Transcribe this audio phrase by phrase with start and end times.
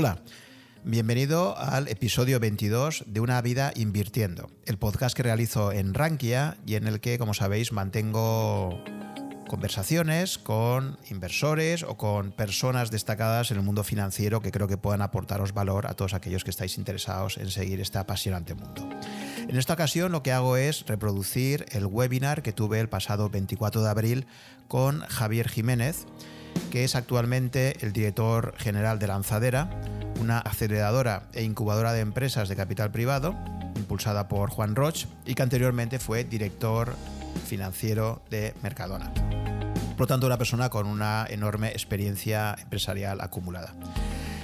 [0.00, 0.22] Hola,
[0.84, 6.76] bienvenido al episodio 22 de Una vida invirtiendo, el podcast que realizo en Rankia y
[6.76, 8.80] en el que, como sabéis, mantengo
[9.48, 15.02] conversaciones con inversores o con personas destacadas en el mundo financiero que creo que puedan
[15.02, 18.88] aportaros valor a todos aquellos que estáis interesados en seguir este apasionante mundo.
[19.48, 23.82] En esta ocasión lo que hago es reproducir el webinar que tuve el pasado 24
[23.82, 24.26] de abril
[24.68, 26.06] con Javier Jiménez,
[26.70, 29.70] que es actualmente el director general de Lanzadera,
[30.20, 33.34] una aceleradora e incubadora de empresas de capital privado,
[33.76, 36.94] impulsada por Juan Roch, y que anteriormente fue director
[37.46, 39.12] financiero de Mercadona.
[39.12, 43.74] Por lo tanto, una persona con una enorme experiencia empresarial acumulada.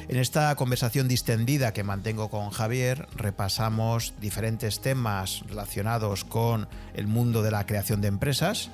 [0.09, 7.43] En esta conversación distendida que mantengo con Javier, repasamos diferentes temas relacionados con el mundo
[7.43, 8.71] de la creación de empresas,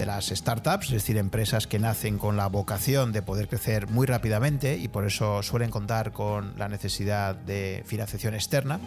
[0.00, 4.06] de las startups, es decir, empresas que nacen con la vocación de poder crecer muy
[4.06, 8.80] rápidamente y por eso suelen contar con la necesidad de financiación externa.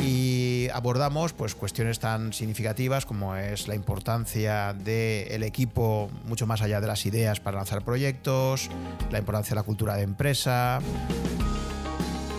[0.00, 6.82] Y abordamos pues, cuestiones tan significativas como es la importancia del equipo mucho más allá
[6.82, 8.68] de las ideas para lanzar proyectos,
[9.10, 10.80] la importancia de la cultura de empresa,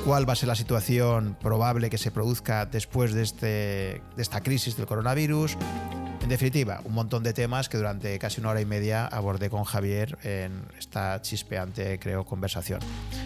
[0.05, 3.47] cuál va a ser la situación probable que se produzca después de, este,
[4.16, 5.57] de esta crisis del coronavirus,
[6.23, 9.66] en definitiva, un montón de temas que durante casi una hora y media abordé con
[9.66, 12.79] Javier en esta chispeante, creo, conversación.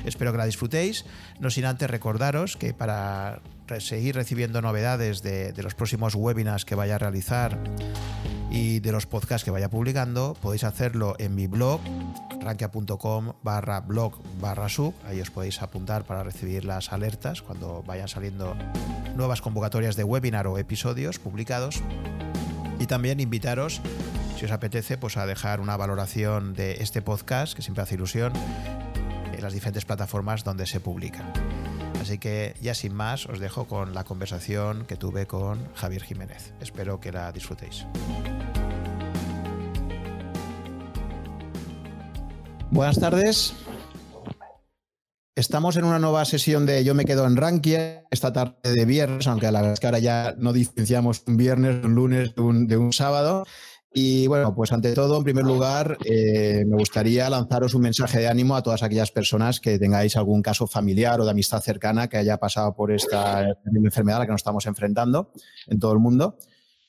[0.03, 1.06] Espero que la disfrutéis,
[1.40, 3.40] no sin antes recordaros que para
[3.80, 7.59] seguir recibiendo novedades de, los próximos webinars que vaya a realizar
[8.50, 11.81] y de los podcasts que vaya publicando, podéis hacerlo en mi blog,
[12.42, 14.95] rankia.com barra blog barra sub.
[15.06, 18.56] Ahí os podéis apuntar para recibir las alertas cuando vayan saliendo
[19.16, 21.84] nuevas convocatorias de webinar o episodios publicados.
[22.80, 23.81] Y también invitaros,
[24.38, 28.34] si os apetece, pues a dejar una valoración de este podcast, que siempre hace ilusión,
[29.34, 31.31] en las diferentes plataformas donde se publica.
[32.02, 36.53] Así que ya sin más, os dejo con la conversación que tuve con Javier Jiménez.
[36.62, 37.85] Espero que la disfrutéis.
[42.69, 43.53] Buenas tardes.
[45.38, 49.28] Estamos en una nueva sesión de Yo me quedo en Rankia, esta tarde de viernes,
[49.28, 52.92] aunque la verdad es que ahora ya no diferenciamos un viernes, un lunes de un,
[52.92, 53.46] sábado.
[53.94, 58.28] Y bueno, pues ante todo, en primer lugar, eh, me gustaría lanzaros un mensaje de
[58.28, 62.18] ánimo a todas aquellas personas que tengáis algún caso familiar o de amistad cercana que
[62.18, 65.34] haya pasado por esta enfermedad a la que nos estamos enfrentando
[65.68, 66.40] en todo el mundo.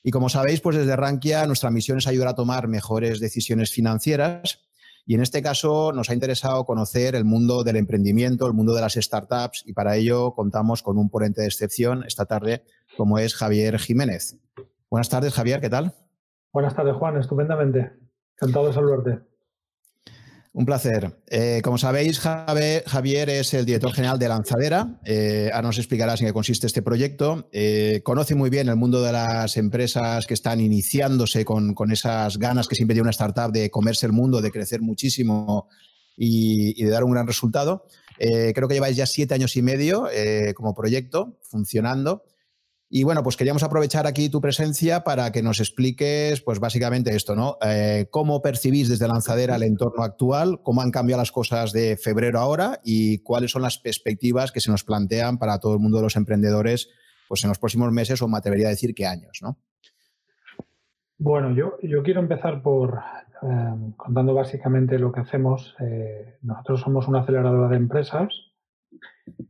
[0.01, 4.61] Y como sabéis, pues desde Rankia nuestra misión es ayudar a tomar mejores decisiones financieras
[5.09, 8.81] y en este caso nos ha interesado conocer el mundo del emprendimiento, el mundo de
[8.81, 12.63] las startups y para ello contamos con un ponente de excepción esta tarde
[12.95, 14.37] como es Javier Jiménez.
[14.87, 15.95] Buenas tardes, Javier, ¿qué tal?
[16.53, 17.91] Buenas tardes, Juan, estupendamente.
[18.35, 19.28] Encantado de saludarte.
[20.51, 21.21] Un placer.
[21.27, 24.99] Eh, como sabéis, Javier es el director general de Lanzadera.
[25.05, 27.47] Eh, ahora nos explicarás en qué consiste este proyecto.
[27.51, 32.67] Eh, conoce muy bien el mundo de las empresas que están iniciándose con, esas ganas
[32.67, 35.67] que siempre tiene una startup de comerse el mundo, de crecer muchísimo
[36.17, 37.85] y, y de dar un gran resultado.
[38.17, 40.07] creo que lleváis ya siete años y medio
[40.55, 42.23] como proyecto funcionando.
[42.91, 47.35] Y bueno, pues queríamos aprovechar aquí tu presencia para que nos expliques, pues básicamente esto,
[47.35, 47.57] ¿no?
[47.61, 50.61] Eh, ¿Cómo percibís desde Lanzadera el entorno actual?
[50.63, 52.79] ¿Cómo han cambiado las cosas de febrero ahora?
[52.83, 56.15] ¿Y cuáles son las perspectivas que se nos plantean para todo el mundo de los
[56.15, 56.89] emprendedores,
[57.27, 59.59] pues en los próximos meses o me atrevería a decir que años, ¿no?
[61.19, 63.01] Bueno, yo, yo quiero empezar por
[63.43, 65.75] eh, contando básicamente lo que hacemos.
[65.79, 68.48] Eh, nosotros somos una aceleradora de empresas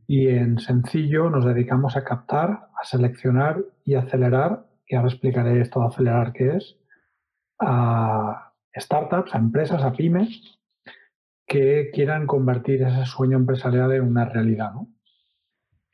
[0.06, 5.82] y en sencillo nos dedicamos a captar, a seleccionar y acelerar, y ahora explicaré esto
[5.82, 6.78] acelerar qué es,
[7.58, 10.58] a startups, a empresas, a pymes
[11.46, 14.72] que quieran convertir ese sueño empresarial en una realidad.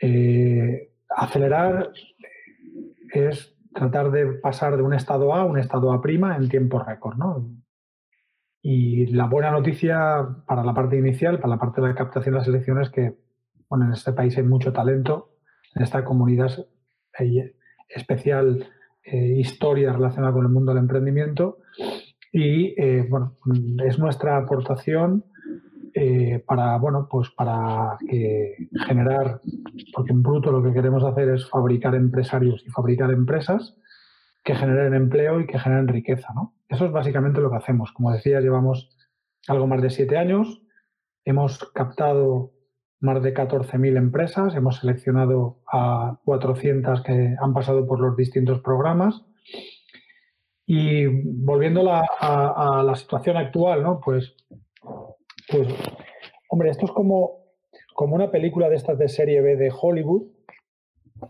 [0.00, 1.92] Eh, acelerar
[3.12, 7.16] es tratar de pasar de un estado A a un estado A' en tiempo récord.
[8.62, 12.39] Y la buena noticia para la parte inicial, para la parte de la captación de
[12.41, 13.26] las elecciones, es que
[13.68, 15.36] bueno, en este país hay mucho talento,
[15.74, 16.51] en esta comunidad
[17.18, 17.53] hay
[17.89, 18.68] especial
[19.03, 21.59] eh, historia relacionada con el mundo del emprendimiento
[22.33, 23.36] y eh, bueno,
[23.84, 25.24] es nuestra aportación
[25.95, 27.97] eh, para, bueno, pues para
[28.86, 29.41] generar,
[29.95, 33.77] porque en bruto lo que queremos hacer es fabricar empresarios y fabricar empresas
[34.45, 36.33] que generen empleo y que generen riqueza.
[36.34, 36.54] ¿no?
[36.68, 37.92] Eso es básicamente lo que hacemos.
[37.92, 38.97] Como decía, llevamos
[39.48, 40.63] algo más de siete años.
[41.24, 42.53] Hemos captado
[43.01, 49.25] más de 14.000 empresas, hemos seleccionado a 400 que han pasado por los distintos programas.
[50.66, 54.01] Y volviendo a, la situación actual, ¿no?
[54.01, 54.34] Pues,
[55.48, 55.69] pues,
[56.48, 57.45] hombre, esto es como,
[57.95, 60.25] como una película de estas de serie B de Hollywood,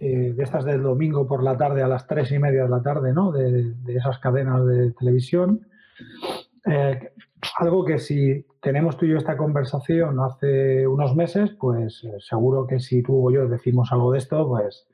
[0.01, 2.83] eh, de estas del domingo por la tarde a las tres y media de la
[2.83, 3.31] tarde, ¿no?
[3.31, 5.69] De, esas cadenas de televisión.
[6.65, 7.13] Eh,
[7.59, 12.67] algo que si tenemos tú y yo esta conversación hace unos meses, pues eh, seguro
[12.67, 14.89] que si tú o yo decimos algo de esto, pues,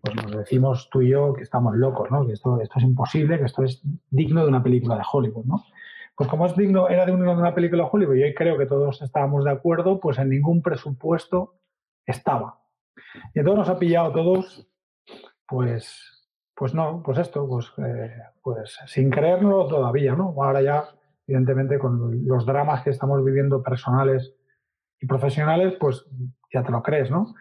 [0.00, 2.26] pues nos decimos tú y yo que estamos locos, ¿no?
[2.26, 5.64] Que esto, esto es imposible, que esto es digno de una película de Hollywood, ¿no?
[6.16, 9.00] Pues como es digno, era de una película de Hollywood y hoy creo que todos
[9.00, 11.54] estábamos de acuerdo, pues en ningún presupuesto
[12.06, 12.60] estaba.
[13.34, 14.68] Y entonces nos ha pillado todos,
[15.46, 20.34] pues, pues no, pues esto, pues, eh, pues sin creerlo todavía, ¿no?
[20.38, 20.84] Ahora ya,
[21.26, 24.34] evidentemente, con los dramas que estamos viviendo personales
[25.00, 26.06] y profesionales, pues
[26.52, 27.34] ya te lo crees, ¿no?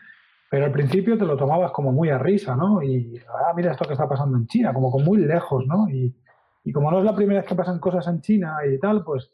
[0.49, 2.81] Pero al principio te lo tomabas como muy a risa, ¿no?
[2.83, 5.89] Y, ah, mira esto que está pasando en China, como con muy lejos, ¿no?
[5.89, 6.15] Y,
[6.63, 9.31] y como no es la primera vez que pasan cosas en China y tal, pues,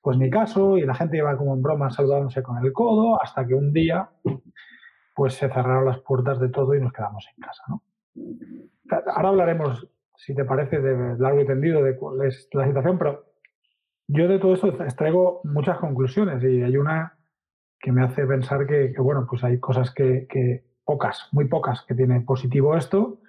[0.00, 3.46] pues ni caso, y la gente iba como en broma saludándose con el codo, hasta
[3.46, 4.10] que un día
[5.14, 7.62] pues se cerraron las puertas de todo y nos quedamos en casa.
[7.66, 7.82] ¿no?
[9.14, 13.27] Ahora hablaremos, si te parece, de largo y tendido de cuál es la situación, pero
[14.08, 17.14] yo de todo esto extraigo muchas conclusiones y hay una
[17.78, 21.94] que me hace pensar que, bueno, pues hay cosas que, que, pocas, muy pocas, que
[21.94, 23.20] tiene positivo esto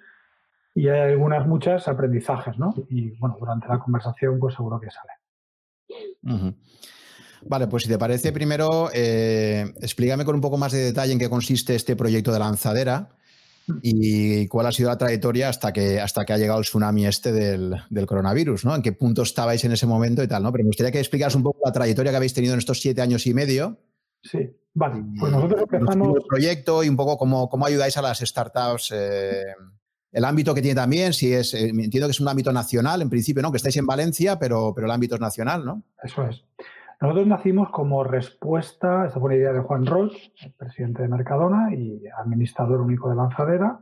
[0.74, 2.72] y hay algunas muchas aprendizajes, ¿no?
[2.88, 5.12] Y bueno, durante la conversación pues seguro que sale.
[7.42, 11.18] Vale, pues si te parece, primero eh, explícame con un poco más de detalle en
[11.18, 13.10] qué consiste este proyecto de lanzadera
[13.82, 17.32] y cuál ha sido la trayectoria hasta que, hasta que ha llegado el tsunami este
[17.32, 18.74] del, coronavirus, ¿no?
[18.74, 20.52] En qué punto estabais en ese momento y tal, ¿no?
[20.52, 23.02] Pero me gustaría que explicaras un poco la trayectoria que habéis tenido en estos siete
[23.02, 23.78] años y medio.
[24.22, 24.38] Sí,
[24.74, 25.02] vale.
[25.18, 26.16] Pues nosotros empezamos...
[26.16, 28.92] El proyecto y un poco cómo, cómo ayudáis a las startups...
[28.94, 29.44] Eh,
[30.12, 33.08] el ámbito que tiene también, si es, eh, entiendo que es un ámbito nacional en
[33.08, 33.52] principio, ¿no?
[33.52, 35.84] Que estáis en Valencia, pero, pero el ámbito es nacional, ¿no?
[36.02, 36.42] Eso es.
[37.00, 42.02] Nosotros nacimos como respuesta, esta fue una idea de Juan el presidente de Mercadona y
[42.08, 43.80] administrador único de Lanzadera,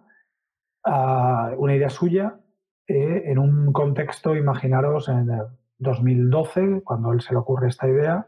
[0.84, 2.38] a una idea suya
[2.86, 5.46] eh, en un contexto, imaginaros, en el
[5.78, 8.24] 2012, cuando él se le ocurre esta idea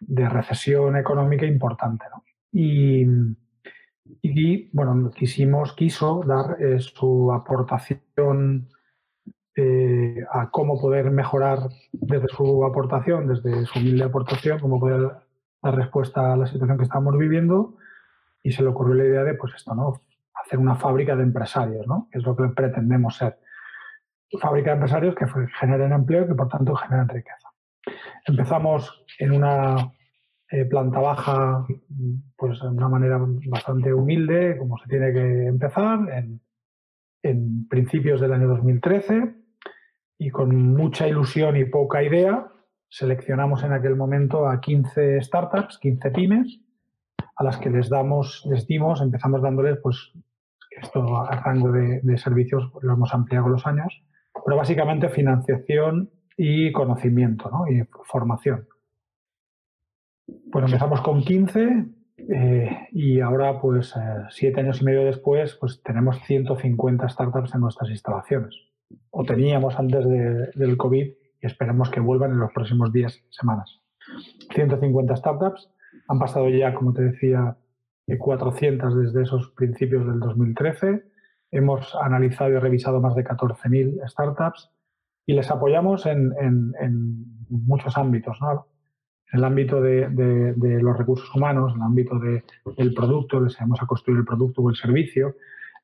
[0.00, 2.06] de recesión económica importante.
[2.50, 3.04] Y,
[4.72, 8.68] bueno, quisimos, quiso dar eh, su aportación
[9.58, 15.12] eh, a cómo poder mejorar desde su aportación, desde su humilde aportación, cómo poder
[15.62, 17.78] dar respuesta a la situación que estamos viviendo
[18.42, 20.02] y se le ocurrió la idea de, pues esto, ¿no?
[20.34, 22.06] Hacer una fábrica de empresarios, ¿no?
[22.12, 23.38] Que es lo que pretendemos ser.
[24.38, 25.24] Fábrica de empresarios que
[25.58, 27.48] generen empleo y que por tanto generen riqueza.
[28.26, 29.90] Empezamos en una
[30.50, 31.66] eh, planta baja,
[32.36, 33.18] pues de una manera
[33.48, 36.42] bastante humilde, como se tiene que empezar, en,
[37.22, 39.45] en principios del año 2013
[40.18, 42.48] y con mucha ilusión y poca idea
[42.88, 46.60] seleccionamos en aquel momento a 15 startups, 15 pymes,
[47.36, 50.12] a las que les damos, les dimos, empezamos dándoles, pues,
[50.70, 54.02] esto a rango de, servicios lo hemos ampliado con los años,
[54.44, 57.66] pero básicamente financiación y conocimiento ¿no?
[57.66, 58.68] y formación.
[60.50, 61.86] Pues empezamos con 15
[62.18, 67.60] eh, y ahora, pues, eh, siete años y medio después, pues tenemos 150 startups en
[67.60, 68.75] nuestras instalaciones
[69.10, 71.06] o teníamos antes del COVID
[71.42, 73.80] y esperemos que vuelvan en los próximos días, semanas.
[74.54, 75.70] 150 startups,
[76.08, 77.56] han pasado ya, como te decía,
[78.18, 81.04] 400 desde esos principios del 2013.
[81.50, 84.70] Hemos analizado y revisado más de 14.000 startups
[85.26, 86.32] y les apoyamos en,
[87.48, 88.38] muchos ámbitos.
[88.40, 88.68] ¿no?
[89.32, 93.86] En el ámbito de, los recursos humanos, en el ámbito del producto, les ayudamos a
[93.86, 95.34] construir el producto o el servicio,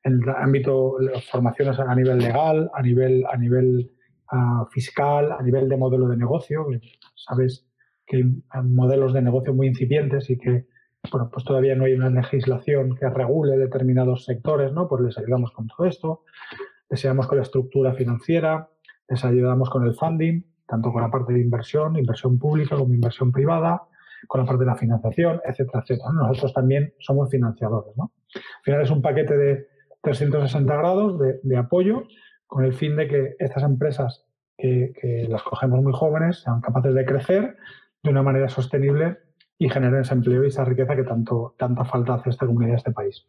[0.03, 0.97] en el ámbito
[1.31, 3.91] formaciones a nivel legal, a nivel, a nivel
[4.29, 6.67] ah, fiscal, a nivel de modelo de negocio.
[7.15, 7.65] Sabes
[8.05, 10.67] que hay modelos de negocio muy incipientes y que
[11.11, 14.87] bueno, pues todavía no hay una legislación que regule determinados sectores, ¿no?
[14.87, 16.23] Pues les ayudamos con todo esto,
[16.89, 18.69] les ayudamos con la estructura financiera,
[19.09, 23.33] les ayudamos con el funding, tanto con la parte de inversión, inversión pública como inversión
[23.33, 23.81] privada,
[24.27, 26.09] con la parte de la financiación, etcétera, etcétera.
[26.13, 28.13] Nosotros también somos financiadores, ¿no?
[28.33, 29.67] Al final es un paquete de,
[30.03, 32.03] 360 grados de, apoyo
[32.45, 34.25] con el fin de que estas empresas
[34.57, 37.57] que, las cogemos muy jóvenes sean capaces de crecer
[38.03, 39.17] de una manera sostenible
[39.57, 42.91] y generen ese empleo y esa riqueza que tanto, tanta falta hace esta comunidad, este
[42.91, 43.25] país.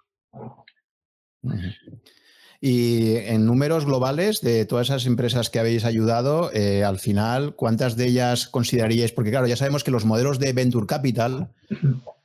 [2.66, 7.94] Y en números globales de todas esas empresas que habéis ayudado, eh, al final, ¿cuántas
[7.94, 9.12] de ellas consideraríais?
[9.12, 11.50] Porque claro, ya sabemos que los modelos de Venture Capital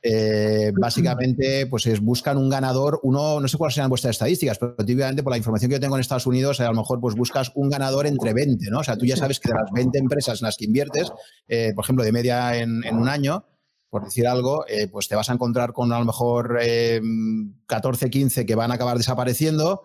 [0.02, 4.74] eh, básicamente pues es, buscan un ganador, uno, no sé cuáles serán vuestras estadísticas, pero
[4.76, 7.52] típicamente por la información que yo tengo en Estados Unidos, a lo mejor pues buscas
[7.54, 8.78] un ganador entre 20, ¿no?
[8.78, 11.12] O sea, tú ya sabes que de las 20 empresas en las que inviertes,
[11.48, 13.44] eh, por ejemplo, de media en, un año,
[13.90, 16.58] por decir algo, eh, pues te vas a encontrar con a lo mejor
[17.66, 19.82] 14, 15 que van a acabar desapareciendo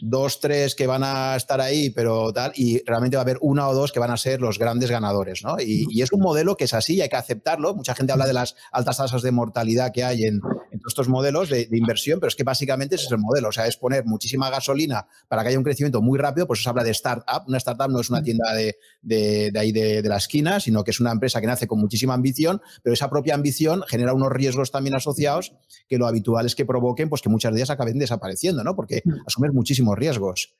[0.00, 3.68] dos, tres que van a estar ahí, pero tal, y realmente va a haber una
[3.68, 5.56] o dos que van a ser los grandes ganadores, ¿no?
[5.60, 7.74] Y, es un modelo que es así y hay que aceptarlo.
[7.74, 11.48] Mucha gente habla de las altas tasas de mortalidad que hay en, todos estos modelos
[11.48, 14.50] de, inversión, pero es que básicamente ese es el modelo, o sea, es poner muchísima
[14.50, 17.44] gasolina para que haya un crecimiento muy rápido, por eso se habla de startup.
[17.46, 21.00] Una startup no es una tienda de, de, ahí de, la esquina, sino que es
[21.00, 24.94] una empresa que nace con muchísima ambición, pero esa propia ambición genera unos riesgos también
[24.94, 25.52] asociados
[25.88, 28.74] que lo habitual es que provoquen pues que muchas de ellas acaben desapareciendo, ¿no?
[28.74, 30.56] Porque asumes muchísimo riesgos.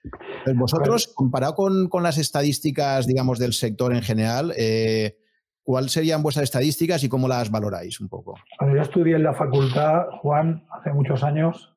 [0.54, 5.16] vosotros, comparado con, las estadísticas, digamos, del sector en general, eh,
[5.62, 8.35] ¿cuáles serían vuestras estadísticas y cómo las valoráis un poco?
[8.59, 11.75] Cuando yo estudié en la facultad, Juan, hace muchos años,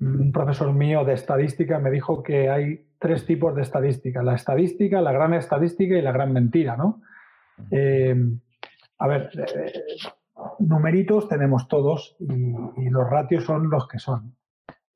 [0.00, 4.22] un profesor mío de estadística me dijo que hay tres tipos de estadística.
[4.22, 7.02] La estadística, la gran estadística y la gran mentira, ¿no?
[7.70, 8.14] Eh,
[8.98, 9.82] a ver, eh,
[10.60, 14.36] numeritos tenemos todos y, los ratios son los que son.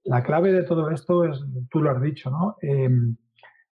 [0.07, 2.57] La clave de todo esto es, tú lo has dicho, ¿no?
[2.61, 3.17] Em,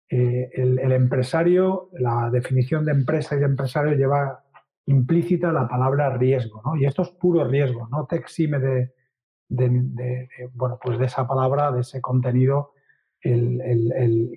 [0.09, 4.43] eh, el, empresario, la definición de empresa y de empresario lleva
[4.85, 6.75] implícita la palabra riesgo, ¿no?
[6.75, 8.93] Y esto es puro riesgo, no te exime de,
[10.53, 12.73] bueno, pues de esa palabra, de ese contenido,
[13.21, 14.35] el,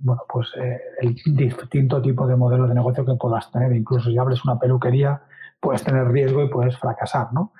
[0.00, 3.72] bueno, pues, eh, el distinto tipo de modelo de negocio que puedas tener.
[3.72, 5.22] Incluso si abres una peluquería,
[5.60, 7.52] puedes tener riesgo y puedes fracasar, ¿no?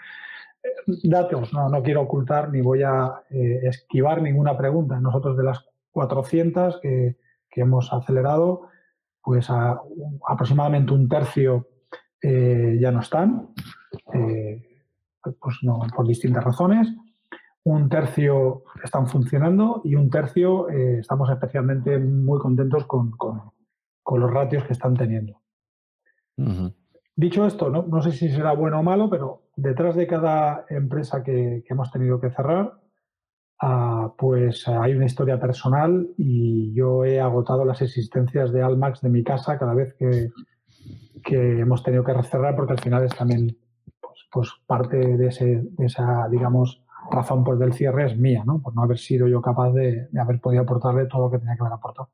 [1.05, 5.01] Datos, no, no quiero ocultar ni voy a eh, esquivar ninguna pregunta.
[5.01, 7.17] Nosotros de las 400 que,
[7.57, 8.69] hemos acelerado,
[9.23, 9.49] pues
[10.27, 11.69] aproximadamente un tercio
[12.23, 13.49] eh, ya no están,
[14.15, 14.85] eh,
[15.23, 16.89] pues no, por distintas razones.
[17.65, 24.73] Un tercio están funcionando y un tercio estamos especialmente muy contentos con, los ratios que
[24.73, 25.41] están teniendo.
[27.17, 31.23] Dicho esto, no, no, sé si será bueno o malo, pero detrás de cada empresa
[31.23, 32.81] que, hemos tenido que cerrar,
[33.61, 39.11] ah, pues hay una historia personal y yo he agotado las existencias de Almax de
[39.11, 40.31] mi casa cada vez que,
[41.33, 43.57] hemos tenido que cerrar porque al final es también
[44.01, 48.63] pues, pues parte de, esa, digamos, razón pues, del cierre es mía, ¿no?
[48.63, 51.57] Por no haber sido yo capaz de, de haber podido aportarle todo lo que tenía
[51.57, 52.09] que haber aportado.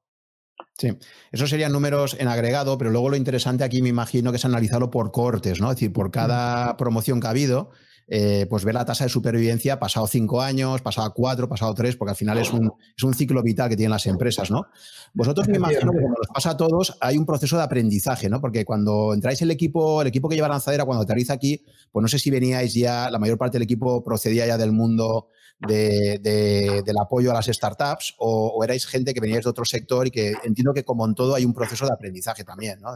[0.79, 0.91] Sí,
[1.33, 4.91] esos serían números en agregado, pero luego lo interesante aquí me imagino que es analizarlo
[4.91, 5.71] por cortes, ¿no?
[5.71, 7.71] Es decir, por cada promoción que ha habido,
[8.09, 12.11] eh, pues ver la tasa de supervivencia pasado cinco años, pasado cuatro, pasado tres, porque
[12.11, 14.67] al final es un, es un ciclo vital que tienen las empresas, ¿no?
[15.15, 18.41] Vosotros me imagino que cuando nos pasa a todos hay un proceso de aprendizaje, ¿no?
[18.41, 22.09] Porque cuando entráis el equipo, el equipo que lleva lanzadera, cuando aterriza aquí, pues no
[22.09, 27.31] sé si veníais ya, la mayor parte del equipo procedía ya del mundo del apoyo
[27.31, 30.85] a las startups o, erais gente que veníais de otro sector y que entiendo que
[30.85, 32.91] como en todo hay un proceso de aprendizaje también, ¿no?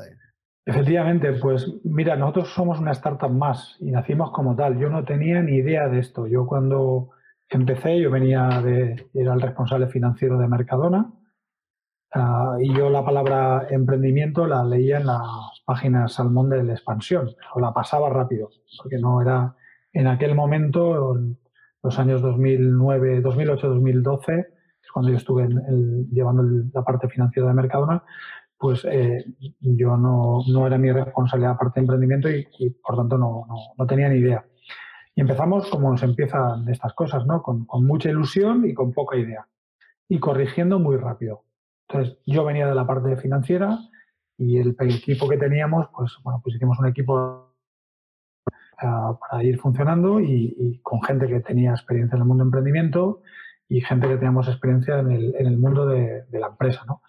[0.66, 4.78] Efectivamente, pues mira, nosotros somos una startup más y nacimos como tal.
[4.78, 6.26] Yo no tenía ni idea de esto.
[6.26, 7.10] Yo cuando
[7.48, 11.12] empecé, yo venía de, era el responsable financiero de Mercadona
[12.12, 15.22] ah, y yo la palabra emprendimiento la leía en las
[15.64, 19.56] páginas Salmón de la expansión, o la pasaba rápido, porque no era
[19.92, 21.18] en aquel momento
[21.82, 25.48] los años 2009, 2008, 2012, es cuando yo estuve
[26.10, 28.02] llevando la parte financiera de Mercadona,
[28.58, 29.24] pues eh,
[29.60, 33.46] yo no, no, era mi responsabilidad parte de emprendimiento y, por tanto no,
[33.76, 34.44] no, tenía ni idea.
[35.14, 37.42] Y empezamos como se empiezan estas cosas, ¿no?
[37.42, 39.46] Con, con, mucha ilusión y con poca idea.
[40.08, 41.44] Y corrigiendo muy rápido.
[41.88, 43.78] Entonces, yo venía de la parte financiera
[44.36, 47.49] y el equipo que teníamos, pues bueno, pues hicimos un equipo
[48.80, 53.22] para ir funcionando y, con gente que tenía experiencia en el mundo de emprendimiento
[53.68, 56.84] y gente que teníamos experiencia en el, en el mundo de, la empresa.
[56.86, 57.02] ¿no?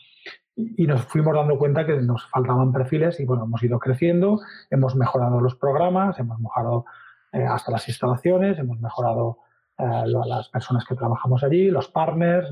[0.56, 4.96] Y, nos fuimos dando cuenta que nos faltaban perfiles y bueno, hemos ido creciendo, hemos
[4.96, 6.86] mejorado los programas, hemos mejorado
[7.32, 9.38] eh, hasta las instalaciones, hemos mejorado
[9.78, 12.50] eh, las personas que trabajamos allí, los partners,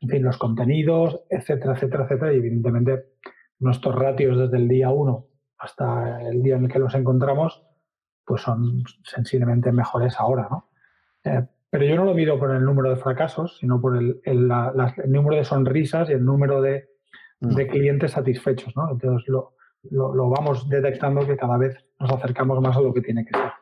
[0.00, 2.32] en fin, los contenidos, etcétera, etcétera, etcétera.
[2.34, 3.14] Y evidentemente
[3.58, 5.26] nuestros ratios desde el día uno
[5.58, 7.63] hasta el día en el que los encontramos
[8.24, 10.68] pues son sensiblemente mejores ahora, ¿no?
[11.24, 14.20] Eh, pero yo no lo mido por el número de fracasos, sino por el,
[15.06, 16.88] número de sonrisas y el número de,
[17.40, 17.54] mm.
[17.68, 18.92] clientes satisfechos, ¿no?
[18.92, 19.54] Entonces lo,
[19.90, 23.52] lo, vamos detectando que cada vez nos acercamos más a lo que tiene que ser.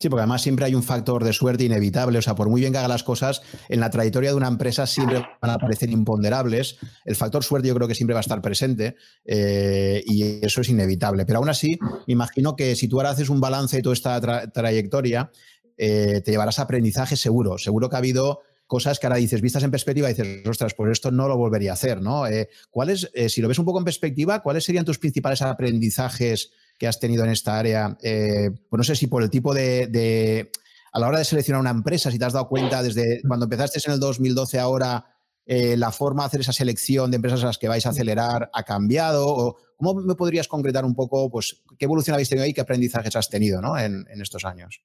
[0.00, 2.18] Sí, porque además siempre hay un factor de suerte inevitable.
[2.18, 4.86] O sea, por muy bien que haga las cosas, en la trayectoria de una empresa
[4.86, 6.76] siempre van a aparecer imponderables.
[7.04, 10.68] El factor suerte yo creo que siempre va a estar presente eh, y eso es
[10.68, 11.26] inevitable.
[11.26, 14.20] Pero aún así, me imagino que si tú ahora haces un balance de toda esta
[14.52, 15.32] trayectoria,
[15.76, 17.58] eh, te llevarás aprendizaje seguro.
[17.58, 21.10] Seguro que ha habido cosas que ahora dices, vistas en perspectiva, dices, ostras, pues esto
[21.10, 22.24] no lo volvería a hacer, ¿no?
[22.28, 26.86] Eh, ¿Cuáles, si lo ves un poco en perspectiva, cuáles serían tus principales aprendizajes que
[26.86, 30.50] has tenido en esta área, eh, pues no sé si por el tipo de,
[30.92, 33.80] a la hora de seleccionar una empresa, si te has dado cuenta desde cuando empezaste
[33.84, 35.04] en el 2012 ahora,
[35.50, 38.50] eh, la forma de hacer esa selección de empresas a las que vais a acelerar
[38.52, 39.56] ha cambiado.
[39.76, 43.30] ¿Cómo me podrías concretar un poco pues, qué evolución habéis tenido y qué aprendizajes has
[43.30, 43.78] tenido ¿no?
[43.78, 44.82] en, estos años?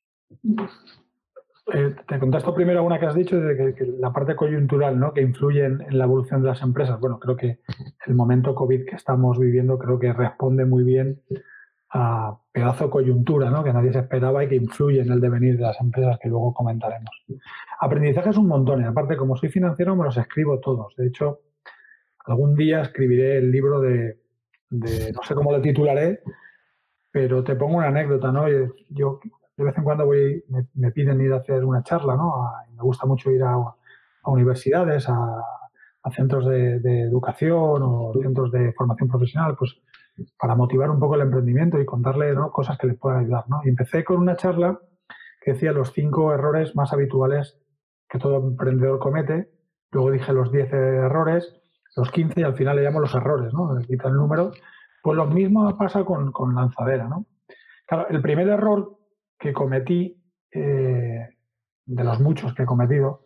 [1.73, 5.13] Eh, te contesto primero una que has dicho, de que, la parte coyuntural ¿no?
[5.13, 6.97] que influye en, la evolución de las empresas.
[6.97, 7.59] Bueno, creo que
[8.07, 11.21] el momento COVID que estamos viviendo creo que responde muy bien
[11.93, 13.63] a pedazo coyuntura, ¿no?
[13.63, 16.53] que nadie se esperaba y que influye en el devenir de las empresas que luego
[16.53, 17.23] comentaremos.
[17.79, 20.95] Aprendizajes un montón y aparte como soy financiero me los escribo todos.
[20.95, 21.41] De hecho,
[22.25, 24.17] algún día escribiré el libro de,
[24.71, 26.21] no sé cómo lo titularé,
[27.11, 28.45] pero te pongo una anécdota, ¿no?
[28.89, 29.19] Yo
[29.55, 32.51] de vez en cuando voy, me, piden ir a hacer una charla, ¿no?
[32.75, 33.55] me gusta mucho ir a,
[34.25, 35.43] universidades, a,
[36.11, 39.77] centros de, educación o centros de formación profesional, pues
[40.37, 43.61] para motivar un poco el emprendimiento y contarle cosas que les puedan ayudar, ¿no?
[43.63, 44.79] Y empecé con una charla
[45.41, 47.59] que decía los cinco errores más habituales
[48.07, 49.49] que todo emprendedor comete.
[49.91, 51.55] Luego dije los 10 errores,
[51.95, 53.77] los 15 y al final le llamo los errores, ¿no?
[53.77, 54.51] Le quita el número.
[55.01, 57.25] Pues lo mismo pasa con, con lanzadera, ¿no?
[57.85, 58.97] Claro, el primer error
[59.37, 61.29] que cometí, eh,
[61.85, 63.25] de los muchos que he cometido,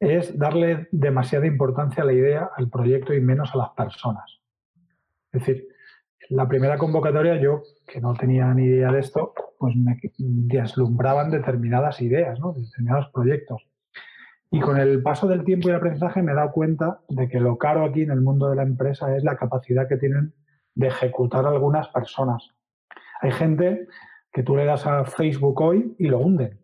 [0.00, 4.40] es darle demasiada importancia a la idea, al proyecto y menos a las personas.
[5.32, 5.68] Es decir,
[6.30, 12.00] la primera convocatoria yo, que no tenía ni idea de esto, pues me deslumbraban determinadas
[12.00, 12.52] ideas, ¿no?
[12.52, 13.62] determinados proyectos.
[14.50, 17.40] Y con el paso del tiempo y el aprendizaje me he dado cuenta de que
[17.40, 20.32] lo caro aquí en el mundo de la empresa es la capacidad que tienen
[20.74, 22.50] de ejecutar algunas personas.
[23.20, 23.88] Hay gente
[24.32, 26.60] que tú le das a Facebook hoy y lo hunden.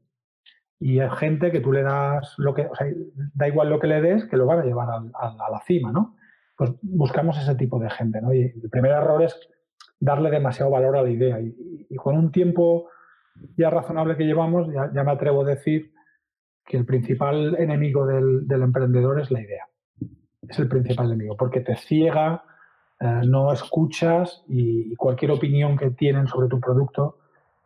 [0.78, 2.86] Y hay gente que tú le das lo que, o sea,
[3.34, 6.16] da igual lo que le des, que lo van a llevar a, la cima, ¿no?
[6.60, 8.34] Pues buscamos ese tipo de gente, ¿no?
[8.34, 9.34] Y el primer error es
[9.98, 11.40] darle demasiado valor a la idea.
[11.40, 12.90] Y, con un tiempo
[13.56, 15.90] ya razonable que llevamos, ya, me atrevo a decir
[16.66, 19.68] que el principal enemigo del, emprendedor es la idea.
[20.46, 22.44] Es el principal enemigo, porque te ciega,
[23.00, 27.20] eh, no escuchas y cualquier opinión que tienen sobre tu producto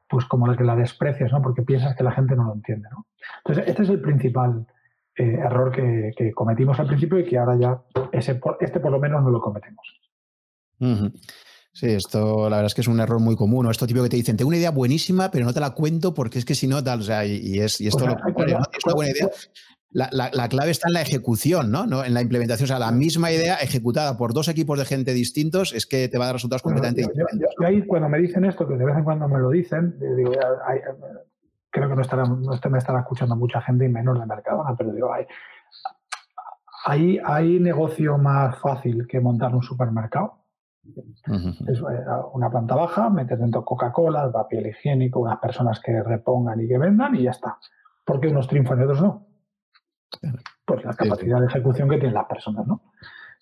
[0.07, 1.43] pues como la que la desprecias, ¿no?
[1.43, 3.07] Porque piensas que la gente no lo entiende, ¿no?
[3.39, 4.69] Entonces, este es el principal
[5.17, 9.23] eh, error que, cometimos al principio y que ahora ya ese, este por lo menos
[9.23, 10.01] no lo cometemos.
[11.73, 13.69] Sí, esto la verdad es que es un error muy común.
[13.71, 16.39] Esto tipo que te dicen, tengo una idea buenísima, pero no te la cuento porque
[16.39, 19.11] es que si no, tal, o sea, y, es, y esto lo Es una buena
[19.11, 19.29] idea
[19.95, 22.05] la, clave está en la ejecución, ¿no?
[22.05, 22.65] En la implementación.
[22.65, 26.19] O sea, la misma idea ejecutada por dos equipos de gente distintos es que te
[26.19, 27.49] va a dar resultados completamente diferentes.
[27.61, 30.33] Yo, ahí, cuando me dicen esto, que de vez en cuando me lo dicen, digo,
[31.75, 34.93] creo que no, estará, no me estará escuchando mucha gente y menos de mercado, pero
[34.93, 35.11] digo,
[36.87, 40.45] hay, hay, negocio más fácil que montar un supermercado.
[41.67, 46.69] Es eh, una planta baja, meter dentro Coca-Cola, papel higiénico, unas personas que repongan y
[46.69, 47.59] que vendan y ya está.
[48.05, 49.27] Porque unos triunfan y otros no.
[50.65, 52.83] Pues la capacidad de ejecución que tienen las personas, ¿no?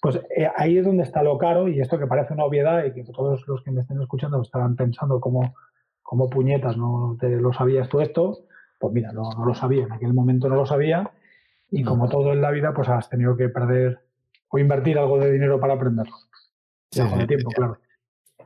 [0.01, 2.95] Pues eh, ahí es donde está lo caro y esto que parece una obviedad y
[2.95, 5.55] que todos los que me estén escuchando estarán pensando como,
[6.13, 8.41] como puñetas, ¿no te lo sabías tú esto?
[8.79, 11.11] Pues mira, no, lo sabía, en aquel momento no lo sabía
[11.71, 13.99] y como todo en la vida, pues has tenido que perder
[14.51, 16.15] o invertir algo de dinero para aprenderlo.
[16.91, 17.79] Sí, tiempo, claro.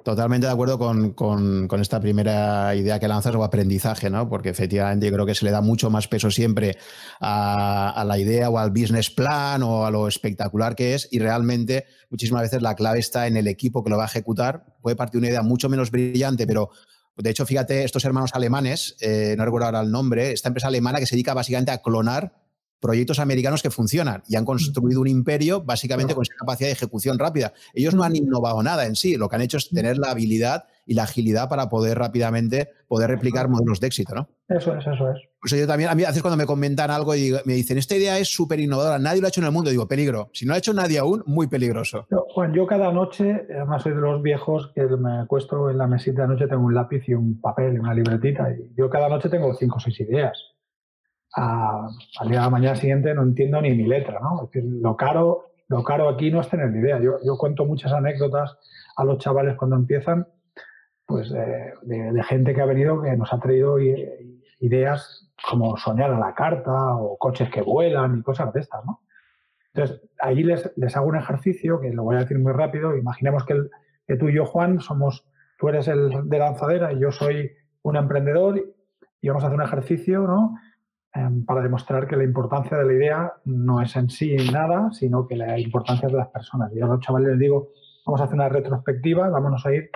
[0.05, 4.29] Totalmente de acuerdo con, esta primera idea que lanzas o aprendizaje, ¿no?
[4.29, 6.77] Porque efectivamente yo creo que se le da mucho más peso siempre
[7.21, 11.87] a, la idea o al business plan o a lo espectacular que es y realmente
[12.11, 14.67] muchísimas veces la clave está en el equipo que lo va a ejecutar.
[14.81, 16.71] Puede partir una idea mucho menos brillante, pero
[17.17, 20.99] de hecho, fíjate, estos hermanos alemanes, eh, no recuerdo ahora el nombre, esta empresa alemana
[20.99, 22.35] que se dedica básicamente a clonar
[22.79, 27.19] proyectos americanos que funcionan y han construido un imperio básicamente con esa capacidad de ejecución
[27.19, 27.55] rápida.
[27.73, 30.65] Ellos no han innovado nada en sí, lo que han hecho es tener la habilidad
[30.87, 34.29] y la agilidad para poder rápidamente poder replicar modelos de éxito, ¿no?
[34.49, 35.19] Eso es, eso es.
[35.41, 37.97] Pues yo también, a mí a veces cuando me comentan algo y me dicen, esta
[37.97, 40.31] idea es súper innovadora, nadie lo ha hecho en el mundo, digo, peligro.
[40.33, 42.07] Si no lo ha hecho nadie aún, muy peligroso.
[42.29, 46.23] Juan, yo cada noche, además soy de los viejos que me acuesto en la mesita
[46.23, 49.29] de noche, tengo un lápiz y un papel y una libretita, y yo cada noche
[49.29, 50.39] tengo cinco o seis ideas
[51.37, 54.45] al día de la mañana siguiente no entiendo ni mi letra, ¿no?
[54.45, 56.99] Es decir, lo caro, lo caro aquí no es tener ni idea.
[57.01, 58.57] Yo, yo cuento muchas anécdotas
[58.97, 60.27] a los chavales cuando empiezan,
[61.07, 63.79] pues de, gente que ha venido que nos ha traído
[64.61, 69.01] ideas como soñar a la carta o coches que vuelan y cosas de estas, ¿no?
[69.73, 72.97] Entonces, ahí les, les hago un ejercicio que lo voy a decir muy rápido.
[72.97, 73.55] Imaginemos que,
[74.07, 77.97] que tú y yo, Juan, somos, tú eres el de lanzadera y yo soy un
[77.97, 78.59] emprendedor
[79.21, 80.57] y vamos a hacer un ejercicio, ¿no?
[81.13, 85.27] Em, para demostrar que la importancia de la idea no es en sí nada, sino
[85.27, 86.73] que la importancia es de las personas.
[86.75, 87.69] Y a los chavales les digo,
[88.05, 89.91] vamos a hacer una retrospectiva, vámonos a ir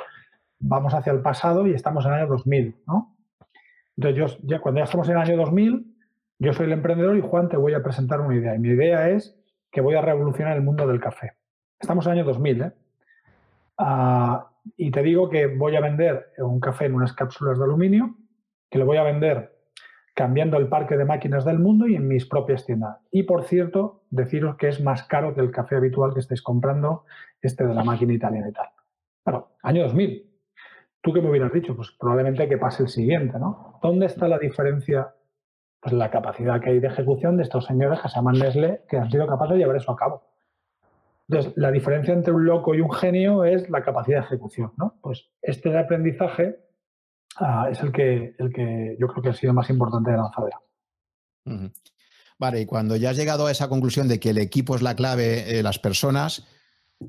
[0.60, 3.16] vamos hacia el pasado y estamos en el año 2000, ¿no?
[3.96, 5.96] Entonces, yo, cuando ya estamos en el año 2000,
[6.38, 8.54] yo soy el emprendedor y Juan te voy a presentar una idea.
[8.54, 9.38] Y mi idea es
[9.70, 11.32] que voy a revolucionar el mundo del café.
[11.78, 12.72] Estamos en el año 2000, ¿eh?
[13.78, 18.16] Ah, y te digo que voy a vender un café en unas cápsulas de aluminio,
[18.70, 19.58] que lo voy a vender
[20.14, 22.98] cambiando el parque de máquinas del mundo y en mis propias tiendas.
[23.10, 27.04] Y por cierto, deciros que es más caro que el café habitual que estáis comprando,
[27.40, 28.68] este de la máquina italiana y tal.
[29.24, 30.29] Bueno, año 2000.
[31.02, 31.74] ¿Tú qué me hubieras dicho?
[31.74, 33.78] Pues probablemente que pase el siguiente, ¿no?
[33.82, 35.14] ¿Dónde está la diferencia?
[35.80, 38.98] Pues la capacidad que hay de ejecución de estos señores que se llaman Nestlé, que
[38.98, 40.22] han sido capaces de llevar eso a cabo.
[41.28, 44.98] Entonces, la diferencia entre un loco y un genio es la capacidad de ejecución, ¿no?
[45.00, 46.58] Pues este de aprendizaje
[47.36, 50.24] ah, es el que, el que yo creo que ha sido más importante de la
[50.24, 50.60] lanzadera.
[52.38, 54.96] Vale, y cuando ya has llegado a esa conclusión de que el equipo es la
[54.96, 56.46] clave, eh, las personas,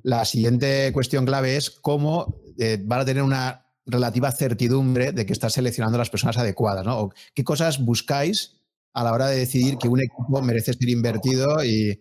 [0.04, 5.34] la siguiente cuestión clave es cómo eh, van a tener una relativa certidumbre de que
[5.34, 7.10] estás seleccionando las personas adecuadas, ¿no?
[7.34, 8.62] ¿Qué cosas buscáis
[8.94, 12.00] a la hora de decidir que un equipo merece ser invertido y,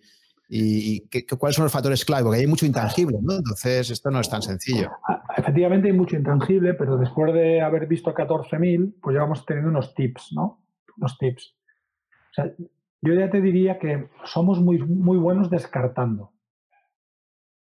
[1.39, 2.25] cuáles son los factores clave?
[2.25, 3.37] Porque hay mucho intangible, ¿no?
[3.37, 4.91] Entonces, esto no es tan sencillo.
[5.09, 9.71] Ah, efectivamente hay mucho intangible, pero después de haber visto 14.000, pues ya vamos teniendo
[9.71, 10.63] unos tips, ¿no?
[10.97, 11.55] Unos tips.
[12.31, 12.53] O sea,
[13.03, 16.33] yo ya te diría que somos muy, muy buenos descartando.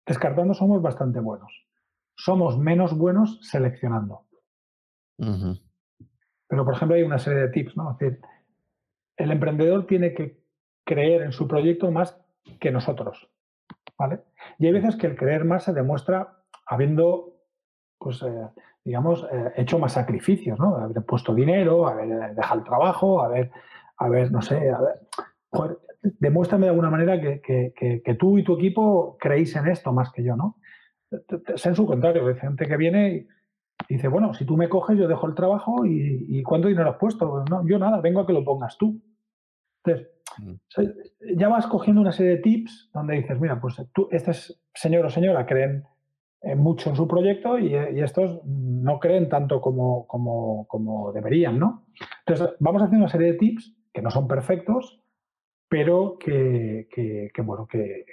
[0.06, 1.69] Descartando somos bastante buenos
[2.22, 4.26] somos menos buenos seleccionando.
[6.48, 7.92] Pero, por ejemplo, hay una serie de tips, ¿no?
[7.92, 8.20] Es decir,
[9.16, 10.42] el emprendedor tiene que
[10.84, 12.20] creer en su proyecto más
[12.58, 13.30] que nosotros,
[13.98, 14.20] ¿vale?
[14.58, 17.36] Y hay veces que el creer más se demuestra habiendo,
[17.98, 18.48] pues, eh,
[18.84, 20.76] digamos, eh, hecho más sacrificios, ¿no?
[20.76, 23.50] Haber puesto dinero, haber dejado el trabajo, haber,
[23.96, 27.40] haber no sé, haber, demuéstrame de alguna manera que,
[27.74, 30.56] que, tú y tu equipo creéis en esto más que yo, ¿no?
[31.10, 33.26] Es en su contrario, hay gente que viene
[33.88, 36.96] y dice, bueno, si tú me coges, yo dejo el trabajo y, ¿cuánto dinero has
[36.96, 37.28] puesto?
[37.30, 39.00] Pues no, yo nada, vengo a que lo pongas tú.
[39.84, 41.36] Entonces, mm.
[41.36, 44.32] ya vas cogiendo una serie de tips donde dices, mira, pues tú, este
[44.74, 45.84] señor o señora creen
[46.56, 51.86] mucho en su proyecto y, estos no creen tanto como, como, como, deberían, ¿no?
[52.26, 55.00] Entonces, vamos haciendo una serie de tips que no son perfectos,
[55.68, 58.04] pero que, que bueno, que,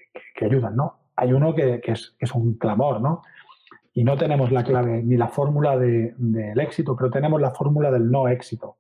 [0.42, 0.97] ayudan, ¿no?
[1.18, 3.24] Hay uno que, es, un clamor, ¿no?
[3.94, 8.12] Y no tenemos la clave ni la fórmula del éxito, pero tenemos la fórmula del
[8.12, 8.78] no éxito.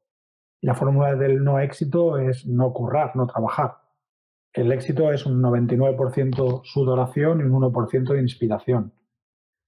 [0.62, 3.78] Y la fórmula del no éxito es no currar, no trabajar.
[4.54, 8.94] El éxito es un 99% sudoración y un 1% de inspiración.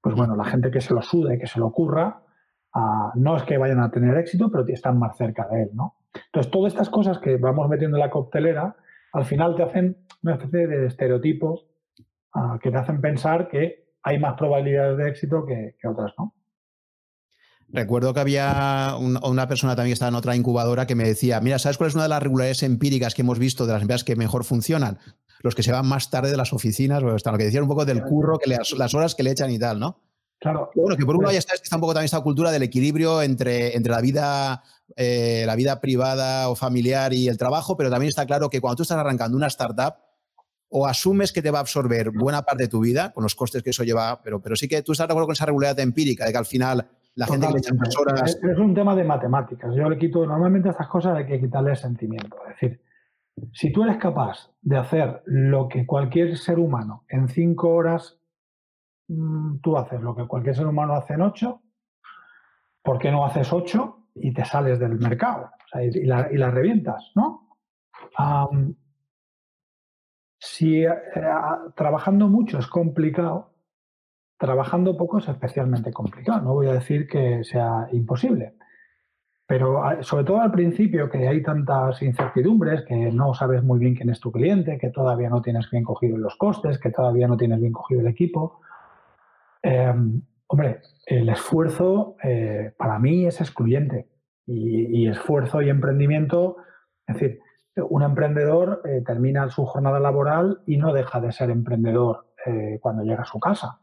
[0.01, 2.21] Pues bueno, la gente que se lo sude, que se lo curra,
[2.73, 5.95] ah, no es que vayan a tener éxito, pero están más cerca de él, ¿no?
[6.13, 8.75] Entonces, todas estas cosas que vamos metiendo en la coctelera,
[9.13, 10.77] al final te hacen una especie de
[12.61, 16.33] que te hacen pensar que hay más probabilidades de éxito que, otras, ¿no?
[17.71, 21.59] Recuerdo que había una persona también que estaba en otra incubadora que me decía, mira,
[21.59, 24.15] ¿sabes cuál es una de las regularidades empíricas que hemos visto de las empresas que
[24.15, 24.97] mejor funcionan?
[25.41, 27.85] Los que se van más tarde de las oficinas, o lo que decían un poco
[27.85, 30.01] del curro, que las, horas que le echan y tal, ¿no?
[30.39, 30.71] Claro.
[30.73, 33.75] Bueno, que por uno ya está, está un poco también esta cultura del equilibrio entre,
[33.75, 34.63] entre la, vida,
[34.95, 38.77] eh, la vida privada o familiar y el trabajo, pero también está claro que cuando
[38.77, 39.95] tú estás arrancando una startup,
[40.69, 43.63] o asumes que te va a absorber buena parte de tu vida, con los costes
[43.63, 46.25] que eso lleva, pero, pero sí que tú estás de acuerdo con esa regularidad empírica,
[46.25, 48.39] de que al final la gente que le echa horas...
[48.41, 49.75] Es, un tema de matemáticas.
[49.75, 52.37] Yo le quito, normalmente a estas cosas hay que quitarle el sentimiento.
[52.43, 52.81] Es decir,
[53.51, 58.19] si tú eres capaz de hacer lo que cualquier ser humano en cinco horas,
[59.07, 61.61] mm, tú haces lo que cualquier ser humano hace en ocho,
[62.83, 65.49] ¿por qué no haces ocho y te sales del mercado?
[65.75, 67.47] y, la, y, la, revientas, ¿no?
[70.39, 70.89] Si eh,
[71.75, 73.51] trabajando mucho es complicado,
[74.37, 76.41] trabajando poco es especialmente complicado.
[76.41, 78.55] No voy a decir que sea imposible.
[79.45, 84.09] Pero sobre todo al principio, que hay tantas incertidumbres, que no sabes muy bien quién
[84.11, 87.59] es tu cliente, que todavía no tienes bien cogido los costes, que todavía no tienes
[87.59, 88.61] bien cogido el equipo.
[89.63, 94.07] Em, hombre, el esfuerzo eh, para mí es excluyente.
[94.45, 96.57] Y, y, esfuerzo y emprendimiento,
[97.07, 97.39] es decir,
[97.81, 103.03] un emprendedor eh, termina su jornada laboral y no deja de ser emprendedor eh, cuando
[103.03, 103.79] llega a su casa.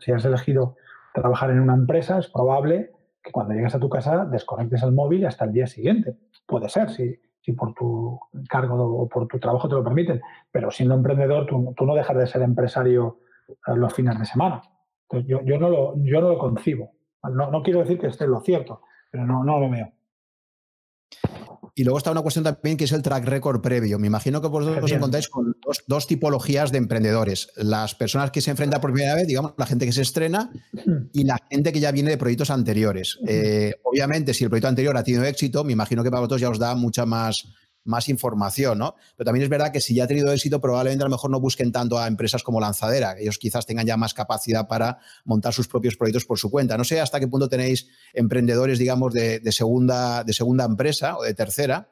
[0.00, 0.76] si has elegido
[1.14, 5.26] trabajar en una empresa, es probable que cuando llegues a tu casa desconectes el móvil
[5.26, 6.16] hasta el día siguiente.
[6.46, 10.20] Puede ser, si, si por tu cargo o por tu trabajo te lo permiten,
[10.50, 14.62] pero siendo emprendedor tú, no dejas de ser empresario eh, los fines de semana.
[15.26, 16.92] yo, no, lo, yo no lo concibo.
[17.22, 19.92] No, no quiero decir que esté lo cierto, pero no, no lo veo.
[21.78, 24.00] Y luego está una cuestión también que es el track record previo.
[24.00, 27.50] Me imagino que vosotros os encontráis con dos, tipologías de emprendedores.
[27.54, 30.50] Las personas que se enfrentan por primera vez, digamos, la gente que se estrena
[31.12, 33.20] y la gente que ya viene de proyectos anteriores.
[33.28, 36.50] Eh, obviamente, si el proyecto anterior ha tenido éxito, me imagino que para vosotros ya
[36.50, 37.46] os da mucha más
[37.84, 38.94] más información, ¿no?
[39.16, 41.40] Pero también es verdad que si ya ha tenido éxito, probablemente a lo mejor no
[41.40, 45.68] busquen tanto a empresas como Lanzadera, ellos quizás tengan ya más capacidad para montar sus
[45.68, 46.76] propios proyectos por su cuenta.
[46.76, 51.34] No sé hasta qué punto tenéis emprendedores, digamos, de, segunda, de segunda empresa o de
[51.34, 51.90] tercera,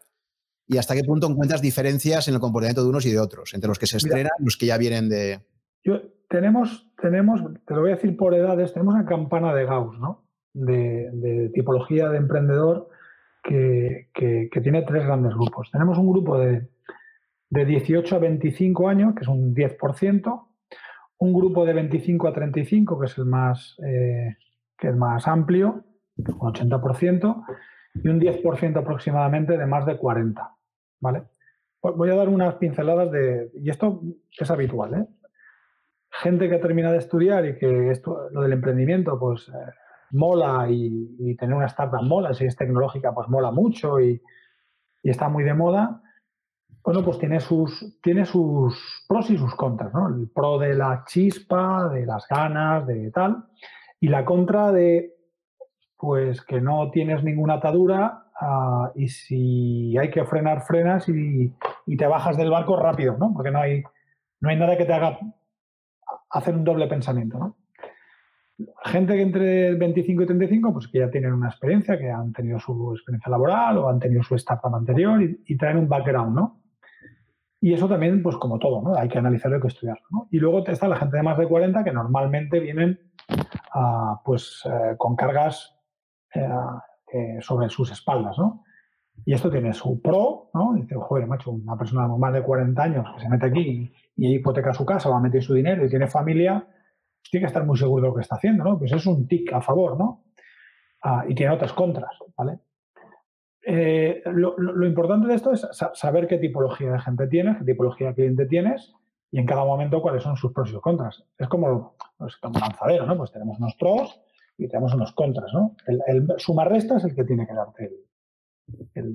[0.69, 3.69] y hasta qué punto encuentras diferencias en el comportamiento de unos y de otros, entre
[3.69, 5.41] los que se estrenan y los que ya vienen de...
[5.85, 9.99] Yo, tenemos, tenemos, te lo voy a decir por edades, tenemos una campana de Gauss,
[10.01, 10.29] ¿no?
[10.53, 12.89] De, de tipología de emprendedor
[13.47, 15.71] que, tiene tres grandes grupos.
[15.71, 16.69] Tenemos un grupo de,
[17.51, 20.47] 18 a 25 años, que es un 10%,
[21.19, 24.37] un grupo de 25 a 35, que es el más, eh,
[24.77, 25.85] que es más amplio,
[26.17, 27.45] un 80%,
[28.03, 30.51] y un 10% aproximadamente de más de 40.
[31.01, 31.23] ¿vale?
[31.81, 33.51] Voy a dar unas pinceladas de...
[33.55, 34.03] Y esto
[34.39, 34.95] es habitual.
[34.95, 35.07] ¿eh?
[36.11, 39.49] Gente que termina de estudiar y que esto, lo del emprendimiento, pues...
[39.49, 39.71] Eh,
[40.17, 44.21] mola y, tener una startup mola, si es tecnológica, pues mola mucho y,
[45.03, 46.03] está muy de moda,
[46.83, 50.09] bueno, pues tiene sus, tiene sus pros y sus contras, ¿no?
[50.09, 53.45] El pro de la chispa, de las ganas, de tal,
[54.01, 55.15] y la contra de,
[55.97, 61.55] pues que no tienes ninguna atadura ah, y si hay que frenar, frenas y,
[61.97, 63.33] te bajas del barco rápido, ¿no?
[63.33, 63.85] Porque no hay,
[64.41, 65.19] no hay nada que te haga
[66.31, 67.57] hacer un doble pensamiento.
[68.85, 72.59] Gente que entre 25 y 35, pues que ya tienen una experiencia, que han tenido
[72.59, 76.61] su experiencia laboral o han tenido su startup anterior y, traen un background, ¿no?
[77.61, 78.97] Y eso también, pues como todo, ¿no?
[78.97, 80.29] Hay que analizarlo, hay que estudiarlo.
[80.31, 82.99] Y luego está la gente de más de 40 que normalmente vienen
[83.73, 85.75] ah, pues eh, con cargas
[86.35, 88.65] eh, sobre sus espaldas, ¿no?
[89.25, 90.75] Y esto tiene su pro, ¿no?
[90.75, 94.27] Dice, joder, macho, una persona de más de 40 años que se mete aquí y,
[94.29, 96.67] y hipoteca su casa, va a meter su dinero y tiene familia,
[97.31, 98.79] tiene que estar muy seguro de lo que está haciendo, ¿no?
[98.79, 100.25] Pues es un tic a favor, ¿no?
[101.03, 102.59] Ah, y tiene otras contras, ¿vale?
[103.69, 108.15] Eh, lo, importante de esto es saber qué tipología de gente tienes, qué tipología de
[108.15, 108.95] cliente tienes
[109.33, 111.25] y en cada momento cuáles son sus pros y sus contras.
[111.37, 113.17] Es como, pues, como lanzadero, ¿no?
[113.17, 114.21] Pues tenemos unos pros
[114.57, 115.75] y tenemos unos contras, ¿no?
[115.87, 117.91] El, el suma-resta es el que tiene que darte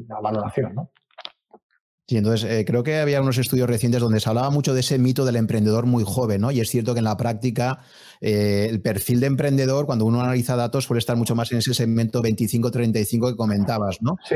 [0.08, 0.91] la valoración, ¿no?
[2.08, 4.98] Sí, entonces eh, creo que había unos estudios recientes donde se hablaba mucho de ese
[4.98, 6.52] mito del emprendedor muy joven, ¿no?
[6.52, 7.80] Y es cierto que en la práctica
[8.20, 11.74] eh, el perfil de emprendedor, cuando uno analiza datos, suele estar mucho más en ese
[11.74, 14.18] segmento 25-35 que comentabas, ¿no?
[14.28, 14.36] Sí.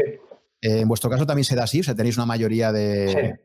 [0.62, 3.38] Eh, en vuestro caso también se da así, o sea, tenéis una mayoría de...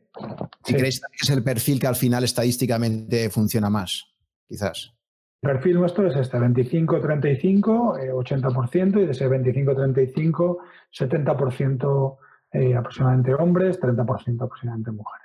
[0.63, 0.73] Sí.
[0.73, 4.05] creéis que es el perfil que al final estadísticamente funciona más,
[4.47, 4.93] quizás?
[5.41, 10.57] El perfil nuestro es este, 25-35, 80%, y de ese 25-35,
[10.93, 12.17] 70%
[12.53, 15.21] eh, aproximadamente hombres, 30% aproximadamente mujeres.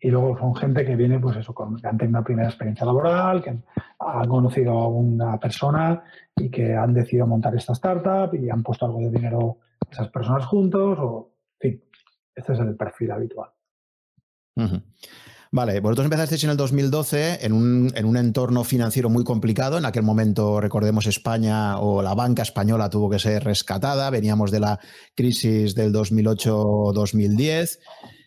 [0.00, 2.84] Y luego son gente que viene, pues eso, con, que han tenido una primera experiencia
[2.84, 3.62] laboral, que han,
[4.28, 6.02] conocido a una persona
[6.34, 10.46] y que han decidido montar esta startup y han puesto algo de dinero esas personas
[10.46, 11.84] juntos, o, en fin,
[12.34, 13.50] este es el perfil habitual.
[15.52, 19.78] Vale, vosotros empezasteis en el 2012 en un, en un, entorno financiero muy complicado.
[19.78, 24.10] En aquel momento, recordemos, España o la banca española tuvo que ser rescatada.
[24.10, 24.78] Veníamos de la
[25.16, 27.78] crisis del 2008-2010.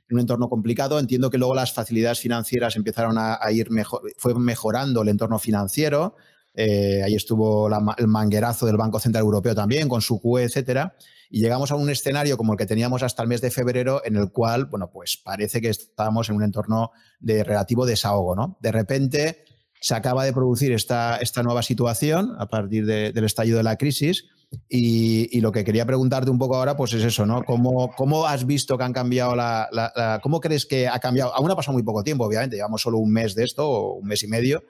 [0.10, 1.00] En un entorno complicado.
[1.00, 6.18] Entiendo que luego las facilidades financieras empezaron a, ir mejor, fue mejorando el entorno financiero.
[6.56, 10.96] Eh, ahí estuvo el manguerazo del Banco Central Europeo también, con su QE, etcétera
[11.36, 14.18] y llegamos a un escenario como el que teníamos hasta el mes de febrero, en
[14.18, 18.60] el cual, bueno, pues parece que estábamos en un entorno de relativo desahogo, ¿no?
[18.62, 19.44] De repente
[19.82, 24.26] se acaba de producir esta, esta nueva situación a partir del estallido de la crisis.
[24.70, 27.44] Y, lo que quería preguntarte un poco ahora, pues es eso, ¿no?
[27.44, 31.34] ¿Cómo, cómo has visto que han cambiado la, la, ¿Cómo crees que ha cambiado?
[31.34, 34.06] Aún ha pasado muy poco tiempo, obviamente, llevamos solo un mes de esto, o un
[34.08, 34.62] mes y medio,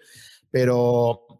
[0.50, 1.33] pero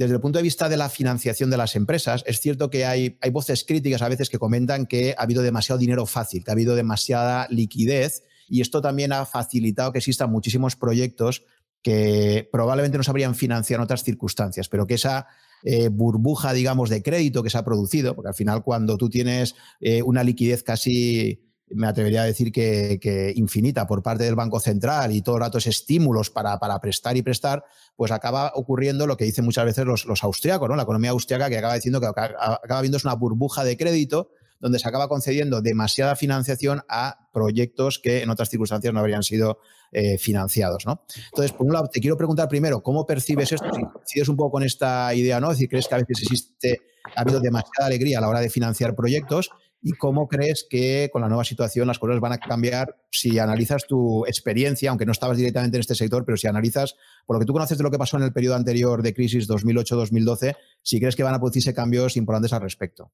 [0.00, 3.18] desde el punto de vista de la financiación de las empresas, es cierto que hay,
[3.20, 6.54] hay voces críticas a veces que comentan que ha habido demasiado dinero fácil, que ha
[6.54, 11.44] habido demasiada liquidez y esto también ha facilitado que existan muchísimos proyectos
[11.82, 15.26] que probablemente no sabrían financiar en otras circunstancias, pero que esa
[15.64, 19.54] eh, burbuja, digamos, de crédito que se ha producido, porque al final cuando tú tienes
[19.80, 25.12] eh, una liquidez casi me atrevería a decir que, infinita por parte del Banco Central
[25.12, 27.64] y todo el rato es estímulos para, prestar y prestar,
[27.96, 30.76] pues acaba ocurriendo lo que dicen muchas veces los, los austriacos, ¿no?
[30.76, 34.30] La economía austriaca que acaba diciendo que acaba viendo una burbuja de crédito
[34.60, 39.58] donde se acaba concediendo demasiada financiación a proyectos que en otras circunstancias no habrían sido
[39.90, 40.86] eh, financiados.
[40.86, 41.02] ¿no?
[41.30, 43.68] Entonces, por un lado, te quiero preguntar primero, ¿cómo percibes esto?
[43.74, 45.50] Si coincides un poco con esta idea, ¿no?
[45.50, 46.82] Es decir, ¿crees que a veces existe,
[47.16, 49.50] ha habido demasiada alegría a la hora de financiar proyectos?
[49.82, 53.86] Y cómo crees que con la nueva situación las cosas van a cambiar si analizas
[53.86, 57.46] tu experiencia, aunque no estabas directamente en este sector, pero si analizas por lo que
[57.46, 61.16] tú conoces de lo que pasó en el periodo anterior de crisis 2008-2012, si crees
[61.16, 63.10] que van a producirse cambios importantes al respecto.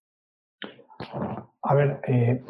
[1.62, 2.42] A ver, eh,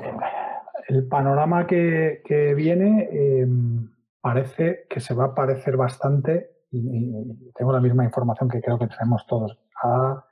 [0.88, 2.22] el panorama que,
[2.56, 8.60] viene em, parece que se va a parecer bastante, y, tengo la misma información que
[8.60, 10.24] creo que tenemos todos, a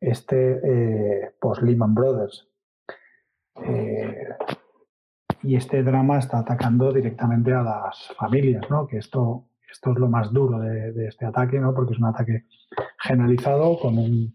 [0.00, 2.48] este eh, post-Lehman Brothers.
[3.62, 4.28] Eh,
[5.42, 8.86] y este drama está atacando directamente a las familias, ¿no?
[8.86, 11.74] que esto, esto es lo más duro de, este ataque, ¿no?
[11.74, 12.46] porque es un ataque
[12.98, 14.34] generalizado con un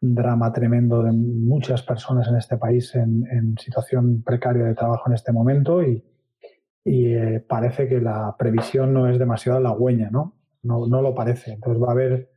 [0.00, 5.32] drama tremendo de muchas personas en este país en, situación precaria de trabajo en este
[5.32, 6.04] momento y,
[6.84, 10.34] eh, parece que la previsión no es demasiado halagüeña, ¿no?
[10.62, 10.86] ¿no?
[10.86, 11.52] No lo parece.
[11.52, 12.30] Entonces va a haber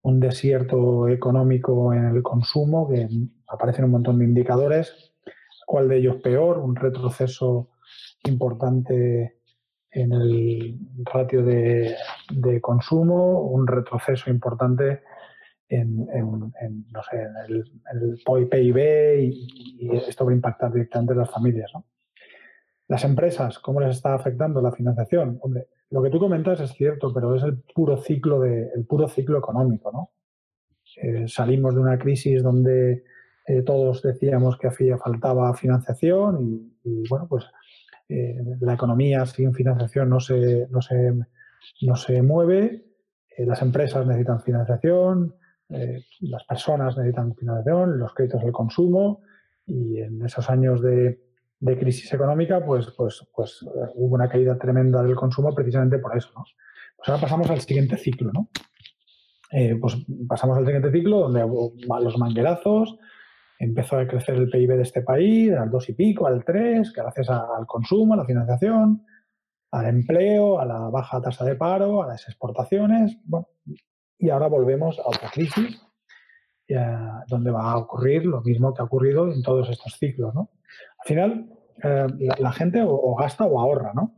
[0.00, 3.08] un desierto económico en el consumo que
[3.46, 5.11] aparecen un montón de indicadores
[5.72, 7.70] cuál de ellos peor, un retroceso
[8.24, 9.38] importante
[9.90, 11.96] en el ratio de,
[12.60, 15.00] consumo, un retroceso importante
[15.70, 17.32] en, no sé, en
[17.94, 18.78] el, PIB
[19.22, 21.72] y, esto va a impactar directamente en las familias.
[22.86, 25.38] Las empresas, ¿cómo les está afectando la financiación?
[25.40, 29.08] Hombre, lo que tú comentas es cierto, pero es el puro ciclo, de, el puro
[29.08, 29.90] ciclo económico.
[29.90, 30.10] ¿no?
[31.00, 33.04] Eh, salimos de una crisis donde
[33.46, 37.44] eh, todos decíamos que hacía, faltaba financiación y, bueno, pues
[38.08, 41.12] eh, la economía sin financiación no se, no se,
[41.80, 42.84] no se mueve,
[43.36, 45.34] eh, las empresas necesitan financiación,
[46.20, 49.22] las personas necesitan financiación, los créditos al consumo
[49.66, 51.18] y en esos años de,
[51.60, 53.62] de crisis económica pues, pues, pues
[53.94, 56.28] hubo una caída tremenda del consumo precisamente por eso.
[56.36, 56.44] ¿no?
[56.94, 58.50] Pues ahora pasamos al siguiente ciclo, ¿no?
[59.80, 59.96] pues
[60.28, 62.98] pasamos al siguiente ciclo donde los manguerazos,
[63.62, 67.30] empezó a crecer el PIB de este país al dos y pico, al tres, gracias
[67.30, 69.06] al consumo, a la financiación,
[69.70, 73.16] al empleo, a la baja tasa de paro, a las exportaciones.
[73.24, 73.46] Bueno,
[74.18, 75.80] y ahora volvemos a otra crisis
[76.68, 76.96] eh,
[77.28, 80.34] donde va a ocurrir lo mismo que ha ocurrido en todos estos ciclos.
[80.34, 80.50] ¿no?
[80.98, 81.50] Al final,
[81.84, 82.06] eh,
[82.38, 84.16] la, gente o, gasta o ahorra, ¿no?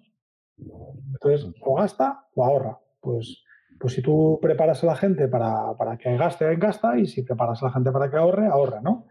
[1.13, 2.79] Entonces, o gasta o ahorra.
[2.99, 3.45] Pues,
[3.79, 7.63] pues si tú preparas a la gente para, para que gaste, gasta, y si preparas
[7.63, 9.07] a la gente para que ahorre, ahorra, ¿no?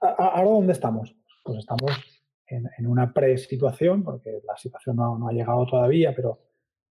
[0.00, 1.14] ¿Ahora dónde estamos?
[1.44, 1.90] Pues estamos
[2.46, 6.40] en, una pre-situación, porque la situación no, ha llegado todavía, pero,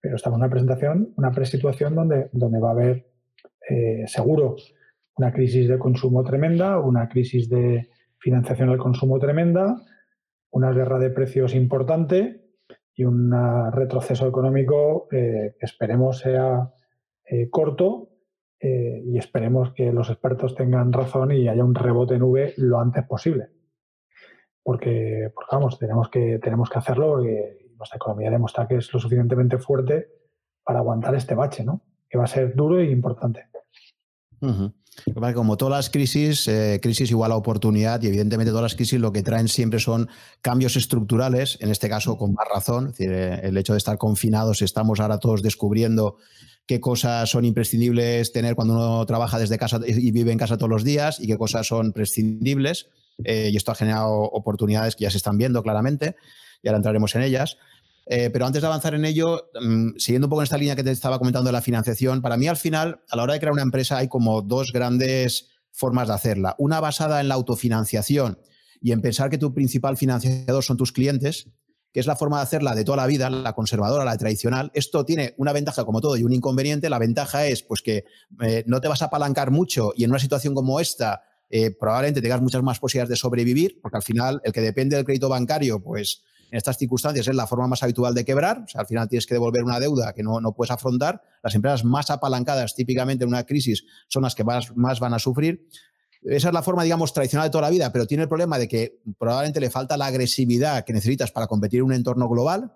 [0.03, 3.07] estamos en una presentación, una pre-situación donde, va a haber
[3.69, 4.57] eh, seguro
[5.17, 9.77] una crisis de consumo tremenda, una crisis de financiación del consumo tremenda,
[10.51, 12.41] una guerra de precios importante
[12.95, 13.33] y un
[13.73, 16.73] retroceso económico eh, que esperemos sea
[17.25, 18.10] eh, corto
[18.61, 22.79] eh, y esperemos que los expertos tengan razón y haya un rebote en V lo
[22.79, 23.49] antes posible.
[24.63, 29.59] Porque, vamos, tenemos que, tenemos que hacerlo y nuestra economía demuestra que es lo suficientemente
[29.59, 30.09] fuerte
[30.63, 31.83] para aguantar este bache, ¿no?
[32.09, 33.50] Que va a ser duro e importante.
[35.35, 39.13] Como todas las crisis, eh, crisis igual a oportunidad y evidentemente todas las crisis lo
[39.13, 40.09] que traen siempre son
[40.41, 45.01] cambios estructurales, en este caso con más razón, eh, el hecho de estar confinados, estamos
[45.01, 46.17] ahora todos descubriendo
[46.67, 50.71] qué cosas son imprescindibles tener cuando uno trabaja desde casa y vive en casa todos
[50.71, 52.89] los días y qué cosas son prescindibles.
[53.25, 56.17] Eh, y esto ha generado oportunidades que ya se están viendo claramente
[56.63, 57.59] y ahora entraremos en ellas.
[58.13, 60.83] Eh, pero antes de avanzar en ello, mm, siguiendo un poco en esta línea que
[60.83, 63.53] te estaba comentando de la financiación, para mí al final, a la hora de crear
[63.53, 66.57] una empresa, hay como dos grandes formas de hacerla.
[66.59, 68.41] Una basada en la autofinanciación
[68.81, 71.47] y en pensar que tu principal financiador son tus clientes
[71.93, 74.71] que es la forma de hacerla de toda la vida, la conservadora, la tradicional.
[74.75, 76.89] Esto tiene una ventaja como todo y un inconveniente.
[76.89, 78.05] La ventaja es pues que
[78.43, 82.23] eh, no te vas a apalancar mucho y en una situación como esta eh, probablemente
[82.23, 85.83] tengas muchas más posibilidades de sobrevivir, porque al final el que depende del crédito bancario,
[85.83, 88.65] pues en estas circunstancias es la forma más habitual de quebrar.
[88.75, 91.23] Al final tienes que devolver una deuda que no, no puedes afrontar.
[91.43, 95.19] Las empresas más apalancadas típicamente en una crisis son las que más, más van a
[95.19, 95.69] sufrir.
[96.23, 98.69] Esa es la forma, digamos, tradicional de toda la vida, pero tiene el problema de
[98.69, 102.75] que probablemente le falta la agresividad que necesitas para competir en un entorno global.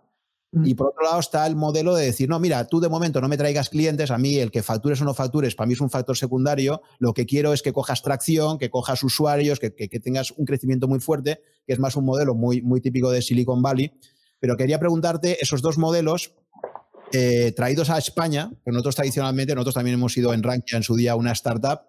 [0.55, 0.67] Mm.
[0.67, 3.29] Y por otro lado está el modelo de decir, no, mira, tú de momento no
[3.29, 5.91] me traigas clientes, a mí el que factures o no factures, para mí es un
[5.91, 10.45] factor secundario, lo que quiero es que cojas tracción, que cojas usuarios, que, tengas un
[10.45, 13.93] crecimiento muy fuerte, que es más un modelo muy, muy típico de Silicon Valley.
[14.39, 16.35] Pero quería preguntarte, esos dos modelos
[17.13, 20.95] eh, traídos a España, que nosotros tradicionalmente, nosotros también hemos sido en Rankia en su
[20.95, 21.81] día una startup,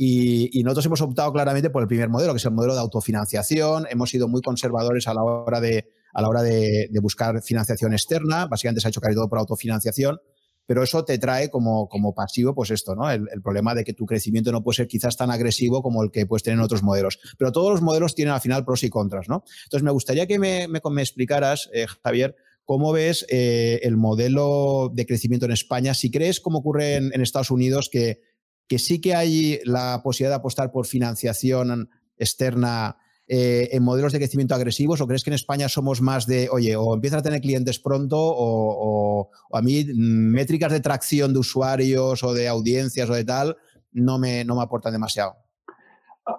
[0.00, 3.88] y, nosotros hemos optado claramente por el primer modelo, que es el modelo de autofinanciación.
[3.90, 8.46] Hemos sido muy conservadores a la hora de, a la hora de, buscar financiación externa.
[8.46, 10.18] Básicamente se ha hecho casi todo por autofinanciación.
[10.66, 13.10] pero eso te trae como, como pasivo, pues esto, ¿no?
[13.10, 16.26] El, problema de que tu crecimiento no puede ser quizás tan agresivo como el que
[16.26, 17.18] puedes tener en otros modelos.
[17.38, 19.44] Pero todos los modelos tienen al final pros y contras, ¿no?
[19.64, 22.36] Entonces, me gustaría que me, me, explicaras, eh, Javier,
[22.68, 25.94] ¿Cómo ves eh, el modelo de crecimiento en España?
[25.94, 28.20] Si crees, como ocurre en, Estados Unidos, que,
[28.66, 31.88] que, sí que hay la posibilidad de apostar por financiación
[32.18, 32.98] externa
[33.28, 36.76] eh, en modelos de crecimiento agresivos, o crees que en España somos más de, oye,
[36.76, 42.22] o empiezan a tener clientes pronto, o, a mí mm, métricas de tracción de usuarios
[42.24, 43.56] o de audiencias o de tal
[43.92, 45.36] no me, no me aportan demasiado?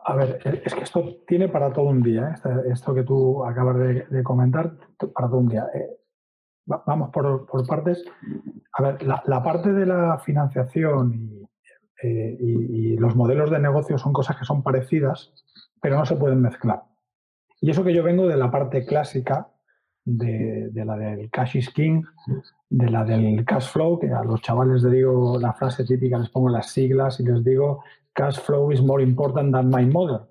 [0.06, 2.72] A ver, es que esto tiene para todo un día, ¿eh?
[2.72, 4.78] esto, que tú acabas de, comentar,
[5.14, 5.66] para todo un día
[6.86, 8.04] vamos por, partes.
[8.74, 11.48] A ver, la, parte de la financiación
[12.04, 15.34] eh, y, los modelos de negocio son cosas que son parecidas,
[15.82, 16.84] pero no se pueden mezclar.
[17.62, 19.50] Y eso que yo vengo de la parte clásica,
[20.06, 22.04] de, la del cash is king,
[22.70, 26.30] de la del cash flow, que a los chavales les digo la frase típica, les
[26.30, 30.22] pongo las siglas y les digo cash flow is more important than my mother.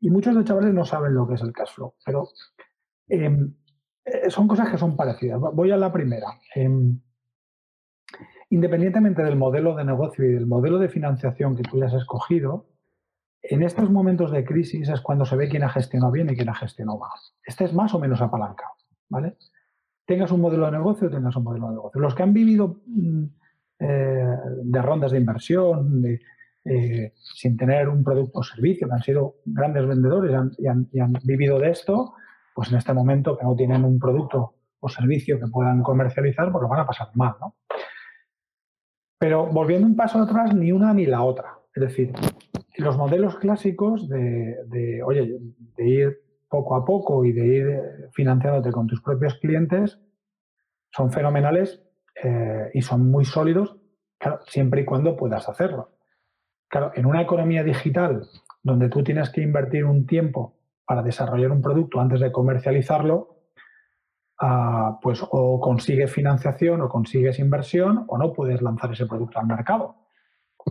[0.00, 2.28] Y muchos de los chavales no saben lo que es el cash flow, pero
[3.08, 3.54] em,
[4.04, 5.40] eh, son cosas que son parecidas.
[5.40, 6.38] Voy a la primera.
[6.54, 7.00] Em,
[8.50, 12.67] independientemente del modelo de negocio y del modelo de financiación que tú hayas escogido,
[13.42, 16.48] en estos momentos de crisis es cuando se ve quién ha gestionado bien y quién
[16.48, 17.10] ha gestionado mal.
[17.44, 18.72] Este es más o menos apalancado,
[19.08, 19.36] ¿vale?
[20.06, 22.00] Tengas un modelo de negocio tengas un modelo de negocio.
[22.00, 23.24] Los que han vivido mm,
[23.80, 26.02] eh, de rondas de inversión,
[26.64, 31.58] eh, sin tener un producto o servicio, que han sido grandes vendedores y han vivido
[31.58, 32.14] de esto,
[32.54, 36.62] pues en este momento que no tienen un producto o servicio que puedan comercializar, pues
[36.62, 37.54] lo van a pasar mal, ¿no?
[39.18, 41.58] Pero volviendo un paso atrás, ni una ni la otra.
[41.74, 42.12] Es decir,
[42.78, 45.38] los modelos clásicos de, oye,
[45.76, 47.80] de ir poco a poco y de ir
[48.12, 50.00] financiándote con tus propios clientes
[50.90, 51.82] son fenomenales
[52.22, 53.76] eh, y son muy sólidos,
[54.46, 55.90] siempre y cuando puedas hacerlo.
[56.68, 58.26] Claro, en una economía digital
[58.62, 63.42] donde tú tienes que invertir un tiempo para desarrollar un producto antes de comercializarlo,
[64.40, 69.46] ah, pues o consigues financiación o consigues inversión o no puedes lanzar ese producto al
[69.46, 69.96] mercado.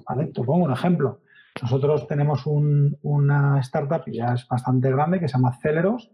[0.08, 0.28] ¿Vale?
[0.28, 1.22] Te pongo un ejemplo.
[1.62, 6.12] Nosotros tenemos una startup ya es bastante grande que se llama Celeros,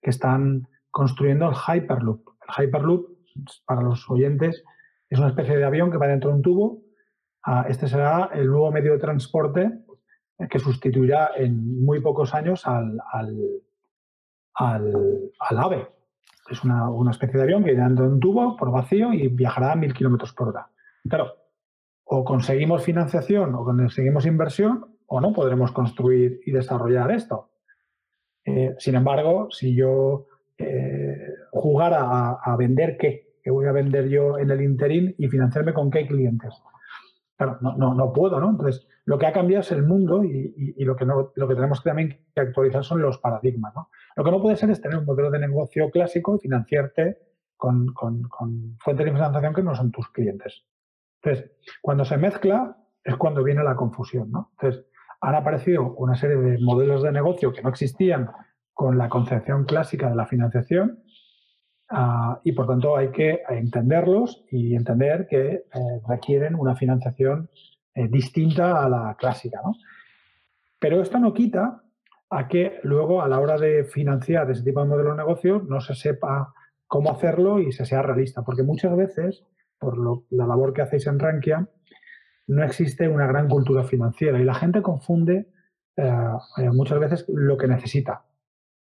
[0.00, 2.22] que están construyendo el Hyperloop.
[2.48, 3.06] El Hyperloop,
[3.66, 4.64] para los oyentes,
[5.08, 6.82] es una especie de avión que va dentro de un tubo.
[7.44, 9.84] Ah, este será el nuevo medio de transporte
[10.50, 12.98] que sustituirá en muy pocos años al,
[14.54, 15.88] al, AVE.
[16.50, 19.76] Es una, especie de avión que irá en un tubo por vacío y viajará a
[19.76, 20.68] mil kilómetros por hora.
[21.08, 21.32] Claro,
[22.08, 27.50] o conseguimos financiación o conseguimos inversión o no podremos construir y desarrollar esto.
[28.44, 30.26] Eh, sin embargo, si yo
[30.56, 35.74] eh, jugara a, vender qué, qué voy a vender yo en el interín y financiarme
[35.74, 36.54] con qué clientes,
[37.36, 38.50] Claro, no, no, puedo, ¿no?
[38.50, 41.82] Entonces, lo que ha cambiado es el mundo y, lo, que no, lo que tenemos
[41.82, 43.90] que también que actualizar son los paradigmas, ¿no?
[44.16, 47.18] Lo que no puede ser es tener un modelo de negocio clásico y financiarte
[47.56, 47.92] con,
[48.78, 50.64] fuentes de financiación que no son tus clientes.
[51.26, 51.50] Entonces,
[51.82, 54.50] cuando se mezcla es cuando viene la confusión, ¿no?
[54.52, 54.86] Entonces,
[55.20, 58.30] han aparecido una serie de modelos de negocio que no existían
[58.72, 61.02] con la concepción clásica de la financiación
[61.88, 65.64] Ah, y por tanto hay que entenderlos y entender que eh,
[66.08, 67.48] requieren una financiación
[67.94, 69.60] eh, distinta a la clásica.
[69.64, 69.74] ¿no?
[70.80, 71.82] Pero esto no quita
[72.28, 75.80] a que luego a la hora de financiar ese tipo de modelo de negocio no
[75.80, 76.52] se sepa
[76.88, 79.44] cómo hacerlo y se sea realista, porque muchas veces,
[79.78, 79.98] por
[80.30, 81.68] la labor que hacéis en Rankia,
[82.48, 85.48] no existe una gran cultura financiera y la gente confunde
[85.96, 88.26] eh, muchas veces lo que necesita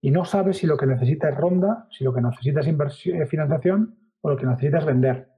[0.01, 2.67] y no sabes si lo que necesita es ronda, si lo que necesita es
[3.05, 5.29] eh, financiación o lo que necesita es vender.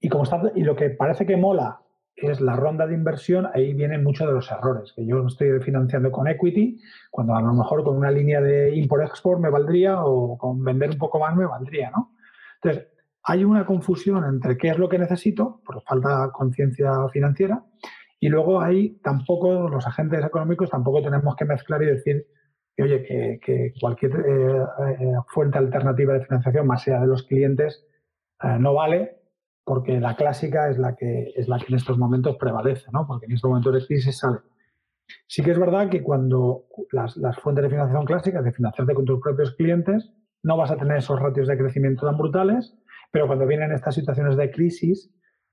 [0.00, 1.80] Y, como está, y lo que parece que mola
[2.16, 6.10] es la ronda de inversión, ahí vienen muchos de los errores, que yo estoy financiando
[6.10, 10.64] con equity, cuando a lo mejor con una línea de import-export me valdría o con
[10.64, 12.14] vender un poco más me valdría, ¿no?
[12.62, 12.88] Entonces,
[13.28, 17.64] hay una confusión entre qué es lo que necesito, por falta de conciencia financiera,
[18.20, 22.26] y luego hay tampoco, los agentes económicos tampoco tenemos que mezclar y decir
[22.74, 23.02] que, oye,
[23.42, 24.64] que, cualquier eh,
[25.00, 27.84] eh, fuente alternativa de financiación, más allá de los clientes,
[28.42, 29.16] eh, no vale
[29.64, 33.04] porque la clásica es la que es la que en estos momentos prevalece, ¿no?
[33.04, 34.38] Porque en estos momentos de crisis sale.
[35.26, 39.04] Sí que es verdad que cuando las, las fuentes de financiación clásicas, de financiarte con
[39.04, 40.12] tus propios clientes,
[40.44, 42.76] no vas a tener esos ratios de crecimiento tan brutales,
[43.10, 45.10] pero cuando vienen estas situaciones de crisis,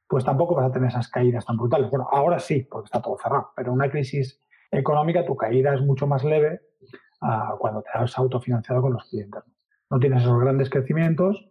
[0.08, 1.90] pues tampoco vas a tener esas caídas tan brutales.
[1.90, 4.42] Bueno, ahora sí, porque está todo cerrado, pero una crisis
[4.72, 6.62] económica tu caída es mucho más leve
[7.60, 9.42] cuando te has autofinanciado con los clientes.
[9.90, 11.48] No tienes esos grandes crecimientos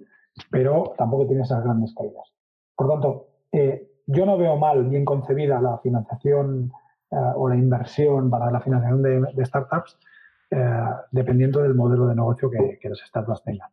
[0.51, 2.33] pero tampoco tiene esas grandes caídas.
[2.75, 6.73] Por tanto, eh, yo no veo mal, bien concebida, la financiación
[7.11, 9.99] eh, o la inversión para la financiación de, startups,
[10.51, 13.71] eh, dependiendo del modelo de negocio que, que las startups tengan.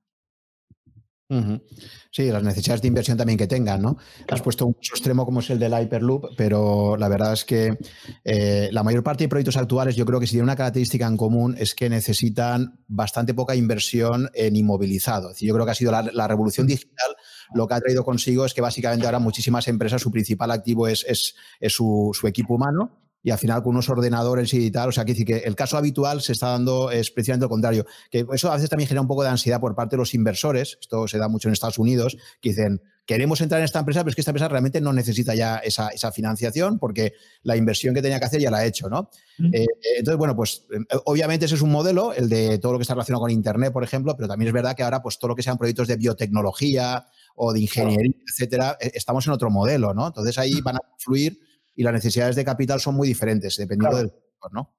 [2.12, 3.98] Sí, las necesidades de inversión también que tengan, ¿no?
[4.32, 7.78] Has puesto un extremo como es el del Hyperloop, pero la verdad es que
[8.24, 11.18] eh, la mayor parte de proyectos actuales, yo creo que si tienen una característica en
[11.18, 15.32] común es que necesitan bastante poca inversión en inmovilizado.
[15.40, 17.16] yo creo que ha sido la, revolución digital
[17.54, 21.06] lo que ha traído consigo es que básicamente ahora muchísimas empresas, su principal activo es,
[21.08, 24.90] es, su, su equipo humano y al final con unos ordenadores y tal.
[24.90, 27.86] O sea, que, que el caso habitual se está dando es precisamente lo contrario.
[28.10, 30.78] Que eso a veces también genera un poco de ansiedad por parte de los inversores.
[30.80, 34.12] Esto se da mucho en Estados Unidos, que dicen, queremos entrar en esta empresa, pero
[34.12, 38.20] es que esta empresa realmente no necesita ya esa, financiación porque la inversión que tenía
[38.20, 39.10] que hacer ya la ha hecho, ¿no?
[39.52, 39.66] Eh,
[39.98, 42.94] entonces, bueno, pues eh, obviamente ese es un modelo, el de todo lo que está
[42.94, 45.42] relacionado con Internet, por ejemplo, pero también es verdad que ahora, pues todo lo que
[45.42, 50.06] sean proyectos de biotecnología o de ingeniería, etcétera, eh, estamos en otro modelo, ¿no?
[50.06, 54.10] Entonces ahí van a fluir y las necesidades de capital son muy diferentes, dependiendo del
[54.10, 54.76] sector, ¿no?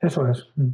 [0.00, 0.46] Eso es.
[0.56, 0.70] Mm.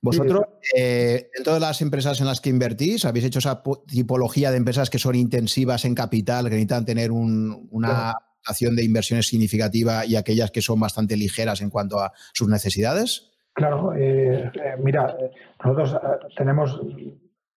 [0.00, 0.44] Vosotros,
[0.76, 4.90] eh, dentro de las empresas en las que invertís, ¿habéis hecho esa tipología de empresas
[4.90, 8.12] que son intensivas en capital, que necesitan tener una
[8.46, 13.30] acción de inversiones significativa y aquellas que son bastante ligeras en cuanto a sus necesidades?
[13.54, 15.16] Claro, eh, eh, mira,
[15.64, 15.96] nosotros
[16.36, 16.78] tenemos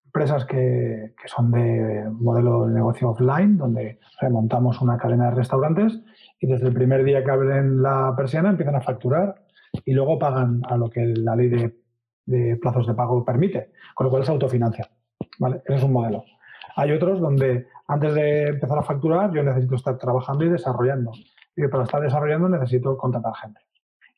[0.05, 5.99] empresas que, que, son de modelo de negocio offline, donde montamos una cadena de restaurantes
[6.39, 9.43] y desde el primer día que abren la persiana empiezan a facturar
[9.85, 14.11] y luego pagan a lo que la ley de, plazos de pago permite, con lo
[14.11, 14.89] cual se autofinancia.
[15.39, 15.61] ¿vale?
[15.65, 16.23] Ese es un modelo.
[16.75, 21.11] Hay otros donde antes de empezar a facturar yo necesito estar trabajando y desarrollando.
[21.55, 23.61] Y para estar desarrollando necesito contratar gente.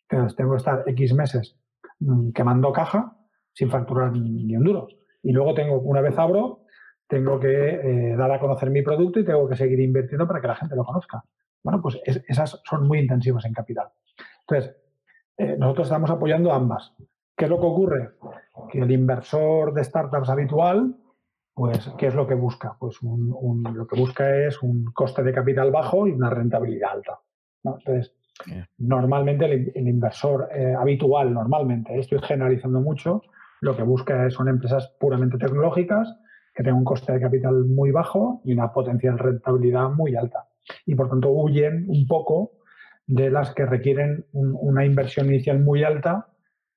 [0.10, 1.58] Entonces tengo que estar X meses
[2.00, 3.16] mm, quemando caja
[3.54, 4.88] sin facturar ni un duro.
[5.22, 6.64] Y luego tengo, una vez abro,
[7.10, 10.48] tengo que eh, dar a conocer mi producto y tengo que seguir invirtiendo para que
[10.48, 11.24] la gente lo conozca.
[11.64, 13.90] Bueno, pues esas son muy intensivas en capital.
[14.42, 14.76] Entonces,
[15.38, 16.94] eh, nosotros estamos apoyando ambas.
[17.36, 18.10] ¿Qué es lo que ocurre?
[18.72, 20.96] Que el inversor de startups habitual,
[21.54, 22.76] pues, ¿qué es lo que busca?
[22.80, 27.20] Pues lo que busca es un coste de capital bajo y una rentabilidad alta.
[27.64, 28.14] Entonces,
[28.78, 33.22] normalmente el, inversor eh, habitual, normalmente, estoy generalizando mucho,
[33.62, 36.18] lo que busca son empresas puramente tecnológicas
[36.54, 40.49] que tengan un coste de capital muy bajo y una potencial rentabilidad muy alta
[40.86, 42.52] y por tanto huyen un poco
[43.06, 46.28] de las que requieren una inversión inicial muy alta.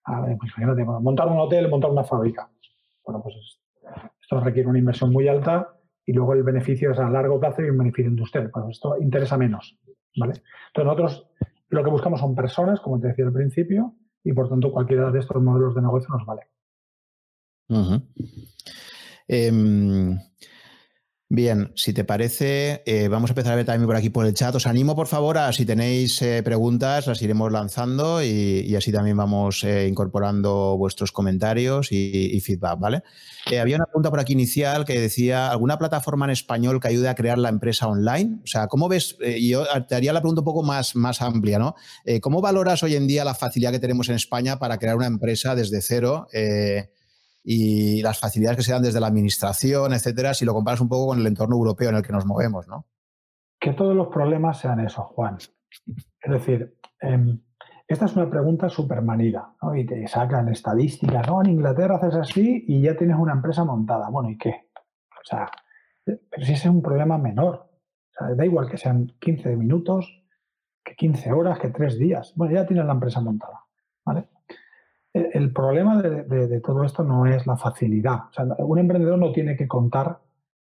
[0.05, 0.53] Pues
[1.01, 2.51] montar un hotel, montar una fábrica.
[3.05, 3.35] Bueno, pues
[4.21, 7.71] esto requiere una inversión muy alta y luego el beneficio es a largo plazo y
[7.71, 8.51] un beneficio industrial.
[8.51, 9.79] Pues esto interesa menos.
[10.17, 10.43] ¿vale?
[10.69, 11.27] Entonces nosotros
[11.69, 15.19] lo que buscamos son personas, como te decía al principio, y por tanto cualquiera de
[15.19, 16.43] estos modelos de negocio nos vale.
[21.35, 24.35] Bien, si te parece, eh, vamos a empezar a ver también por aquí por el
[24.35, 24.55] chat.
[24.55, 29.17] Os animo, por favor, a si tenéis eh, preguntas, las iremos lanzando y, así también
[29.17, 33.03] vamos eh, incorporando vuestros comentarios y, feedback, ¿vale?
[33.59, 37.15] había una pregunta por aquí inicial que decía, ¿alguna plataforma en español que ayude a
[37.15, 38.41] crear la empresa online?
[38.45, 39.17] O sea, ¿cómo ves?
[39.41, 41.77] yo te haría la pregunta un poco más, más amplia, ¿no?
[42.21, 45.55] ¿Cómo valoras hoy en día la facilidad que tenemos en España para crear una empresa
[45.55, 46.27] desde cero?
[47.45, 51.09] Y las facilidades que se dan desde la administración, etcétera, si lo comparas un poco
[51.09, 52.87] con el entorno europeo en el que nos movemos, ¿no?
[53.59, 55.39] Que todos los problemas sean eso, Juan.
[55.39, 57.41] Es decir, em,
[57.89, 59.75] esta es una pregunta súper manida, ¿no?
[59.77, 61.43] Y te sacan estadísticas, ¿no?
[61.43, 64.09] En Inglaterra haces así y ya tienes una empresa montada.
[64.09, 64.71] Bueno, ¿y qué?
[65.11, 65.51] O sea,
[66.05, 67.71] pero si ese es un problema menor.
[68.37, 70.23] Da igual que sean 15 minutos,
[70.85, 72.33] que 15 horas, que 3 días.
[72.37, 73.65] Bueno, ya tienes la empresa montada.
[74.05, 74.29] ¿Vale?
[75.15, 78.25] El problema de, todo esto no es la facilidad.
[78.59, 80.21] un emprendedor no tiene que contar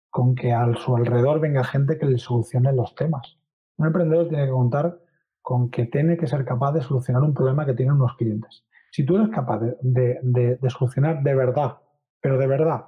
[0.09, 3.37] con que a su alrededor venga gente que le solucione los temas.
[3.77, 4.99] Un emprendedor tiene que contar
[5.41, 8.65] con que tiene que ser capaz de solucionar un problema que tienen unos clientes.
[8.91, 11.77] Si tú eres capaz de, solucionar de verdad,
[12.21, 12.85] pero de verdad,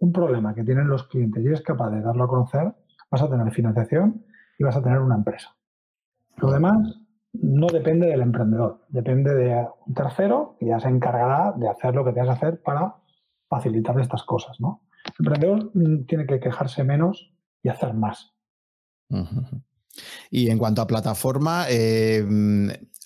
[0.00, 2.72] un problema que tienen los clientes y eres capaz de darlo a conocer,
[3.10, 4.24] vas a tener financiación
[4.58, 5.54] y vas a tener una empresa.
[6.36, 7.00] Lo demás
[7.32, 12.04] no depende del emprendedor, depende de un tercero que ya se encargará de hacer lo
[12.04, 12.96] que tengas que hacer para
[13.48, 14.60] facilitar estas cosas.
[14.60, 14.82] ¿no?
[15.18, 18.34] El emprendedor mm, tiene que quejarse menos y hacer más.
[20.30, 22.24] Y en cuanto a plataforma, eh,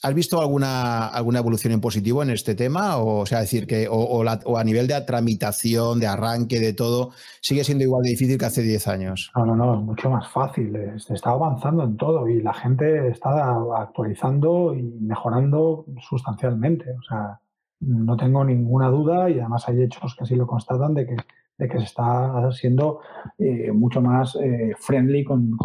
[0.03, 2.97] ¿has visto alguna, alguna evolución en positivo en este tema?
[2.97, 4.25] O, sea, decir que o,
[4.59, 8.63] a nivel de tramitación, de arranque, de todo, sigue siendo igual de difícil que hace
[8.63, 9.33] 10 años.
[9.37, 10.77] No, no, no, es mucho más fácil.
[10.99, 16.91] Se está avanzando en todo y la gente está actualizando y mejorando sustancialmente.
[16.91, 17.41] O sea,
[17.81, 21.17] no tengo ninguna duda y además hay hechos que así lo constatan de que,
[21.59, 23.01] de que se está siendo
[23.39, 25.59] eh, mucho más eh, friendly con,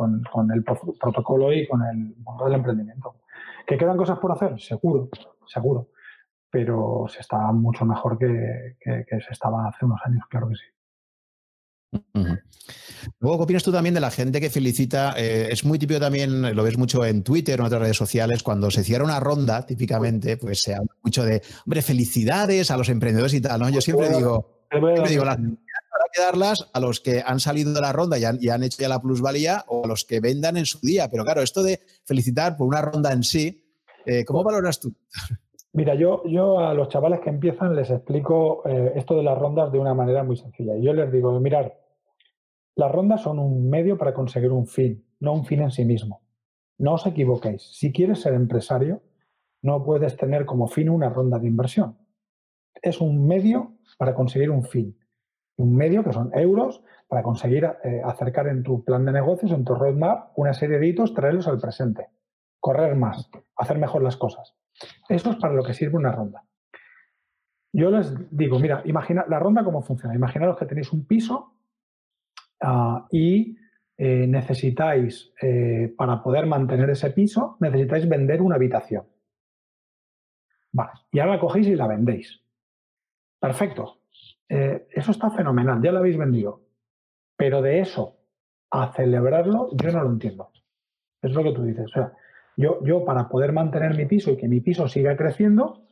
[0.54, 3.16] el protocolo y con el mundo del emprendimiento.
[3.68, 4.60] ¿Que quedan cosas por hacer?
[4.62, 5.10] Seguro,
[5.46, 5.90] seguro.
[6.50, 10.64] Pero se está mucho mejor que, se estaba hace unos años, claro que sí.
[13.20, 15.14] Luego, ¿qué opinas tú también de la gente que felicita?
[15.18, 18.42] Eh, es muy típico también, lo ves mucho en Twitter o en otras redes sociales,
[18.42, 22.88] cuando se cierra una ronda, típicamente, pues se habla mucho de, hombre, felicidades a los
[22.88, 23.70] emprendedores y tal, ¿no?
[23.70, 27.82] Yo siempre digo, siempre digo, las hay que darlas a los que han salido de
[27.82, 30.80] la ronda y han, hecho ya la plusvalía o a los que vendan en su
[30.80, 31.10] día.
[31.10, 33.64] Pero claro, esto de felicitar por una ronda en sí,
[34.06, 34.94] eh, ¿cómo valoras tú?
[35.74, 39.72] Mira, yo, yo a los chavales que empiezan les explico eh, esto de las rondas
[39.72, 40.76] de una manera muy sencilla.
[40.78, 41.78] Yo les digo, mirar,
[42.76, 46.22] las rondas son un medio para conseguir un fin, no un fin en sí mismo.
[46.80, 47.64] No os equivoquéis.
[47.64, 49.02] Si quieres ser empresario,
[49.62, 51.98] no puedes tener como fin una ronda de inversión.
[52.82, 54.98] Es un medio para conseguir un fin
[55.58, 59.66] un medio que son euros para conseguir eh, acercar en tu plan de negocios, en
[59.66, 62.08] tu roadmap, una serie de hitos, traerlos al presente,
[62.60, 64.56] correr más, hacer mejor las cosas.
[65.10, 66.44] Eso es para lo que sirve una ronda.
[67.74, 70.16] Yo les digo, mira, imagina la ronda cómo funciona.
[70.16, 71.54] Imaginaros que tenéis un piso
[72.62, 73.58] ah, y
[73.98, 79.06] eh, necesitáis, eh, para poder mantener ese piso, necesitáis vender una habitación.
[80.72, 82.47] Vale, y ahora la cogéis y la vendéis.
[83.40, 84.00] Perfecto.
[84.50, 86.62] Eh, eso está fenomenal, ya lo habéis vendido.
[87.36, 88.18] Pero de eso
[88.72, 90.52] a celebrarlo, yo no lo entiendo.
[91.22, 91.86] Es lo que tú dices.
[91.86, 92.14] O sea,
[92.56, 95.84] yo, yo para poder mantener mi piso y que mi piso siga creciendo,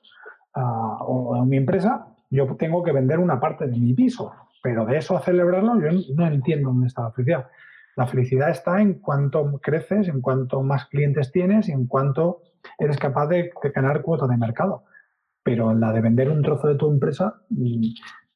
[0.56, 4.34] uh, o mi empresa, yo tengo que vender una parte de mi piso.
[4.64, 7.48] Pero de eso a celebrarlo, yo no entiendo dónde está la felicidad.
[7.96, 12.42] La felicidad está en cuanto creces, en cuanto más clientes tienes y en cuanto
[12.80, 14.86] eres capaz de, de ganar cuota de mercado.
[15.46, 17.86] Pero la de vender un trozo de tu empresa, mm,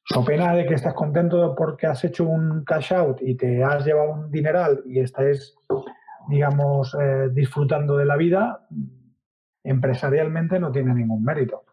[0.04, 3.84] so pena de que estás contento porque has hecho un cash out y te has
[3.84, 5.56] llevado un dineral y estás,
[6.28, 8.64] digamos, eh, disfrutando de la vida,
[9.64, 11.64] empresarialmente no tiene ningún mérito.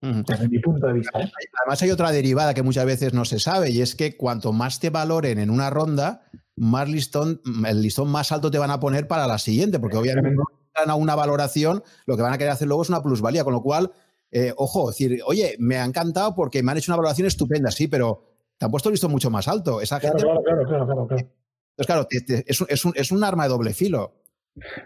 [0.00, 1.18] Desde mi punto de vista.
[1.18, 1.32] ¿eh?
[1.62, 4.78] Además, hay otra derivada que muchas veces no se sabe y es que cuanto más
[4.78, 6.22] te valoren en una ronda,
[6.54, 10.36] más listón, el listón más alto te van a poner para la siguiente, porque obviamente
[10.74, 13.62] a una valoración, lo que van a querer hacer luego es una plusvalía, con lo
[13.62, 13.92] cual
[14.38, 17.88] eh, ojo, decir, oye, me ha encantado porque me han hecho una valoración estupenda, sí,
[17.88, 18.22] pero
[18.58, 19.80] te han puesto listo mucho más alto.
[19.80, 23.72] Esa claro, claro, claro, claro, claro, Entonces, claro, es, un, es, un, arma de doble
[23.72, 24.12] filo.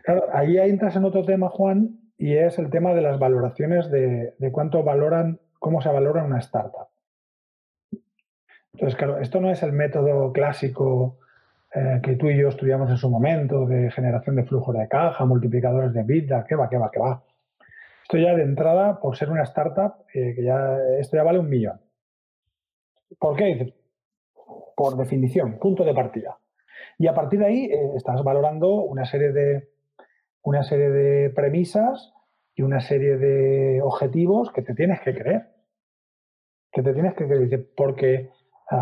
[0.05, 4.37] Claro, ahí entras en otro tema, Juan, y es el tema de las valoraciones de,
[4.53, 6.87] cuánto valoran, cómo se valora una startup.
[8.75, 11.19] Entonces, claro, esto no es el método clásico
[11.75, 15.25] eh, que tú y yo estudiamos en su momento de generación de flujo de caja,
[15.25, 17.25] multiplicadores de vida, que va, que va, que va.
[18.11, 21.49] Esto ya de entrada, por ser una startup, eh, que ya, esto ya vale un
[21.49, 21.81] millón.
[23.21, 23.73] ¿Por qué?
[24.75, 26.37] Por definición, punto de partida.
[26.99, 29.69] Y a partir de ahí eh, estás valorando una serie de,
[30.43, 32.13] una serie de premisas
[32.57, 35.47] y una serie de objetivos que te tienes que creer.
[36.73, 37.71] Que te tienes que creer.
[37.77, 38.31] Porque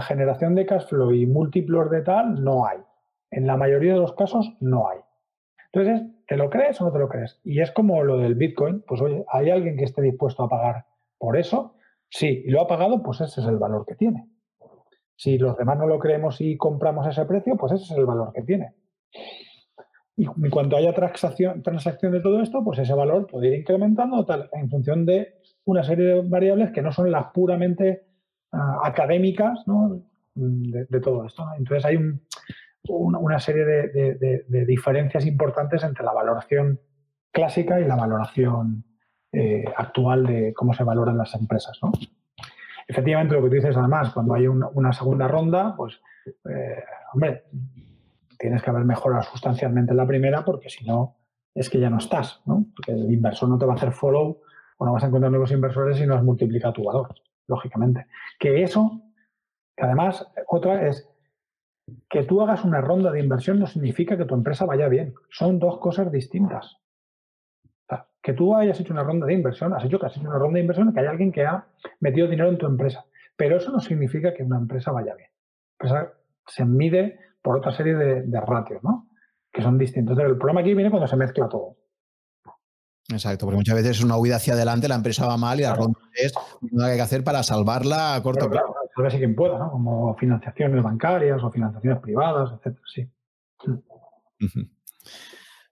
[0.01, 2.79] generación de cash flow y múltiplos de tal no hay.
[3.31, 5.01] En la mayoría de los casos no hay.
[5.71, 7.41] Entonces, ¿te lo crees o no te lo crees?
[7.43, 10.85] Y es como lo del Bitcoin, pues oye, ¿hay alguien que esté dispuesto a pagar
[11.17, 11.75] por eso?
[12.11, 14.29] Sí, y lo ha pagado, pues ese es el valor que tiene.
[15.17, 18.33] Si los demás no lo creemos y compramos ese precio, pues ese es el valor
[18.33, 18.75] que tiene.
[20.17, 25.07] Y cuando haya transacción, de todo esto, pues ese valor puede ir incrementando en función
[25.07, 28.07] de una serie de variables que no son las puramente
[28.53, 29.61] ah, académicas
[30.35, 31.47] de, todo esto.
[31.57, 32.21] Entonces hay un,
[32.89, 36.81] una, serie de, diferencias importantes entre la valoración
[37.31, 38.85] clásica y la valoración
[39.33, 41.79] eh, actual de cómo se valoran las empresas.
[42.87, 46.01] Efectivamente, lo que tú dices además, cuando hay una, segunda ronda, pues,
[46.49, 46.83] eh,
[47.13, 47.45] hombre,
[48.39, 51.17] tienes que haber mejorado sustancialmente en la primera porque si no,
[51.55, 52.67] es que ya no estás, ¿no?
[52.75, 54.41] Porque el inversor no te va a hacer follow
[54.79, 57.15] o no vas a encontrar nuevos inversores si no has multiplicado tu valor,
[57.49, 58.07] lógicamente.
[58.39, 59.03] Que eso,
[59.77, 61.09] que además, otra es
[62.09, 65.15] que tú hagas una ronda de inversión no significa que tu empresa vaya bien.
[65.31, 66.77] Son dos cosas distintas.
[68.21, 70.57] que tú hayas hecho una ronda de inversión, has hecho que has hecho una ronda
[70.57, 71.67] de inversión, que hay alguien que ha
[72.01, 73.05] metido dinero en tu empresa.
[73.37, 75.31] Pero eso no significa que una empresa vaya bien.
[75.79, 76.13] Empresa
[76.47, 79.09] se mide por otra serie de, ratios, ¿no?
[79.51, 80.19] Que son distintos.
[80.19, 81.77] el problema aquí viene cuando se mezcla todo.
[83.09, 85.75] Exacto, porque muchas veces es una huida hacia adelante, la empresa va mal y la
[85.75, 89.35] ronda es lo que hay que hacer para salvarla a corto plazo ver si quien
[89.35, 89.71] pueda, ¿no?
[89.71, 93.09] Como financiaciones bancarias o financiaciones privadas, etcétera, sí.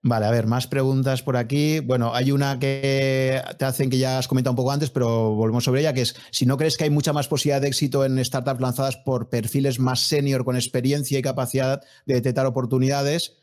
[0.03, 1.80] Vale, a ver, más preguntas por aquí.
[1.80, 5.64] Bueno, hay una que te hacen que ya has comentado un poco antes, pero volvemos
[5.64, 8.24] sobre ella, que es si no crees que hay mucha más posibilidad de éxito en
[8.24, 13.37] startups lanzadas por perfiles más senior con experiencia y capacidad de detectar oportunidades,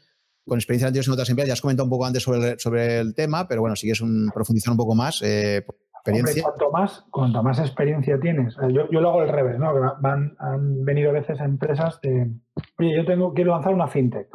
[0.46, 1.48] con experiencia anteriores en otras empresas.
[1.48, 4.30] Ya has comentado un poco antes sobre, sobre el tema, pero bueno, si quieres un,
[4.34, 5.22] profundizar un poco más.
[5.22, 5.66] Eh,
[6.06, 6.44] experiencia.
[6.44, 9.74] cuanto, más, cuanto más experiencia tienes, yo, yo lo hago al revés, ¿no?
[10.02, 12.30] Van, han venido a veces empresas de,
[12.78, 14.28] oye, yo tengo, quiero lanzar una fintech.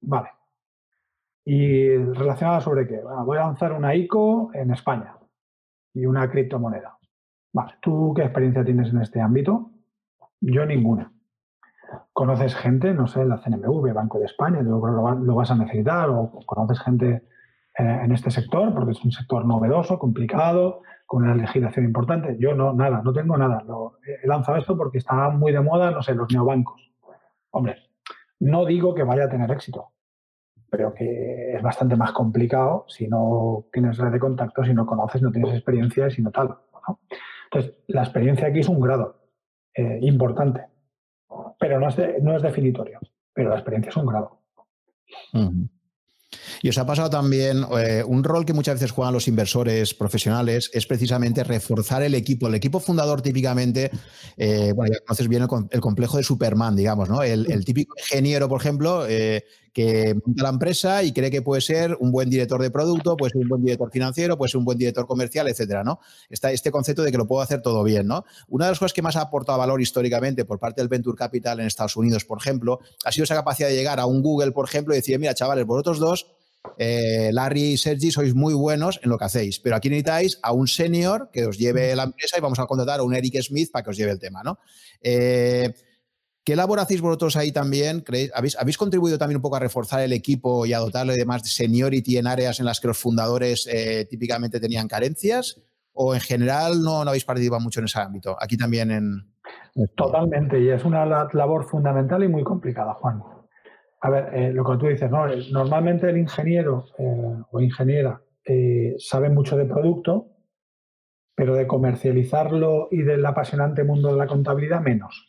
[0.00, 0.28] Vale
[1.50, 3.00] y relacionada sobre qué.
[3.24, 5.16] voy a lanzar una ICO en España
[5.94, 6.98] y una criptomoneda.
[7.54, 9.70] Vale, ¿tú qué experiencia tienes en este ámbito?
[10.42, 11.10] Yo ninguna.
[12.12, 16.10] ¿Conoces gente, no sé, la CNMV, Banco de España, lo, vas a necesitar?
[16.10, 17.24] ¿O conoces gente
[17.78, 18.74] eh, en este sector?
[18.74, 22.36] Porque es un sector novedoso, complicado, con una legislación importante.
[22.38, 23.64] Yo no, nada, no tengo nada.
[24.22, 26.90] he lanzado esto porque está muy de moda, no sé, los neobancos.
[27.50, 27.76] Hombre,
[28.40, 29.92] no digo que vaya a tener éxito,
[30.70, 35.22] pero que es bastante más complicado si no tienes red de contacto, si no conoces,
[35.22, 36.58] no tienes experiencia, si no tal.
[37.44, 39.22] Entonces, la experiencia aquí es un grado
[39.74, 40.66] eh, importante,
[41.58, 43.00] pero no es, no es definitorio,
[43.32, 44.40] pero la experiencia es un grado.
[46.62, 50.70] Y os ha pasado también eh, un rol que muchas veces juegan los inversores profesionales
[50.74, 52.48] es precisamente reforzar el equipo.
[52.48, 53.90] El equipo fundador típicamente,
[54.36, 57.22] eh, bueno, ya conoces bien el, complejo de Superman, digamos, ¿no?
[57.22, 59.44] El, típico ingeniero, por ejemplo, eh,
[59.78, 63.30] que monta la empresa y cree que puede ser un buen director de producto, puede
[63.30, 66.00] ser un buen director financiero, puede ser un buen director comercial, etcétera, ¿no?
[66.28, 68.24] Está este concepto de que lo puedo hacer todo bien, ¿no?
[68.48, 71.60] Una de las cosas que más ha aportado valor históricamente por parte del Venture Capital
[71.60, 74.68] en Estados Unidos, por ejemplo, ha sido esa capacidad de llegar a un Google, por
[74.68, 76.26] ejemplo, y decir, mira, chavales, vosotros dos
[76.76, 80.52] eh, Larry y Sergi sois muy buenos en lo que hacéis, pero aquí necesitáis a
[80.52, 83.70] un senior que os lleve la empresa y vamos a contratar a un Eric Smith
[83.70, 84.58] para que os lleve el tema, ¿no?
[85.00, 85.72] Eh,
[86.48, 88.02] ¿Qué labor hacéis vosotros ahí también?
[88.32, 91.42] ¿Habéis, ¿Habéis, contribuido también un poco a reforzar el equipo y a dotarle de más
[91.42, 95.60] seniority en áreas en las que los fundadores eh, típicamente tenían carencias?
[95.92, 98.34] ¿O en general no, no habéis participado mucho en ese ámbito?
[98.40, 99.30] Aquí también en...
[99.94, 103.22] Totalmente, y es una labor fundamental y muy complicada, Juan.
[104.00, 105.26] A ver, eh, lo que tú dices, ¿no?
[105.52, 108.22] Normalmente el ingeniero eh, o ingeniera
[108.96, 110.28] sabe mucho de producto,
[111.34, 115.27] pero de comercializarlo y del apasionante mundo de la contabilidad menos.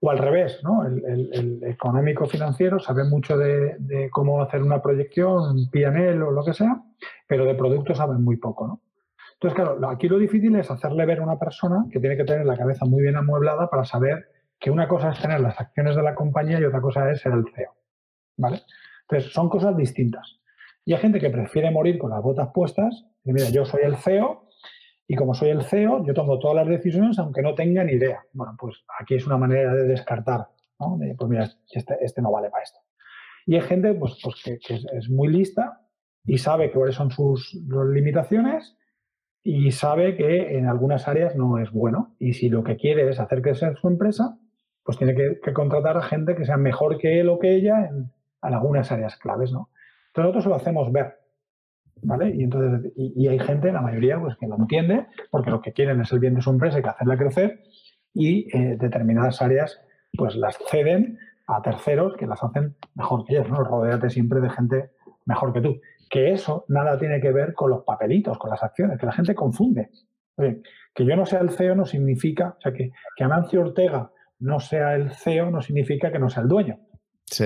[0.00, 0.84] O al revés, ¿no?
[0.86, 6.54] El, económico financiero sabe mucho de, cómo hacer una proyección, un PNL o lo que
[6.54, 6.82] sea,
[7.26, 8.80] pero de producto sabe muy poco, ¿no?
[9.34, 12.44] Entonces, claro, aquí lo difícil es hacerle ver a una persona que tiene que tener
[12.44, 14.28] la cabeza muy bien amueblada para saber
[14.58, 17.32] que una cosa es tener las acciones de la compañía y otra cosa es ser
[17.32, 17.74] el CEO.
[18.36, 18.60] ¿vale?
[19.02, 20.40] Entonces, son cosas distintas.
[20.84, 23.96] Y hay gente que prefiere morir con las botas puestas, y mira, yo soy el
[23.96, 24.46] CEO
[25.10, 28.22] y como soy el CEO, yo tomo todas las decisiones aunque no tenga ni idea.
[28.32, 30.46] Bueno, pues aquí es una manera de descartar,
[30.78, 32.78] pues mira, este, este, no vale para esto.
[33.44, 35.80] Y hay gente pues, pues que, es, muy lista
[36.24, 37.52] y sabe cuáles son sus
[37.92, 38.78] limitaciones
[39.42, 42.14] y sabe que en algunas áreas no es bueno.
[42.20, 44.38] Y si lo que quiere es hacer crecer su empresa,
[44.84, 48.12] pues tiene que, contratar a gente que sea mejor que él o que ella en,
[48.42, 49.50] algunas áreas claves.
[49.50, 49.74] Entonces
[50.14, 51.19] nosotros lo hacemos ver,
[52.02, 52.34] ¿vale?
[52.34, 56.00] Y entonces y, hay gente, la mayoría, pues que lo entiende, porque lo que quieren
[56.00, 57.60] es el bien de su empresa y que hacerla crecer
[58.14, 59.80] y eh, determinadas áreas,
[60.16, 63.62] pues las ceden a terceros que las hacen mejor que ellos, ¿no?
[63.62, 64.90] Rodéate siempre de gente
[65.24, 65.80] mejor que tú.
[66.08, 69.34] Que eso nada tiene que ver con los papelitos, con las acciones, que la gente
[69.34, 69.90] confunde.
[70.36, 74.58] que yo no sea el CEO no significa, o sea, que, que Amancio Ortega no
[74.58, 76.78] sea el CEO no significa que no sea el dueño.
[77.26, 77.44] Sí,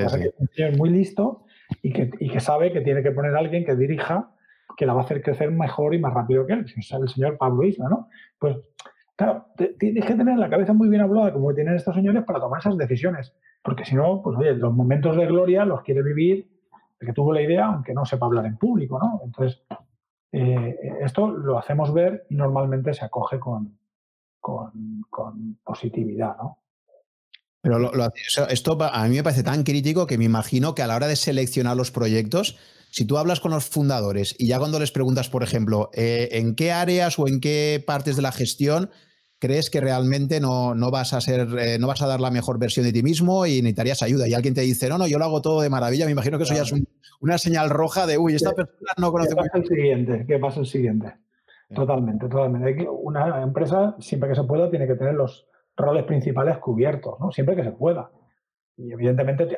[0.56, 1.44] Es muy listo
[1.82, 4.33] y que, y que, sabe que tiene que poner a alguien que dirija,
[4.76, 7.08] que la va a hacer crecer mejor y más rápido que él, si es el
[7.08, 8.08] señor Pablo Isla, ¿no?
[8.38, 8.56] Pues,
[9.16, 9.46] claro,
[9.78, 12.76] tienes que tener la cabeza muy bien hablada, como tienen estos señores, para tomar esas
[12.76, 13.34] decisiones.
[13.62, 16.48] Porque si no, pues oye, los momentos de gloria los quiere vivir
[17.00, 19.20] el que tuvo la idea, aunque no sepa hablar en público, ¿no?
[19.24, 19.62] Entonces,
[20.32, 23.78] eh, esto lo hacemos ver y normalmente se acoge con,
[24.40, 26.58] con, con positividad, ¿no?
[27.64, 27.78] Pero
[28.50, 31.16] esto a mí me parece tan crítico que me imagino que a la hora de
[31.16, 32.58] seleccionar los proyectos,
[32.94, 36.54] si tú hablas con los fundadores y ya cuando les preguntas, por ejemplo, eh, en
[36.54, 38.88] qué áreas o en qué partes de la gestión
[39.40, 42.86] crees que realmente no, vas a ser, eh, no vas a dar la mejor versión
[42.86, 44.28] de ti mismo y necesitarías ayuda.
[44.28, 46.04] Y alguien te dice, no, no, yo lo hago todo de maravilla.
[46.04, 46.72] Me imagino que eso ya es
[47.18, 49.30] una señal roja de, uy, esta persona no conoce.
[49.30, 50.24] ¿Qué pasa el siguiente?
[50.28, 51.14] ¿Qué pasa el siguiente?
[51.74, 52.86] Totalmente, totalmente.
[52.88, 57.32] Una empresa, siempre que se pueda, tiene que tener los, roles principales cubiertos, ¿no?
[57.32, 58.08] Siempre que se pueda.
[58.76, 59.56] Y evidentemente eh,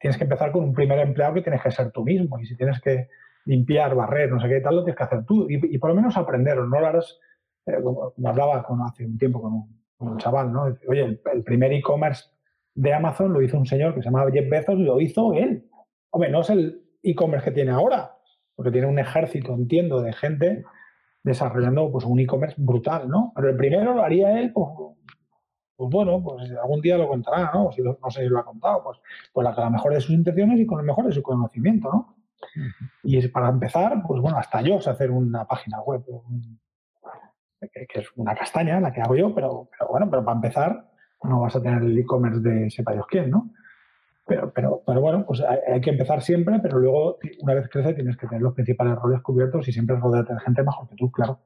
[0.00, 2.40] tienes que empezar con un primer empleado que tienes que ser tú mismo.
[2.40, 3.08] Y si tienes que
[3.44, 5.46] limpiar, barrer, no sé qué tal, lo tienes que hacer tú.
[5.48, 7.18] Y, por lo menos aprender, no lo harás,
[7.66, 7.76] eh,
[8.24, 9.52] hablaba con, hace un tiempo con
[9.98, 10.74] un, chaval, ¿no?
[10.88, 12.24] Oye, el, primer e-commerce
[12.74, 15.68] de Amazon lo hizo un señor que se llamaba Jeff Bezos y lo hizo él.
[16.10, 18.16] Hombre, no es el e-commerce que tiene ahora,
[18.56, 20.64] porque tiene un ejército, entiendo, de gente
[21.22, 23.32] desarrollando pues, un e-commerce brutal, ¿no?
[23.36, 24.68] Pero el primero lo haría él, pues,
[25.80, 27.72] pues bueno, pues algún día lo contará, ¿no?
[27.72, 28.98] Si no sé si lo ha contado, pues,
[29.32, 32.16] pues la, la mejor de sus intenciones y con lo mejor de su conocimiento, ¿no?
[33.02, 36.04] Y para empezar, pues bueno, hasta yo sé hacer una página web,
[37.60, 40.90] que, es una castaña la que hago yo, pero, pero bueno, pero para empezar
[41.22, 43.54] no vas a tener el e-commerce de sepa Dios quién, ¿no?
[44.26, 48.18] Pero, pero, pero bueno, pues hay, que empezar siempre, pero luego, una vez crece, tienes
[48.18, 51.40] que tener los principales roles cubiertos y siempre rodearte de gente mejor que tú, claro.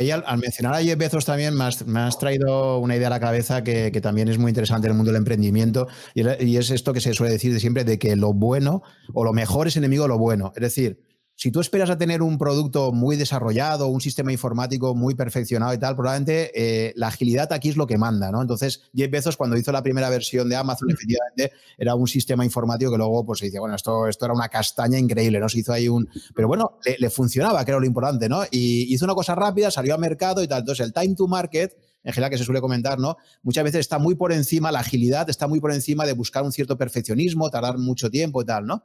[0.00, 3.62] Ahí, al, mencionar a Jeff Bezos también me has, traído una idea a la cabeza
[3.62, 7.00] que, también es muy interesante en el mundo del emprendimiento y, y, es esto que
[7.00, 8.82] se suele decir de siempre de que lo bueno
[9.12, 10.52] o lo mejor es enemigo de lo bueno.
[10.56, 10.98] Es decir,
[11.36, 15.78] si tú esperas a tener un producto muy desarrollado, un sistema informático muy perfeccionado y
[15.78, 18.40] tal, probablemente eh, la agilidad aquí es lo que manda, ¿no?
[18.40, 22.92] Entonces, Jeff Bezos, cuando hizo la primera versión de Amazon, efectivamente, era un sistema informático
[22.92, 25.48] que luego, pues, se dice, bueno, esto, esto era una castaña increíble, ¿no?
[25.48, 26.08] Se hizo ahí un...
[26.34, 28.44] Pero bueno, le, funcionaba, que era lo importante, ¿no?
[28.50, 30.60] Y hizo una cosa rápida, salió a mercado y tal.
[30.60, 33.16] Entonces, el time to market en general que se suele comentar, ¿no?
[33.42, 36.52] Muchas veces está muy por encima, la agilidad está muy por encima de buscar un
[36.52, 38.84] cierto perfeccionismo, tardar mucho tiempo y tal, ¿no?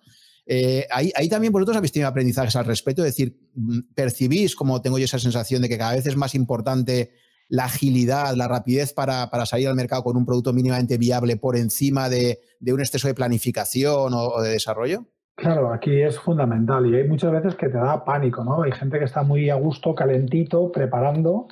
[0.51, 4.97] Eh, ahí, también vosotros habéis tenido aprendizajes al respecto, es decir, mm, percibís, como tengo
[4.97, 7.11] yo esa sensación de que cada vez es más importante
[7.49, 12.09] la agilidad, la rapidez para, salir al mercado con un producto mínimamente viable por encima
[12.09, 15.05] de, un exceso de planificación o, de desarrollo?
[15.35, 18.63] Claro, aquí es fundamental y hay muchas veces que te da pánico, ¿no?
[18.63, 21.47] Hay gente que está muy a gusto, calentito, preparando,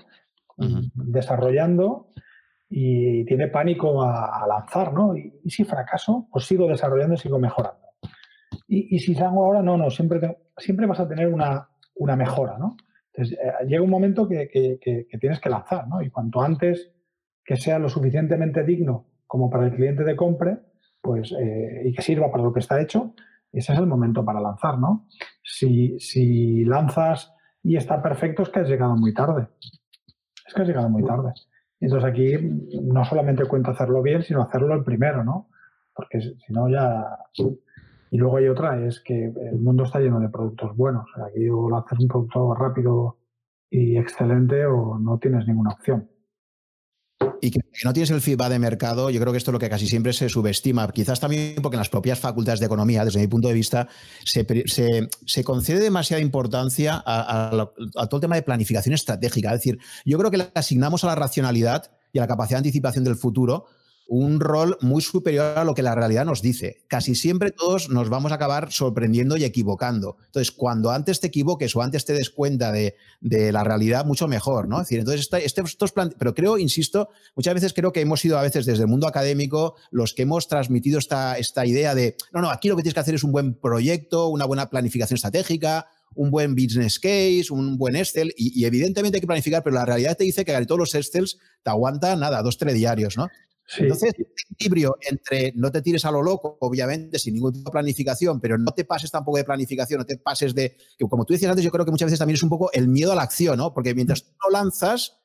[0.95, 2.07] desarrollando
[2.67, 5.15] y tiene pánico a, lanzar, ¿no?
[5.15, 7.86] y, si fracaso, pues sigo desarrollando y sigo mejorando.
[8.67, 11.69] Y, si salgo ahora, no, no, siempre, siempre vas a tener una,
[12.15, 12.75] mejora, ¿no?
[13.13, 14.79] Entonces, eh, llega un momento que,
[15.19, 16.01] tienes que lanzar, ¿no?
[16.01, 16.91] Y cuanto antes
[17.43, 20.57] que sea lo suficientemente digno como para el cliente de compre,
[21.01, 23.13] pues, eh, y que sirva para lo que está hecho,
[23.51, 25.07] ese es el momento para lanzar, ¿no?
[25.41, 27.33] Si, si lanzas
[27.63, 29.47] y está perfecto, es que has llegado muy tarde.
[30.45, 31.33] Es que has llegado muy tarde.
[31.79, 32.33] Entonces aquí
[32.81, 35.49] no solamente cuenta hacerlo bien, sino hacerlo el primero, ¿no?
[35.93, 37.05] Porque si no ya
[38.11, 41.05] y luego hay otra, es que el mundo está lleno de productos buenos.
[41.27, 43.17] Aquí o haces un producto rápido
[43.69, 46.09] y excelente o no tienes ninguna opción.
[47.41, 49.69] Y que, no tienes el feedback de mercado, yo creo que esto es lo que
[49.69, 50.87] casi siempre se subestima.
[50.89, 53.87] Quizás también porque en las propias facultades de economía, desde mi punto de vista,
[54.23, 57.49] se, concede demasiada importancia a,
[57.95, 59.49] a, todo el tema de planificación estratégica.
[59.49, 62.67] Es decir, yo creo que le asignamos a la racionalidad y a la capacidad de
[62.67, 63.65] anticipación del futuro
[64.07, 66.85] un rol muy superior a lo que la realidad nos dice.
[66.87, 70.17] Casi siempre todos nos vamos a acabar sorprendiendo y equivocando.
[70.25, 74.67] Entonces, cuando antes te equivoques o antes te des cuenta de, la realidad, mucho mejor,
[74.67, 74.77] ¿no?
[74.77, 78.41] Es decir, entonces, este, estos pero creo, insisto, muchas veces creo que hemos sido a
[78.41, 82.49] veces desde el mundo académico los que hemos transmitido esta, esta idea de, no, no,
[82.49, 85.87] aquí lo que tienes que hacer es un buen proyecto, una buena planificación estratégica,
[86.17, 90.17] un buen business case, un buen Excel, y, evidentemente hay que planificar, pero la realidad
[90.17, 93.29] te dice que todos los Excels te aguantan, nada, dos, tres diarios, ¿no?
[93.77, 97.73] Entonces, el equilibrio entre no te tires a lo loco, obviamente, sin ningún tipo de
[97.73, 100.77] planificación, pero no te pases tampoco de planificación, no te pases de.
[100.97, 102.87] Que como tú decías antes, yo creo que muchas veces también es un poco el
[102.87, 103.73] miedo a la acción, ¿no?
[103.73, 105.19] Porque mientras tú no lanzas,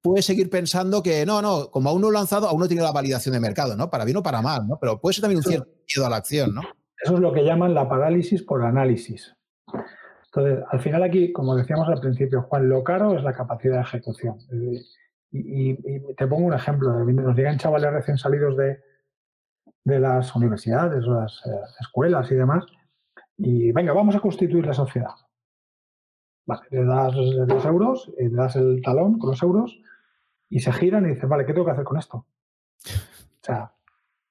[0.00, 2.92] puedes seguir pensando que no, no, como aún no he lanzado, aún no tenido la
[2.92, 3.90] validación de mercado, ¿no?
[3.90, 4.78] Para bien o para mal, ¿no?
[4.80, 6.62] Pero puede ser también un cierto miedo a la acción, ¿no?
[7.02, 9.34] Eso es lo que llaman la parálisis por análisis.
[10.26, 13.82] Entonces, al final aquí, como decíamos al principio, Juan, lo caro es la capacidad de
[13.82, 14.38] ejecución.
[15.36, 17.04] Y, te pongo un ejemplo.
[17.04, 18.80] Nos llegan chavales recién salidos de,
[19.82, 22.64] de las universidades, las eh, escuelas y demás.
[23.36, 25.10] Y venga, vamos a constituir la sociedad.
[26.46, 29.80] Vale, le das los euros, le das el talón con los euros
[30.48, 32.18] y se giran y dicen, vale, ¿qué tengo que hacer con esto?
[32.18, 33.72] O sea,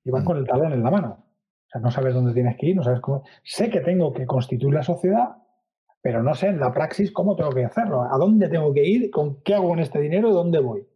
[0.06, 1.26] y van con el talón en la mano.
[1.66, 3.24] O sea, no sabes dónde tienes que ir, no sabes cómo.
[3.44, 5.38] Sé que tengo que constituir la sociedad,
[6.02, 9.12] pero no sé en la praxis cómo tengo que hacerlo, a dónde tengo que ir,
[9.12, 10.88] con qué hago con este dinero y dónde voy.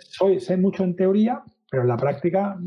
[0.00, 2.58] Soy, sé mucho en teoría, pero en la práctica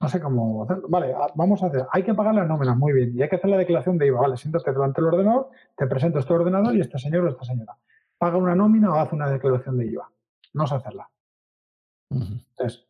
[0.00, 0.88] no sé cómo hacerlo.
[0.88, 3.50] Vale, vamos a hacer, hay que pagar las nóminas, muy bien, y hay que hacer
[3.50, 4.20] la declaración de IVA.
[4.20, 7.76] Vale, siéntate delante del ordenador, te presento este ordenador y este señor o esta señora.
[8.18, 10.10] Paga una nómina o hace una declaración de IVA.
[10.54, 11.08] No sé hacerla.
[12.10, 12.86] Entonces,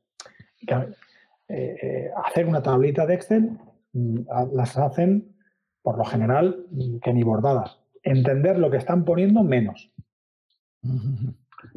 [0.68, 3.58] eh, eh, hacer una tablita de Excel
[3.92, 4.20] mm,
[4.52, 5.36] las hacen
[5.82, 6.66] por lo general,
[7.02, 7.78] que ni bordadas.
[8.02, 9.92] Entender lo que están poniendo, menos.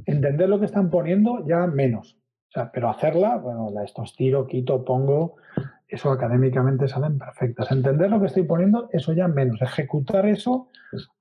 [0.06, 2.18] Entender lo que están poniendo, ya menos.
[2.50, 5.36] O sea, pero hacerla, bueno, esto estiro, quito, pongo,
[5.88, 7.72] eso académicamente salen perfectas.
[7.72, 9.62] Entender lo que estoy poniendo, eso ya menos.
[9.62, 10.70] Ejecutar eso,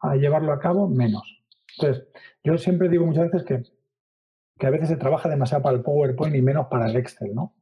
[0.01, 1.43] a llevarlo a cabo, menos.
[1.77, 2.07] Entonces,
[2.43, 3.63] yo siempre digo muchas veces que,
[4.59, 7.55] que a veces se trabaja demasiado para el PowerPoint y menos para el Excel, ¿no?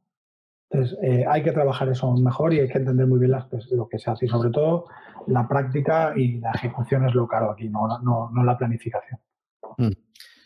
[0.69, 3.87] Entonces, eh, hay que trabajar eso mejor y hay que entender muy bien pues, lo
[3.87, 4.85] que se hace y sobre todo
[5.27, 9.19] la práctica y la ejecución es lo caro aquí, no, no, la planificación.
[9.77, 9.91] Mm.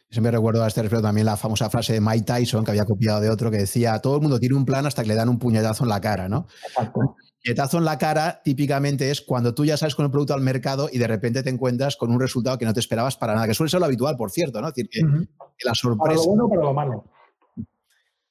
[0.09, 3.19] Siempre recuerdo a este respecto también la famosa frase de Mike Tyson que había copiado
[3.19, 5.37] de otro que decía, todo el mundo tiene un plan hasta que le dan un
[5.37, 6.47] puñetazo en la cara, ¿no?
[6.65, 7.15] Exacto.
[7.43, 10.89] Puñetazo en la cara típicamente es cuando tú ya sales con el producto al mercado
[10.91, 13.53] y de repente te encuentras con un resultado que no te esperabas para nada, que
[13.53, 14.69] suele ser lo habitual, por cierto, ¿no?
[14.69, 15.01] Es decir, que,
[15.65, 16.15] la sorpresa...
[16.15, 17.05] Para lo bueno, para lo malo.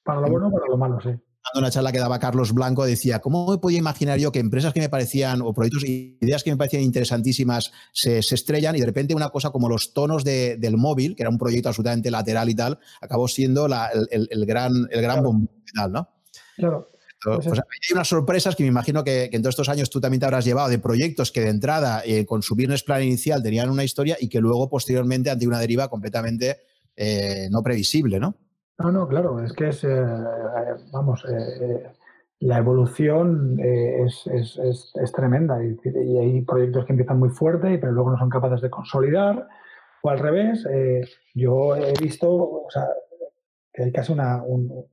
[0.03, 1.11] Para lo bueno, para lo malo, sí
[1.55, 4.79] una charla que daba Carlos Blanco, decía, ¿cómo me podía imaginar yo que empresas que
[4.79, 9.29] me parecían, o proyectos, ideas que me parecían interesantísimas, se, estrellan y de repente una
[9.29, 13.27] cosa como los tonos del móvil, que era un proyecto absolutamente lateral y tal, acabó
[13.27, 15.23] siendo el, gran, el gran
[15.73, 15.89] claro.
[15.89, 16.09] ¿no?
[16.55, 16.89] Claro.
[17.23, 20.25] Pues hay unas sorpresas que me imagino que, en todos estos años tú también te
[20.25, 23.83] habrás llevado de proyectos que de entrada eh, con su business plan inicial tenían una
[23.83, 26.61] historia y que luego posteriormente ante una deriva completamente
[26.95, 28.37] eh, no previsible, ¿no?
[28.79, 31.91] No, no, claro, es que es, eh, eh, vamos, eh,
[32.41, 38.17] la evolución es, es, tremenda y, hay proyectos que empiezan muy fuerte pero luego no
[38.19, 39.47] son capaces de consolidar
[40.03, 40.63] o al revés.
[41.33, 42.87] yo he visto, o sea,
[43.73, 44.85] que hay casi una, un,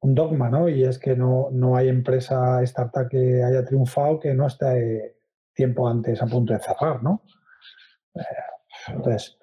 [0.00, 0.68] un, dogma, ¿no?
[0.70, 5.16] Y es que no, no hay empresa startup que haya triunfado que no esté
[5.54, 7.22] tiempo antes a punto de cerrar, ¿no?
[8.88, 9.38] Entonces,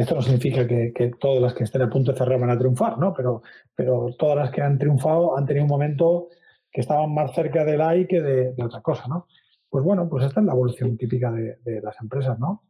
[0.00, 2.98] esto no significa que, todas las que estén a punto de cerrar van a triunfar,
[2.98, 3.12] ¿no?
[3.14, 3.42] Pero,
[4.18, 6.28] todas las que han triunfado han tenido un momento
[6.70, 9.26] que estaban más cerca del AI que de, otra cosa, ¿no?
[9.68, 12.64] Pues bueno, pues esta es la evolución típica de, las empresas, ¿no?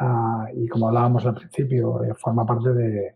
[0.00, 3.14] Ah, y como hablábamos al principio, eh, forma parte de,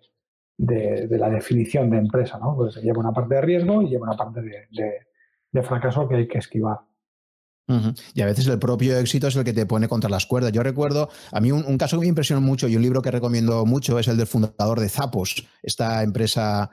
[1.18, 2.56] la definición de empresa, ¿no?
[2.56, 6.38] Pues lleva una parte de riesgo y lleva una parte de fracaso que hay que
[6.38, 6.78] esquivar.
[8.14, 10.52] Y a veces el propio éxito es el que te pone contra las cuerdas.
[10.52, 13.64] Yo recuerdo, a mí un, caso que me impresionó mucho y un libro que recomiendo
[13.64, 16.70] mucho es el del fundador de Zappos, esta empresa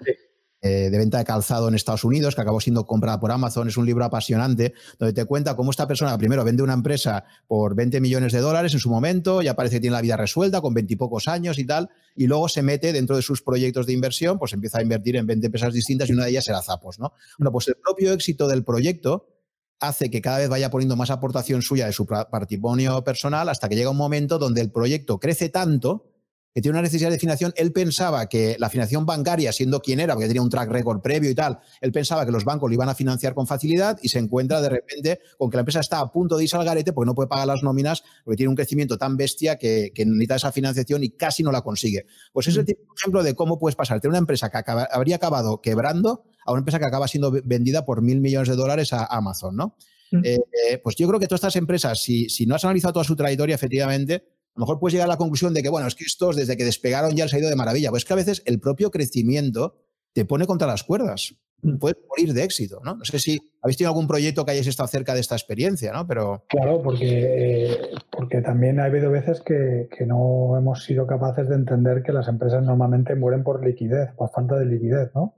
[0.62, 3.70] eh, de venta de calzado en Estados Unidos que acabó siendo comprada por Amazon.
[3.70, 7.76] Es un libro apasionante donde te cuenta cómo esta persona primero vende una empresa por
[7.76, 10.74] 20 millones de dólares en su momento, ya parece que tiene la vida resuelta con
[10.74, 13.94] 20 y pocos años y tal, y luego se mete dentro de sus proyectos de
[13.94, 17.00] inversión, pues empieza a invertir en 20 empresas distintas y una de ellas era Zappos.
[17.00, 17.14] ¿no?
[17.38, 19.39] Bueno, pues el propio éxito del proyecto
[19.80, 23.76] hace que cada vez vaya poniendo más aportación suya de su patrimonio personal hasta que
[23.76, 26.06] llega un momento donde el proyecto crece tanto
[26.54, 27.54] que tiene una necesidad de financiación.
[27.56, 31.30] Él pensaba que la financiación bancaria, siendo quien era, porque tenía un track record previo
[31.30, 34.20] y tal, él pensaba que los bancos lo iban a financiar con facilidad y se
[34.20, 37.08] encuentra de repente con que la empresa está a punto de irse al garete porque
[37.08, 41.04] no puede pagar las nóminas, porque tiene un crecimiento tan bestia que, necesita esa financiación
[41.04, 42.06] y casi no la consigue.
[42.34, 42.66] Pues es el
[42.97, 44.60] ejemplo de cómo puedes pasar de una empresa que
[44.91, 48.93] habría acabado quebrando a una empresa que acaba siendo vendida por mil millones de dólares
[48.93, 49.76] a Amazon, ¿no?
[50.24, 50.39] Eh,
[50.70, 53.16] eh, pues yo creo que todas estas empresas, si, si no has analizado toda su
[53.16, 54.24] trayectoria, efectivamente,
[54.56, 56.58] a lo mejor puedes llegar a la conclusión de que, bueno, es que estos desde
[56.58, 57.91] que despegaron ya han ha ido de maravilla.
[57.91, 59.76] Pues es que a veces el propio crecimiento
[60.14, 61.36] te pone contra las cuerdas.
[61.62, 61.78] Mm.
[61.78, 62.95] Puedes morir de éxito, ¿no?
[62.95, 66.08] No sé si habéis tenido algún proyecto que hayáis estado cerca de esta experiencia, ¿no?
[66.08, 66.45] Pero...
[66.50, 72.14] Claro, porque, porque también ha habido veces que, no hemos sido capaces de entender que
[72.14, 75.36] las empresas normalmente mueren por liquidez, por falta de liquidez, ¿no?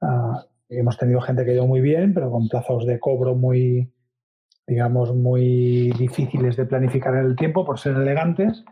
[0.00, 3.92] Ah, hemos tenido gente que ha ido muy bien, pero con plazos de cobro muy,
[4.66, 8.64] digamos, muy difíciles de planificar en el tiempo por ser elegantes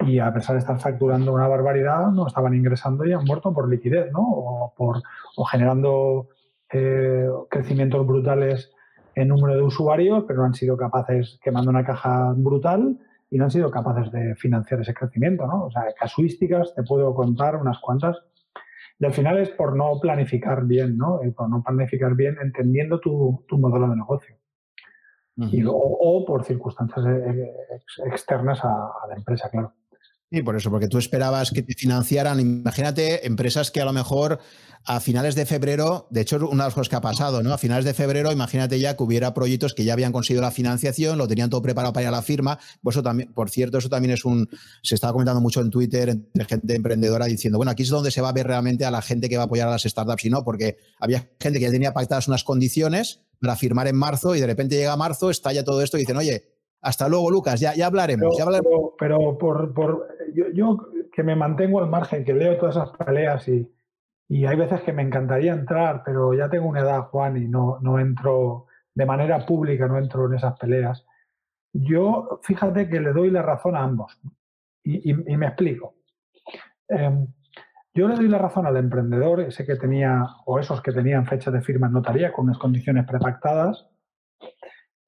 [0.00, 3.68] y a pesar de estar facturando una barbaridad, no estaban ingresando y han muerto por
[3.68, 4.22] liquidez, ¿no?
[4.22, 5.02] O, por,
[5.36, 6.28] o generando
[6.72, 8.72] eh, crecimientos brutales
[9.14, 12.98] en número de usuarios, pero no han sido capaces, quemando una caja brutal,
[13.30, 15.64] y no han sido capaces de financiar ese crecimiento, ¿no?
[15.66, 18.16] O sea, casuísticas, te puedo contar unas cuantas.
[18.98, 21.20] Y al final es por no planificar bien, ¿no?
[21.36, 24.36] por no planificar bien entendiendo tu, tu modelo de negocio
[25.36, 27.50] o, por circunstancias eh,
[28.06, 29.72] externas a, la empresa, claro.
[30.30, 34.40] Sí, por eso, porque tú esperabas que te financiaran, imagínate, empresas que a lo mejor
[34.86, 37.52] a finales de febrero, de hecho, una de las cosas que ha pasado, ¿no?
[37.52, 41.16] A finales de febrero, imagínate ya que hubiera proyectos que ya habían conseguido la financiación,
[41.18, 42.58] lo tenían todo preparado para ir a la firma.
[42.84, 44.48] Eso también, por cierto, eso también es un.
[44.82, 48.20] Se estaba comentando mucho en Twitter entre gente emprendedora diciendo, bueno, aquí es donde se
[48.20, 50.30] va a ver realmente a la gente que va a apoyar a las startups y
[50.30, 54.40] no, porque había gente que ya tenía pactadas unas condiciones para firmar en marzo y
[54.40, 56.44] de repente llega marzo, estalla todo esto y dicen, oye,
[56.80, 58.36] hasta luego, Lucas, ya, ya hablaremos.
[58.98, 60.08] Pero, por, por
[60.54, 63.70] yo, que me mantengo al margen, que leo todas esas peleas y,
[64.28, 67.78] y, hay veces que me encantaría entrar, pero ya tengo una edad, Juan, y no,
[67.80, 71.04] no entro de manera pública, no entro en esas peleas.
[71.72, 74.18] Yo, fíjate que le doy la razón a ambos
[74.82, 75.96] y, y, me explico.
[76.88, 77.26] Em,
[77.94, 81.50] yo le doy la razón al emprendedor, ese que tenía, o esos que tenían fecha
[81.52, 83.86] de firma en notaría con unas condiciones prepactadas,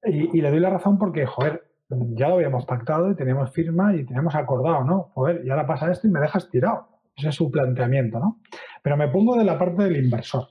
[0.03, 4.05] y, le doy la razón porque, joder, ya lo habíamos pactado y teníamos firma y
[4.05, 5.11] teníamos acordado, ¿no?
[5.13, 6.87] Joder, y ahora pasa esto y me dejas tirado.
[7.15, 8.39] Ese es su planteamiento, ¿no?
[8.81, 10.47] Pero me pongo de la parte del inversor.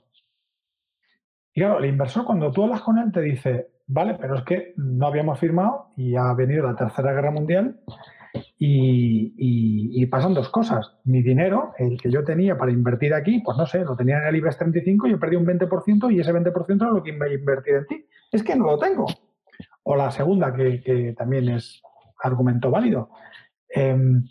[1.53, 4.73] Y claro, el inversor cuando tú hablas con él te dice, vale, pero es que
[4.75, 7.79] no habíamos firmado y ha venido la Tercera Guerra Mundial
[8.57, 10.97] y, pasan dos cosas.
[11.03, 14.27] Mi dinero, el que yo tenía para invertir aquí, pues no sé, lo tenía en
[14.27, 17.33] el IBEX 35, yo perdí un 20% y ese 20% era lo que iba a
[17.33, 18.05] invertir en ti.
[18.31, 19.05] Es que no lo tengo.
[19.83, 21.81] O la segunda, que, también es
[22.23, 23.09] argumento válido,
[23.69, 24.23] em,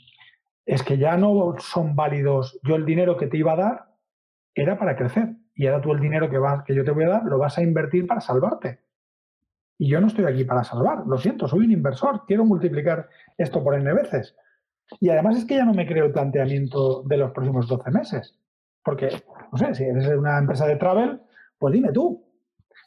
[0.65, 2.59] es que ya no son válidos.
[2.63, 3.85] Yo el dinero que te iba a dar
[4.55, 7.09] era para crecer y ahora tú el dinero que, va, que yo te voy a
[7.09, 8.81] dar lo vas a invertir para salvarte.
[9.79, 13.63] Y yo no estoy aquí para salvar, lo siento, soy un inversor, quiero multiplicar esto
[13.63, 14.35] por n veces.
[15.01, 18.39] Y además es que ya no me creo el planteamiento de los próximos 12 meses.
[18.83, 19.23] Porque,
[19.53, 21.21] no sé, si eres una empresa de travel,
[21.59, 22.25] pues dime tú.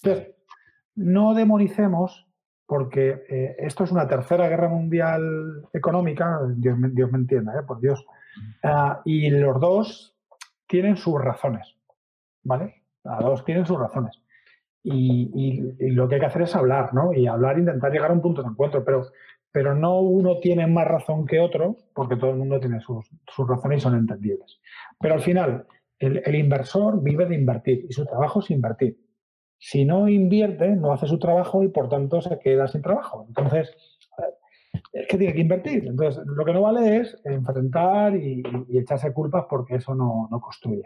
[0.01, 0.35] Entonces,
[0.95, 2.27] no demonicemos
[2.65, 7.81] porque eh, esto es una tercera guerra mundial económica, Dios, Dios me entienda, eh, por
[7.81, 8.05] Dios,
[8.63, 10.15] ah, y los dos
[10.67, 11.75] tienen sus razones,
[12.43, 12.83] ¿vale?
[13.03, 14.21] Los dos tienen sus razones.
[14.84, 17.13] Y, lo que hay que hacer es hablar, ¿no?
[17.13, 19.07] Y hablar, intentar llegar a un punto de encuentro, pero,
[19.51, 23.05] pero no uno tiene más razón que otro, porque todo el mundo tiene sus,
[23.47, 24.59] razones y son entendibles.
[24.99, 25.65] Pero al final,
[25.99, 28.97] el, inversor vive de invertir y su trabajo es invertir.
[29.57, 33.25] Si no invierte, no hace su trabajo y por tanto se queda sin trabajo.
[33.27, 33.75] Entonces,
[34.93, 35.86] es que tiene que invertir.
[35.88, 40.84] Entonces, lo que no vale es enfrentar y, echarse culpas porque eso no, no construye.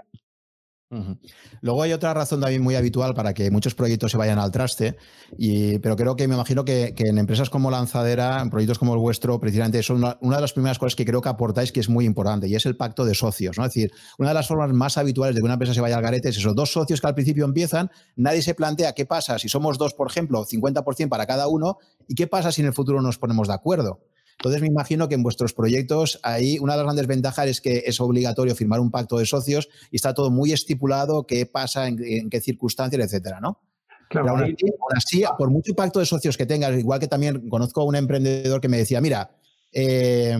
[1.61, 4.97] Luego hay otra razón también muy habitual para que muchos proyectos se vayan al traste,
[5.37, 8.99] y, pero creo que me imagino que, en empresas como Lanzadera, en proyectos como el
[8.99, 11.89] vuestro, precisamente son una, una, de las primeras cosas que creo que aportáis que es
[11.89, 13.57] muy importante y es el pacto de socios.
[13.57, 16.01] Es decir, una de las formas más habituales de que una empresa se vaya al
[16.01, 19.49] garete es esos dos socios que al principio empiezan, nadie se plantea qué pasa si
[19.49, 21.77] somos dos, por ejemplo, 50% para cada uno,
[22.07, 23.99] y qué pasa si en el futuro nos ponemos de acuerdo.
[24.37, 27.83] Entonces me imagino que en vuestros proyectos ahí una de las grandes ventajas es que
[27.85, 32.29] es obligatorio firmar un pacto de socios y está todo muy estipulado qué pasa, en,
[32.29, 33.61] qué circunstancias, etcétera, ¿no?
[34.09, 34.55] Claro, aún
[34.95, 38.61] así, por mucho pacto de socios que tengas, igual que también conozco a un emprendedor
[38.61, 39.37] que me decía, mira,
[39.71, 40.37] eh,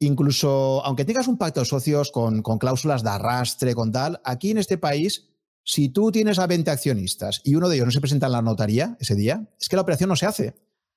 [0.00, 4.50] incluso aunque tengas un pacto de socios con, con, cláusulas de arrastre, con tal, aquí
[4.50, 5.30] en este país,
[5.64, 8.42] si tú tienes a 20 accionistas y uno de ellos no se presenta en la
[8.42, 10.54] notaría ese día, es que la operación no se hace.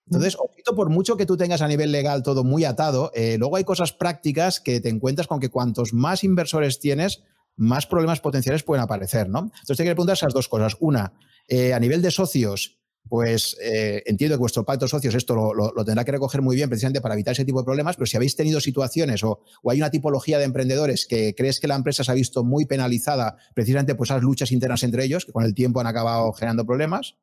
[0.09, 3.57] Entonces, ojito, por mucho que tú tengas a nivel legal todo muy atado, eh, luego
[3.57, 7.23] hay cosas prácticas que te encuentras con que cuantos más inversores tienes,
[7.57, 9.39] más problemas potenciales pueden aparecer, ¿no?
[9.39, 10.77] Entonces, te quiero preguntar esas dos cosas.
[10.79, 11.13] Una,
[11.47, 12.79] eh, a nivel de socios,
[13.09, 16.69] pues eh, entiendo que vuestro pacto de socios esto lo, tendrá que recoger muy bien
[16.69, 19.77] precisamente para evitar ese tipo de problemas, pero si habéis tenido situaciones o, o, hay
[19.77, 23.95] una tipología de emprendedores que crees que la empresa se ha visto muy penalizada precisamente
[23.95, 27.15] por esas luchas internas entre ellos, que con el tiempo han acabado generando problemas.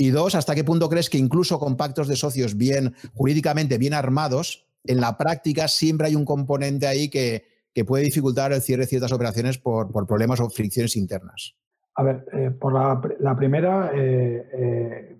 [0.00, 3.94] Y dos, ¿hasta qué punto crees que incluso con pactos de socios bien jurídicamente bien
[3.94, 8.88] armados, en la práctica siempre hay un componente ahí que, puede dificultar el cierre de
[8.88, 11.54] ciertas operaciones por, problemas o fricciones internas?
[11.94, 15.16] A ver, eh, por la, primera, eh, eh,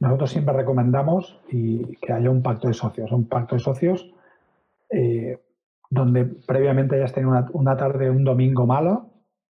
[0.00, 4.14] nosotros siempre recomendamos y que haya un pacto de socios, un pacto de socios
[5.90, 9.10] donde previamente hayas tenido una, una tarde, un domingo malo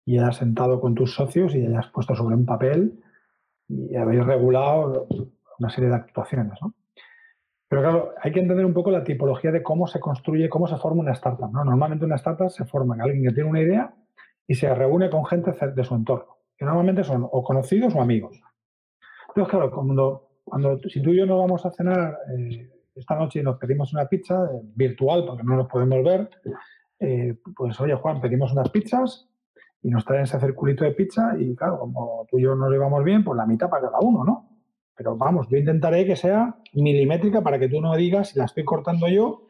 [0.05, 3.03] y hayas sentado con tus socios y hayas puesto sobre un papel
[3.67, 5.07] y habéis regulado
[5.59, 6.59] una serie de actuaciones.
[6.61, 6.73] ¿no?
[7.67, 10.77] Pero claro, hay que entender un poco la tipología de cómo se construye, cómo se
[10.77, 11.51] forma una startup.
[11.51, 11.63] ¿no?
[11.63, 13.93] Normalmente una startup se forma con alguien que tiene una idea
[14.47, 18.39] y se reúne con gente de su entorno, que normalmente son o conocidos o amigos.
[19.29, 23.39] Entonces, claro, cuando, cuando si tú y yo nos vamos a cenar eh, esta noche
[23.39, 26.29] y nos pedimos una pizza eh, virtual, porque no nos podemos ver,
[26.99, 29.27] eh, pues oye Juan, pedimos unas pizzas
[29.83, 33.03] y nos traen ese circulito de pizza y claro, como tú y yo nos llevamos
[33.03, 34.49] bien, pues la mitad para cada uno, ¿no?
[34.95, 38.63] Pero vamos, yo intentaré que sea milimétrica para que tú no digas, si la estoy
[38.63, 39.47] cortando yo,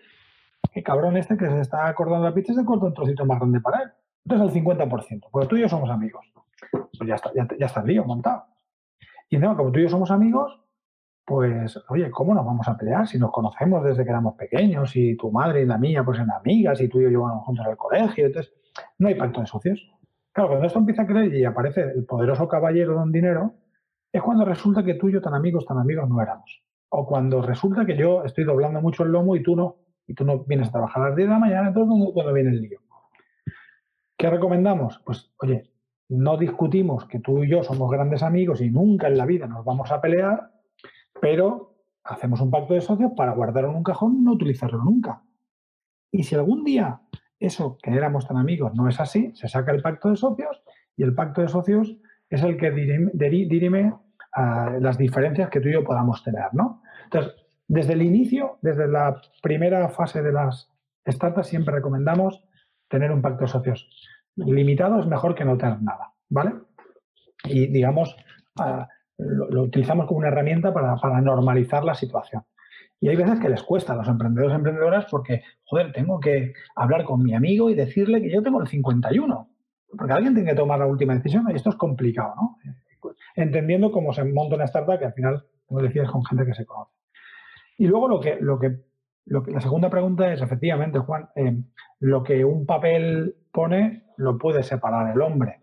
[0.71, 3.61] que cabrón este que se está cortando la pizza se corta un trocito más grande
[3.61, 3.89] para él.
[4.25, 6.25] Entonces el 50%, porque tú y yo somos amigos.
[6.71, 8.45] Pues ya está, ya, está el lío montado.
[9.29, 10.59] Y no, como tú y yo somos amigos,
[11.25, 15.15] pues, oye, ¿cómo nos vamos a pelear si nos conocemos desde que éramos pequeños y
[15.15, 17.77] tu madre y la mía pues eran amigas y tú y yo llevamos juntos al
[17.77, 18.25] colegio?
[18.25, 18.53] Entonces,
[18.97, 19.93] no hay pacto de socios.
[20.33, 23.53] Claro, cuando esto empieza a creer y aparece el poderoso caballero don dinero,
[24.11, 26.63] es cuando resulta que tú y yo tan amigos, tan amigos no éramos.
[26.89, 29.77] O cuando resulta que yo estoy doblando mucho el lomo y tú no,
[30.07, 32.49] y tú no vienes a trabajar a las 10 de la mañana, entonces cuando viene
[32.49, 32.79] el lío.
[34.17, 34.99] ¿Qué recomendamos?
[35.05, 35.71] Pues, oye,
[36.09, 39.63] no discutimos que tú y yo somos grandes amigos y nunca en la vida nos
[39.63, 40.51] vamos a pelear,
[41.21, 45.23] pero hacemos un pacto de socios para guardarlo en un cajón y no utilizarlo nunca.
[46.11, 47.01] Y si algún día
[47.45, 50.61] eso, que éramos tan amigos, no es así, se saca el pacto de socios
[50.95, 51.95] y el pacto de socios
[52.29, 53.93] es el que dirime,
[54.35, 56.81] a las diferencias que tú y yo podamos tener, ¿no?
[57.03, 57.33] Entonces,
[57.67, 60.71] desde el inicio, desde la primera fase de las
[61.07, 62.43] startups, siempre recomendamos
[62.87, 63.87] tener un pacto de socios.
[64.35, 66.53] Limitado es mejor que no tener nada, ¿vale?
[67.45, 68.15] y, digamos,
[69.17, 72.43] lo, utilizamos como una herramienta para, para normalizar la situación.
[73.03, 76.53] Y hay veces que les cuesta a los emprendedores y emprendedoras porque, joder, tengo que
[76.73, 79.49] hablar con mi amigo y decirle que yo tengo el 51.
[79.89, 82.57] Porque alguien tiene que tomar la última decisión y esto es complicado, ¿no?
[83.35, 86.65] Entendiendo cómo se monta una startup que al final, como decías, con gente que se
[86.65, 86.93] conoce.
[87.77, 88.79] Y luego lo que, lo que,
[89.25, 91.61] lo que la segunda pregunta es, efectivamente, Juan, eh,
[91.99, 95.59] lo que un papel pone lo puede separar el hombre.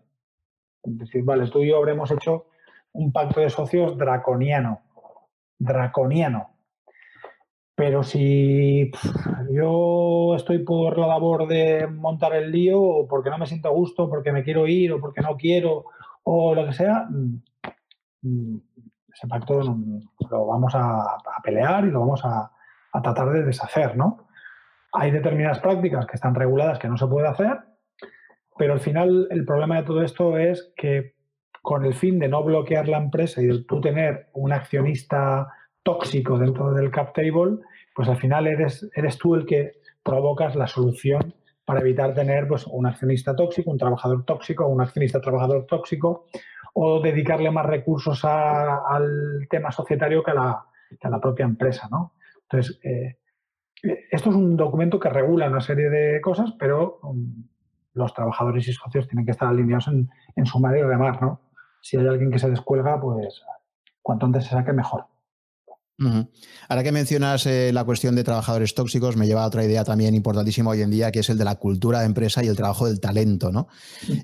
[0.83, 2.49] Es decir, vale, tú y yo habremos hecho
[2.91, 4.81] un pacto de socios draconiano.
[5.57, 6.51] Draconiano.
[7.81, 8.91] Pero si
[9.49, 13.71] yo estoy por la labor de montar el lío, o porque no me siento a
[13.71, 15.85] gusto, porque me quiero ir, o porque no quiero,
[16.21, 17.41] o lo que sea, mm,
[18.21, 18.61] mm,
[19.11, 19.61] ese pacto
[20.29, 22.51] lo vamos a, pelear y lo vamos a,
[22.93, 24.27] a, tratar de deshacer, ¿no?
[24.93, 27.61] Hay determinadas prácticas que están reguladas que no se puede hacer,
[28.59, 31.15] pero al final el problema de todo esto es que
[31.63, 35.47] con el fin de no bloquear la empresa y de tú tener un accionista
[35.83, 37.59] tóxico dentro del cap table,
[37.95, 41.33] pues al final eres, eres tú el que provocas la solución
[41.65, 46.25] para evitar tener pues, un accionista tóxico, un trabajador tóxico, un accionista trabajador tóxico,
[46.73, 50.65] o dedicarle más recursos al tema societario que a la,
[51.01, 51.87] a la propia empresa.
[51.91, 52.13] ¿no?
[52.43, 53.17] Entonces, eh,
[54.09, 57.47] esto es un documento que regula una serie de cosas, pero um,
[57.93, 61.21] los trabajadores y socios tienen que estar alineados en, en sumar y remar.
[61.21, 61.41] ¿no?
[61.81, 63.43] Si hay alguien que se descuelga, pues
[64.01, 65.05] cuanto antes se saque, mejor.
[66.67, 70.15] Ahora que mencionas eh, la cuestión de trabajadores tóxicos, me lleva a otra idea también
[70.15, 72.87] importantísima hoy en día, que es el de la cultura de empresa y el trabajo
[72.87, 73.51] del talento.
[73.51, 73.67] ¿no?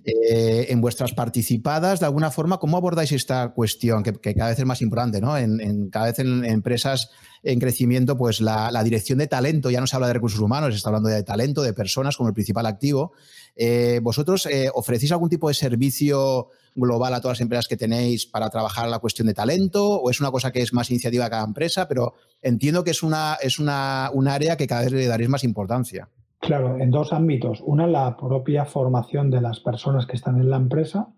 [0.05, 4.65] Eh, en vuestras participadas, de alguna forma, ¿cómo abordáis esta cuestión que, cada vez es
[4.65, 5.21] más importante?
[5.21, 5.37] ¿no?
[5.37, 7.11] En, cada vez en, empresas
[7.43, 10.77] en crecimiento, pues la, dirección de talento, ya no se habla de recursos humanos, se
[10.77, 13.13] está hablando de talento, de personas como el principal activo.
[13.55, 16.49] Eh, ¿Vosotros ofrecéis algún tipo de servicio?
[16.77, 20.21] Global a todas las empresas que tenéis para trabajar la cuestión de talento o es
[20.21, 21.87] una cosa que es más iniciativa de cada empresa?
[21.87, 25.43] Pero entiendo que es, una, es una, un área que cada vez le daréis más
[25.43, 26.09] importancia.
[26.39, 27.61] Claro, en dos ámbitos.
[27.65, 31.13] Una, la propia formación de las personas que están en la empresa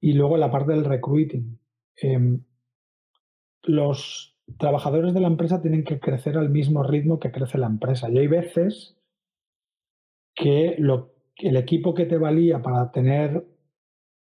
[0.00, 1.58] y luego la parte del recruiting.
[1.96, 2.44] Em,
[3.62, 8.10] los trabajadores de la empresa tienen que crecer al mismo ritmo que crece la empresa.
[8.10, 8.96] Y hay veces
[10.34, 13.46] que lo, el equipo que te valía para tener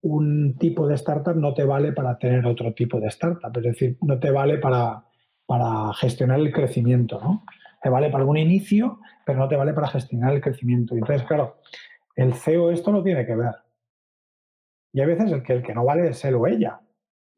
[0.04, 3.96] un tipo de startup no te vale para tener otro tipo de startup, es decir,
[4.02, 5.02] no te vale para,
[5.46, 7.44] para gestionar el crecimiento, ¿no?
[7.82, 10.94] Te vale para algún inicio, pero no te vale para gestionar el crecimiento.
[10.94, 11.56] Entonces, claro,
[12.16, 13.54] el CEO esto no tiene que ver.
[14.92, 16.80] Y a veces el que, el que no vale es él o ella.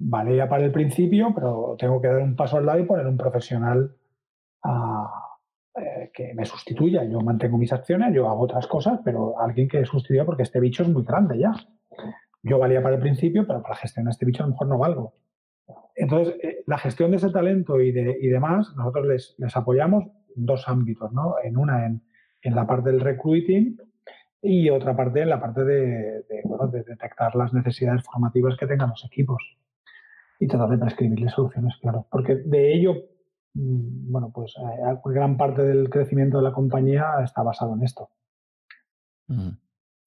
[0.00, 3.06] Vale ya para el principio, pero tengo que dar un paso al lado y poner
[3.06, 3.96] un profesional
[5.76, 7.04] eh, que me sustituya.
[7.04, 10.82] Yo mantengo mis acciones, yo hago otras cosas, pero alguien que sustituya porque este bicho
[10.82, 11.52] es muy grande ya
[12.46, 15.14] yo valía para el principio, pero para gestionar este bicho a lo mejor no valgo.
[15.94, 20.04] Entonces, eh, la gestión de ese talento y, de, y demás, nosotros les, les, apoyamos
[20.36, 21.36] en dos ámbitos, ¿no?
[21.42, 22.02] En una, en,
[22.42, 23.78] en, la parte del recruiting
[24.42, 28.90] y otra parte en la parte de, bueno, de, detectar las necesidades formativas que tengan
[28.90, 29.42] los equipos
[30.38, 32.06] y tratar de prescribirles soluciones, claro.
[32.10, 32.94] Porque de ello,
[33.54, 38.10] mm, bueno, pues eh, gran parte del crecimiento de la compañía está basado en esto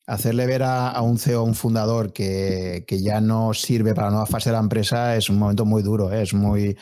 [0.07, 4.49] hacerle ver a, un CEO, un fundador, que, ya no sirve para la nueva fase
[4.49, 6.11] de la empresa es un momento muy duro.
[6.11, 6.23] ¿eh?
[6.23, 6.77] Es muy.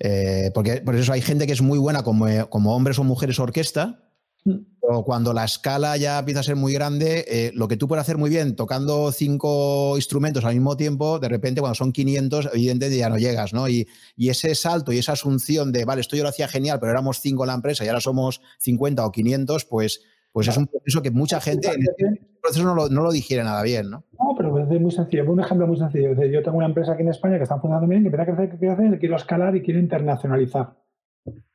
[0.00, 3.38] Eh, porque por eso hay gente que es muy buena como, como hombres o mujeres
[3.38, 3.98] orquesta.
[4.44, 8.02] Pero cuando la escala ya empieza a ser muy grande, eh, lo que tú puedes
[8.02, 12.98] hacer muy bien tocando cinco instrumentos al mismo tiempo, de repente cuando son 500, evidentemente
[12.98, 13.68] ya no llegas, ¿no?
[13.68, 13.86] Y,
[14.16, 17.20] y ese salto y esa asunción de, vale, esto yo lo hacía genial, pero éramos
[17.20, 20.00] cinco en la empresa y ahora somos 50 o 500, pues
[20.32, 23.44] pues es un proceso que mucha gente en este proceso no lo, no lo, digiere
[23.44, 24.04] nada bien, ¿no?
[24.18, 25.30] No, pero es muy sencillo.
[25.30, 26.14] Un ejemplo muy sencillo.
[26.24, 28.50] Yo tengo una empresa aquí en España que está funcionando bien, que empieza a crecer,
[28.50, 30.74] que quiere hacer, quiero escalar y quiero internacionalizar.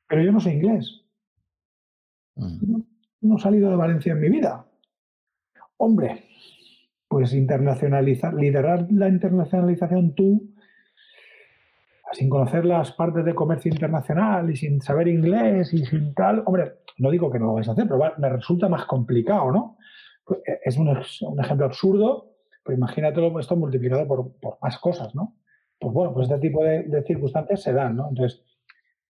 [0.07, 1.03] Pero yo no soy inglés.
[2.35, 2.81] Mm.
[3.21, 4.65] No, he salido de Valencia en mi vida.
[5.77, 6.23] Hombre,
[7.07, 10.53] pues internacionalizar, liderar la internacionalización tú,
[12.13, 16.79] sin conocer las partes de comercio internacional y sin saber inglés y sin tal, hombre,
[16.97, 19.77] no digo que no lo vais a hacer, pero me resulta más complicado, ¿no?
[20.23, 20.89] Pues, eh, es un,
[21.39, 25.35] ejemplo absurdo, pero imagínatelo esto multiplicado por, más cosas, ¿no?
[25.79, 28.09] Pues bueno, pues este tipo de, circunstancias se dan, ¿no?
[28.09, 28.43] Entonces,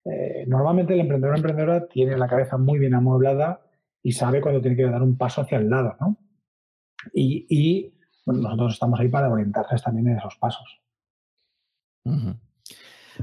[0.05, 3.61] eh, normalmente el emprendedor o emprendedora tiene la cabeza muy bien amueblada
[4.03, 6.17] y sabe cuando tiene que dar un paso hacia el lado, ¿no?
[7.13, 7.93] Y,
[8.25, 10.81] nosotros estamos ahí para orientarles también en esos pasos.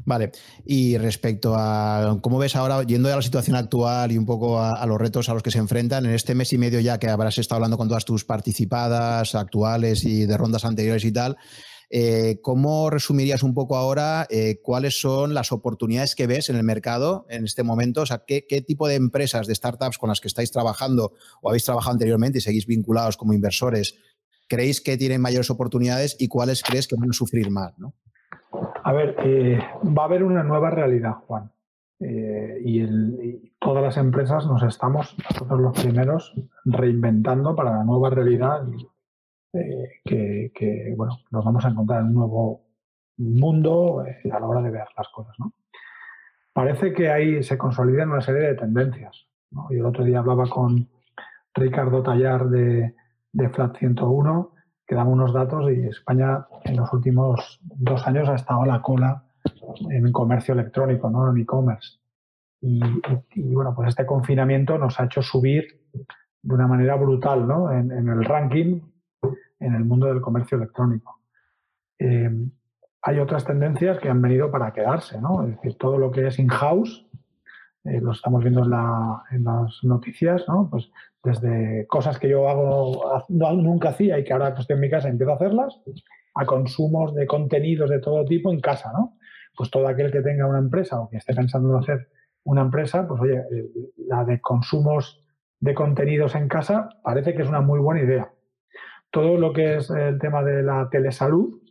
[0.04, 0.32] Vale,
[0.64, 4.84] y respecto a cómo ves ahora, yendo a la situación actual y un poco a,
[4.86, 7.38] los retos a los que se enfrentan, en este mes y medio ya que habrás
[7.38, 11.36] estado hablando con todas tus participadas actuales y de rondas anteriores y tal,
[11.90, 16.64] Eh, ¿Cómo resumirías un poco ahora eh, cuáles son las oportunidades que ves en el
[16.64, 18.02] mercado en este momento?
[18.02, 21.64] O sea, ¿qué, tipo de empresas, de startups con las que estáis trabajando o habéis
[21.64, 23.94] trabajado anteriormente y seguís vinculados como inversores,
[24.48, 27.78] creéis que tienen mayores oportunidades y cuáles crees que van a sufrir más?
[27.78, 27.94] ¿no?
[28.86, 31.50] A ver, eh, va a haber una nueva realidad, Juan.
[32.00, 36.34] y, todas las empresas nos estamos, nosotros los primeros,
[36.66, 38.62] reinventando para la nueva realidad
[39.54, 42.66] eh, que, bueno, nos vamos a encontrar en un nuevo
[43.16, 45.34] mundo eh, a la hora de ver las cosas.
[45.38, 45.54] ¿no?
[46.52, 49.26] Parece que ahí se consolidan una serie de tendencias.
[49.50, 49.68] ¿no?
[49.70, 50.88] Y el otro día hablaba con
[51.54, 52.94] Ricardo Tallar de,
[53.32, 54.53] de Flat 101,
[54.86, 58.82] que daba unos datos y España en los últimos dos años ha estado a la
[58.82, 59.24] cola
[59.90, 61.30] en comercio electrónico, ¿no?
[61.30, 61.98] en e-commerce.
[62.60, 62.80] Y,
[63.52, 65.82] bueno, pues este confinamiento nos ha hecho subir
[66.42, 67.70] de una manera brutal ¿no?
[67.70, 68.80] en, en el ranking
[69.64, 71.20] en el mundo del comercio electrónico.
[71.98, 72.30] Eh,
[73.02, 75.42] hay otras tendencias que han venido para quedarse, ¿no?
[75.44, 77.06] Es decir, todo lo que es in-house,
[77.84, 80.68] eh, lo estamos viendo en, las noticias, ¿no?
[80.70, 80.90] Pues
[81.22, 85.08] desde cosas que yo hago, nunca hacía y que ahora que estoy en mi casa
[85.08, 85.80] empiezo a hacerlas,
[86.34, 89.16] a consumos de contenidos de todo tipo en casa, ¿no?
[89.56, 92.08] Pues todo aquel que tenga una empresa o que esté pensando en hacer
[92.44, 93.70] una empresa, pues oye, eh,
[94.08, 95.22] la de consumos
[95.60, 98.30] de contenidos en casa parece que es una muy buena idea
[99.14, 101.62] todo lo que es el tema de la telesalud,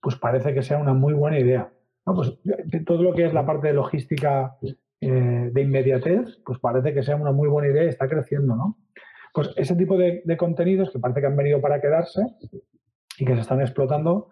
[0.00, 1.72] pues parece que sea una muy buena idea.
[2.04, 2.38] Pues
[2.86, 4.56] todo lo que es la parte de logística
[5.06, 8.78] eh, de inmediatez, pues parece que sea una muy buena idea y está creciendo, ¿no?
[9.32, 12.22] Pues ese tipo de, contenidos que parece que han venido para quedarse
[13.18, 14.28] y que se están explotando,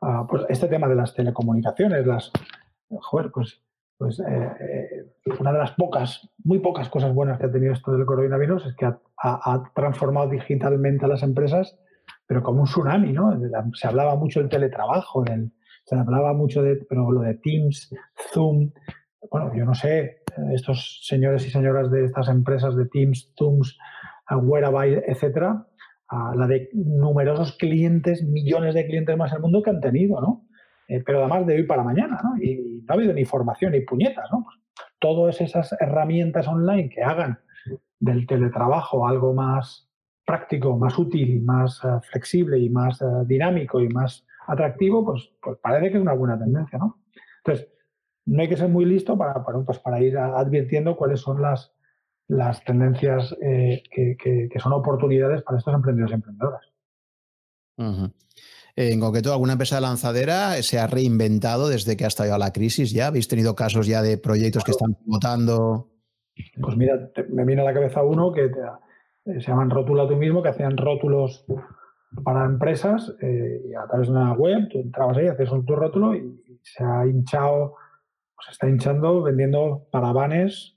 [0.00, 2.32] ah, pues este tema de las telecomunicaciones, las,
[3.32, 3.62] pues,
[3.98, 4.24] pues eh,
[4.60, 8.66] eh, una de las pocas, muy pocas cosas buenas que ha tenido esto del coronavirus
[8.66, 11.78] es que ha transformado digitalmente a las empresas
[12.26, 13.38] pero como un tsunami, ¿no?
[13.74, 15.24] Se hablaba mucho del teletrabajo,
[15.84, 17.94] se hablaba mucho de, pero lo de Teams,
[18.32, 18.72] Zoom,
[19.30, 20.22] bueno, yo no sé,
[20.52, 23.78] estos señores y señoras de estas empresas de Teams, Zooms,
[24.30, 25.66] Wearable, etcétera,
[26.10, 30.46] la de numerosos clientes, millones de clientes más en el mundo que han tenido, ¿no?
[30.88, 32.36] Eh, pero además de hoy para mañana, ¿no?
[32.40, 34.44] Y, no ha habido ni formación ni puñetas, ¿no?
[34.44, 34.56] Pues
[35.00, 37.40] todas esas herramientas online que hagan
[37.98, 39.90] del teletrabajo algo más
[40.24, 45.58] práctico, más útil, más eh, flexible y más eh, dinámico y más atractivo, pues, pues
[45.60, 47.00] parece que es una buena tendencia, ¿no?
[47.38, 47.68] Entonces,
[48.26, 51.72] no hay que ser muy listo para, para, pues para ir advirtiendo cuáles son las,
[52.28, 56.62] las tendencias eh, que, son oportunidades para estos emprendedores y emprendedoras.
[58.76, 62.92] En concreto, ¿alguna empresa de lanzadera se ha reinventado desde que ha estallado la crisis
[62.92, 63.08] ya?
[63.08, 65.88] ¿Habéis tenido casos ya de proyectos que están votando?
[66.60, 70.42] Pues mira, me viene a la cabeza uno que eh, se llaman Rótula tú mismo,
[70.42, 71.46] que hacían rótulos
[72.24, 76.14] para empresas eh, y a través de una web, tú entrabas ahí, haces tu rótulo
[76.14, 77.74] y, se ha hinchado,
[78.44, 80.76] se está hinchando vendiendo paravanes,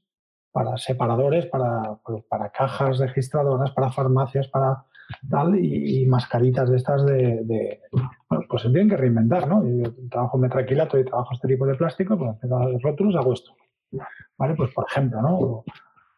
[0.52, 4.86] para separadores, para, pues, para cajas registradoras, para farmacias, para
[5.30, 7.82] tal, y, mascaritas de estas de,
[8.30, 9.64] bueno, pues se tienen que reinventar, ¿no?
[9.66, 12.38] Yo trabajo metraquilato y trabajo este tipo de plástico, pues
[12.82, 13.54] rótulos hago esto.
[14.38, 14.56] ¿Vale?
[14.56, 15.64] Pues por ejemplo, ¿no?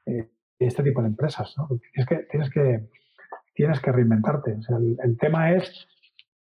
[0.05, 1.53] Eh, este tipo de empresas.
[1.57, 1.67] ¿no?
[1.93, 2.89] Tienes, que, tienes, que,
[3.53, 4.57] tienes que reinventarte.
[5.03, 5.87] el, tema es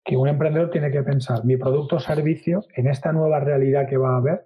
[0.03, 3.97] que un emprendedor tiene que pensar, mi producto o servicio en esta nueva realidad que
[3.97, 4.45] va a haber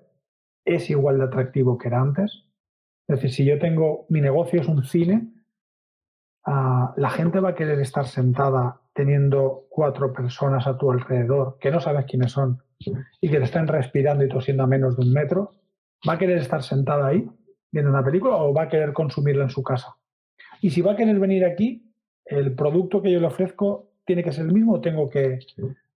[0.66, 2.46] es igual de atractivo que era antes.
[3.08, 5.34] Es decir, si yo tengo, mi negocio es un cine,
[6.46, 11.72] ah, la gente va a querer estar sentada teniendo cuatro personas a tu alrededor que
[11.72, 12.62] no sabes quiénes son
[13.22, 15.52] y que te están respirando y tosiendo a menos de un metro,
[16.08, 17.30] va a querer estar sentada ahí
[17.72, 19.96] viendo una película o va a querer consumirla en su casa.
[20.62, 21.92] Y si va a querer venir aquí,
[22.26, 25.40] el producto que yo le ofrezco tiene que ser el mismo o tengo que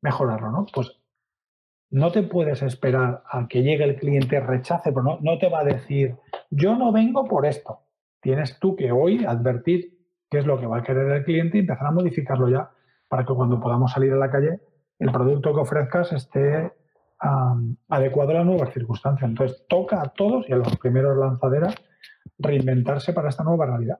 [0.01, 0.65] mejorarlo, ¿no?
[0.73, 0.99] Pues
[1.91, 5.61] no te puedes esperar a que llegue el cliente rechace, pero no, no te va
[5.61, 6.15] a decir,
[6.49, 7.79] yo no vengo por esto.
[8.21, 9.97] Tienes tú que hoy advertir
[10.29, 12.71] qué es lo que va a querer el cliente y empezar a modificarlo ya
[13.07, 14.59] para que cuando podamos salir a la calle,
[14.99, 16.71] el producto que ofrezcas esté
[17.89, 19.29] adecuado a las nuevas circunstancias.
[19.29, 21.75] Entonces, toca a todos y a los primeros lanzaderas
[22.37, 23.99] reinventarse para esta nueva realidad.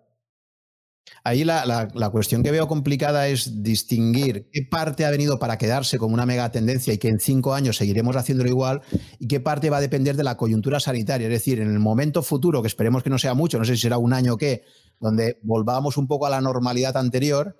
[1.25, 6.13] Ahí la, cuestión que veo complicada es distinguir qué parte ha venido para quedarse como
[6.13, 8.81] una mega tendencia y que en cinco años seguiremos haciéndolo igual
[9.19, 11.27] y qué parte va a depender de la coyuntura sanitaria.
[11.27, 13.81] Es decir, en el momento futuro, que esperemos que no sea mucho, no sé si
[13.81, 14.63] será un año o qué,
[15.01, 17.57] donde volvamos un poco a la normalidad anterior,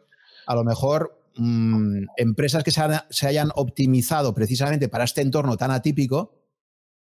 [0.48, 6.34] a lo mejor Mm, empresas que se, hayan optimizado precisamente para este entorno tan atípico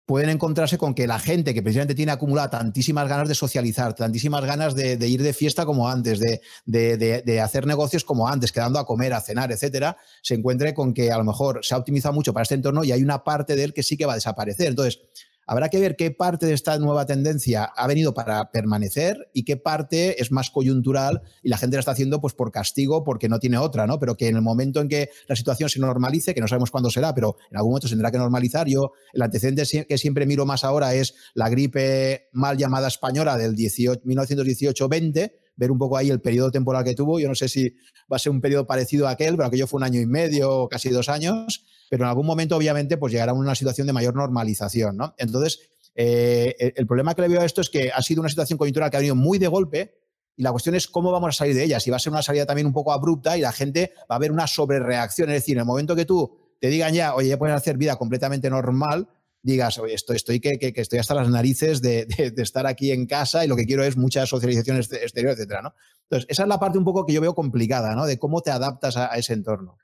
[0.07, 4.45] pueden encontrarse con que la gente que precisamente tiene acumulada tantísimas ganas de socializar, tantísimas
[4.45, 8.87] ganas de, ir de fiesta como antes, de, de, hacer negocios como antes, quedando a
[8.87, 12.33] comer, a cenar, etcétera, se encuentre con que a lo mejor se ha optimizado mucho
[12.33, 14.69] para este entorno y hay una parte de él que sí que va a desaparecer.
[14.69, 15.01] Entonces,
[15.49, 19.57] Habrá que ver qué parte de esta nueva tendencia ha venido para permanecer y qué
[19.57, 23.39] parte es más coyuntural y la gente la está haciendo pues por castigo porque no
[23.39, 24.01] tiene otra, ¿no?
[24.01, 26.91] Pero que en el momento en que la situación se normalice, que no sabemos cuándo
[26.91, 28.67] será, pero en algún momento se tendrá que normalizar.
[28.67, 33.55] Yo, el antecedente que siempre miro más ahora es la gripe mal llamada española del
[33.55, 37.21] 1918-20, ver un poco ahí el periodo temporal que tuvo.
[37.21, 37.71] Yo no sé si
[38.13, 40.69] va a ser un periodo parecido a aquel, pero aquello fue un año y medio
[40.69, 44.15] casi dos años pero en algún momento obviamente pues llegará a una situación de mayor
[44.15, 45.15] normalización, ¿no?
[45.19, 45.61] Entonces,
[45.95, 48.91] eh, el problema que le veo a esto es que ha sido una situación coyuntural
[48.91, 49.95] que ha venido muy de golpe
[50.37, 52.23] y la cuestión es cómo vamos a salir de ella, si va a ser una
[52.23, 55.57] salida también un poco abrupta y la gente va a ver una sobrereacción, es decir,
[55.57, 59.09] en el momento que tú te digan ya, oye, ya puedes hacer vida completamente normal,
[59.47, 62.07] digas, oye, estoy, estoy, que, que, estoy hasta las narices de,
[62.37, 65.75] estar aquí en casa y lo que quiero es mucha socialización exterior, etcétera, ¿no?
[66.03, 68.07] Entonces, esa es la parte un poco que yo veo complicada, ¿no?
[68.07, 69.79] De cómo te adaptas a, ese entorno.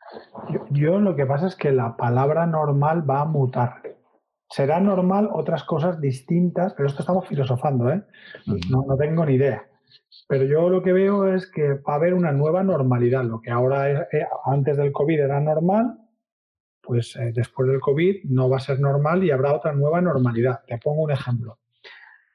[0.71, 3.83] Yo, lo que pasa es que la palabra normal va a mutar.
[4.51, 8.03] Será normal otras cosas distintas, pero esto estamos filosofando, ¿eh?
[8.47, 9.67] No, no tengo ni idea.
[10.29, 13.25] Pero yo lo que veo es que va a haber una nueva normalidad.
[13.25, 16.02] Lo que ahora, eh, antes del COVID era normal,
[16.83, 20.61] pues eh, después del COVID no va a ser normal y habrá otra nueva normalidad.
[20.67, 21.59] Te pongo un ejemplo.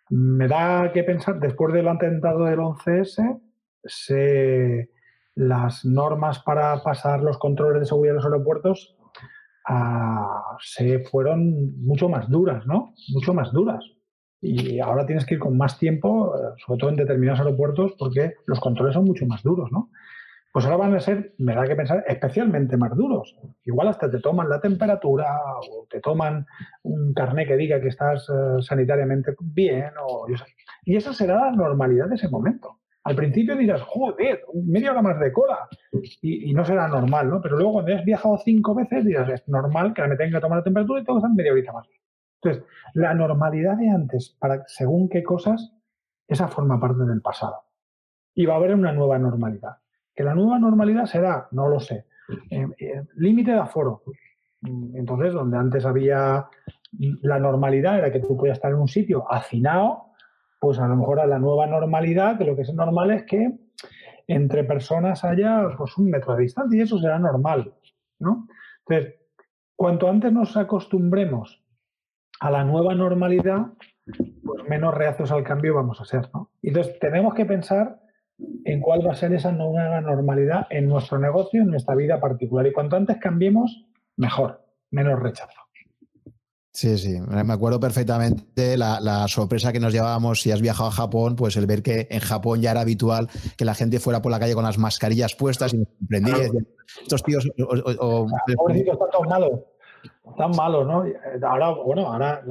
[0.10, 3.42] Me da que pensar, después del atentado del 11S,
[3.84, 4.90] se,
[5.36, 8.96] las normas para pasar los controles de seguridad en los aeropuertos
[9.68, 12.94] ah, se fueron mucho más duras, ¿no?
[13.14, 13.84] Mucho más duras.
[14.42, 18.34] Y ahora tienes que ir con más tiempo, eh, sobre todo en determinados aeropuertos, porque
[18.46, 19.90] los controles son mucho más duros, ¿no?
[20.58, 23.38] Pues ahora van a ser, me da que pensar, especialmente más duros.
[23.64, 25.28] Igual hasta te toman la temperatura
[25.70, 26.48] o te toman
[26.82, 29.92] un carné que diga que estás eh, sanitariamente bien.
[30.04, 30.26] O,
[30.84, 32.80] y esa será la normalidad de ese momento.
[33.04, 35.70] Al principio dirás, joder, media hora más de cola.
[36.24, 37.40] Y, no será normal, ¿no?
[37.40, 40.58] Pero luego cuando has viajado cinco veces dirás, es normal que me tenga que tomar
[40.58, 41.88] la temperatura y tengo que estar media horita más.
[42.42, 42.64] Entonces,
[42.96, 44.36] la normalidad de antes,
[44.66, 45.72] según qué cosas,
[46.28, 47.58] esa forma parte del pasado.
[48.34, 49.78] Y va a haber una nueva normalidad.
[50.18, 52.08] Que la nueva normalidad será, no lo sé,
[52.50, 54.02] eh, eh, límite de aforo.
[54.96, 56.48] Entonces, donde antes había
[57.22, 60.06] la normalidad era que tú podías estar en un sitio hacinado,
[60.60, 63.60] pues a lo mejor a la nueva normalidad, que lo que es normal es que
[64.28, 67.74] entre personas haya pues, un metro de distancia y eso será normal,
[68.20, 68.48] ¿no?
[68.80, 69.16] Entonces,
[69.76, 71.64] cuanto antes nos acostumbremos
[72.40, 73.68] a la nueva normalidad,
[74.44, 76.52] pues menos reacios al cambio vamos a ser, ¿no?
[76.64, 78.00] Entonces, tenemos que pensar
[78.66, 82.68] en cuál va a ser esa nueva normalidad en nuestro negocio, en nuestra vida particular.
[82.68, 83.86] Y cuanto antes cambiemos,
[84.16, 85.68] mejor, menos rechazo.
[86.78, 91.36] Sí, sí, me acuerdo perfectamente la, sorpresa que nos llevábamos si has viajado a Japón,
[91.36, 94.40] pues el ver que en Japón ya era habitual que la gente fuera por la
[94.40, 96.36] calle con las mascarillas puestas y nos sorprendía.
[97.02, 97.50] Estos tíos...
[97.58, 98.28] O,
[99.12, 99.66] tan malo,
[100.38, 101.04] tan malo, ¿no?
[101.48, 102.44] Ahora, bueno, ahora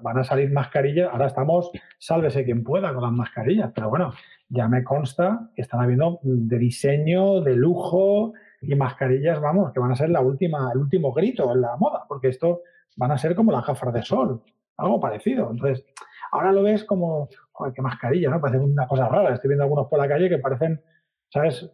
[0.00, 4.14] van a salir mascarillas, ahora estamos, sálvese quien pueda con las mascarillas, pero bueno,
[4.48, 9.92] ya me consta que están habiendo de diseño, de lujo y mascarillas, vamos, que van
[9.92, 12.62] a ser la última, el último grito en la moda, porque esto
[12.96, 14.42] van a ser como las gafas de sol,
[14.76, 15.50] algo parecido.
[15.50, 15.84] Entonces,
[16.32, 18.40] ahora lo ves como, joder, qué mascarilla, ¿no?
[18.40, 19.34] Parece una cosa rara.
[19.34, 20.82] Estoy viendo algunos por la calle que parecen,
[21.28, 21.70] ¿sabes?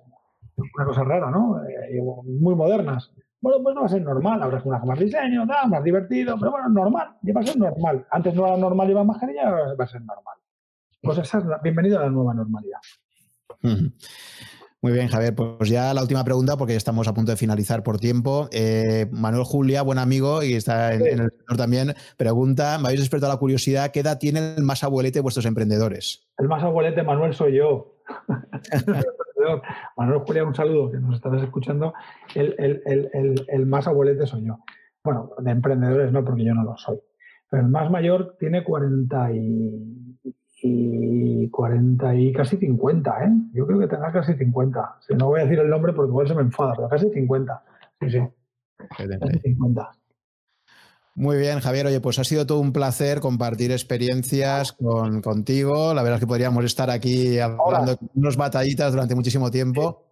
[0.57, 1.63] Una cosa rara, ¿no?
[1.65, 3.13] Eh, muy modernas.
[3.41, 6.69] Bueno, pues no va a ser normal, habrá unas más diseño, más divertido, pero bueno,
[6.69, 8.07] normal, ya va a ser normal.
[8.11, 10.37] Antes no era normal llevar mascarilla, ahora va a ser normal.
[11.03, 12.79] Pues esa es la, bienvenida a la nueva normalidad.
[14.83, 15.35] Muy bien, Javier.
[15.35, 18.49] Pues ya la última pregunta, porque ya estamos a punto de finalizar por tiempo.
[18.51, 23.33] Eh, Manuel Julia, buen amigo y está en, el sector también, pregunta, me habéis despertado
[23.33, 26.29] la curiosidad, ¿qué edad tiene el más abuelete de vuestros emprendedores?
[26.39, 27.97] El más abuelete, Manuel, soy yo.
[29.97, 31.93] Manuel Julia, un saludo, que nos estás escuchando.
[32.35, 34.59] El, más abuelete soy yo.
[35.05, 36.99] Bueno, de emprendedores no, porque yo no lo soy.
[37.51, 40.00] Pero el más mayor tiene 40 y
[40.63, 43.29] y 40 y casi 50, ¿eh?
[43.53, 44.97] Yo creo que tenga casi 50.
[45.01, 47.63] Si no voy a decir el nombre porque igual se me enfada, pero casi 50.
[48.01, 48.21] Sí, sí.
[48.97, 49.91] Casi 50.
[51.15, 51.87] Muy bien, Javier.
[51.87, 55.93] Oye, pues ha sido todo un placer compartir experiencias con, contigo.
[55.93, 60.07] La verdad es que podríamos estar aquí hablando de unos batallitas durante muchísimo tiempo.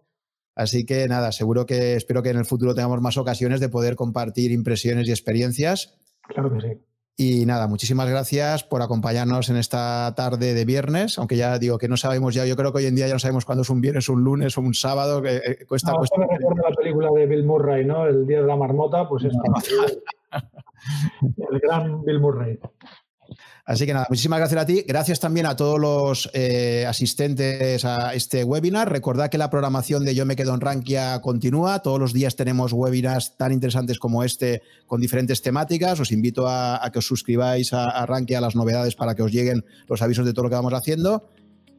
[0.55, 3.95] Así que nada, seguro que espero que en el futuro tengamos más ocasiones de poder
[3.95, 5.97] compartir impresiones y experiencias.
[6.27, 6.88] Claro que sí.
[7.21, 11.89] Y nada, muchísimas gracias por acompañarnos en esta tarde de viernes, aunque ya digo que
[11.89, 13.81] no sabemos ya, yo creo que hoy en día ya no sabemos cuándo es un
[13.81, 15.91] viernes, un lunes o un sábado, que eh, cuesta...
[15.91, 18.05] No, me recuerda la película de Bill Murray, ¿no?
[18.05, 19.41] El Día de la Marmota, pues esta.
[21.51, 22.57] el gran Bill Murray.
[23.69, 24.83] Así que nada, muchísimas gracias a ti.
[24.87, 28.91] Gracias también a todos los eh, asistentes a este webinar.
[28.91, 31.77] Recordad que la programación de Yo me quedo en Rankia continúa.
[31.83, 35.99] Todos los días tenemos webinars tan interesantes como este con diferentes temáticas.
[35.99, 39.31] Os invito a, que os suscribáis a, a Rankia a las novedades para que os
[39.31, 41.29] lleguen los avisos de todo lo que vamos haciendo.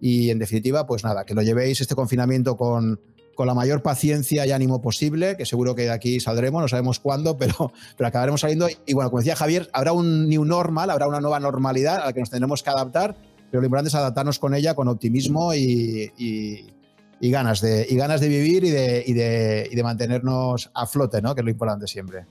[0.01, 3.01] Y en definitiva, pues nada, que lo llevéis este confinamiento con,
[3.35, 7.01] con la mayor paciencia y ánimo posible, que seguro que de aquí saldremos, no sabemos
[7.01, 8.69] cuándo, pero, pero acabaremos saliendo.
[8.87, 12.13] Y bueno, como decía Javier, habrá un new normal, habrá una nueva normalidad a la
[12.13, 13.17] que nos tendremos que adaptar,
[13.51, 18.21] pero lo importante es adaptarnos con ella con optimismo y, y, ganas, de, y ganas
[18.21, 21.35] de vivir y de, y de, y de mantenernos a flote, ¿no?
[21.35, 22.27] que es lo importante siempre.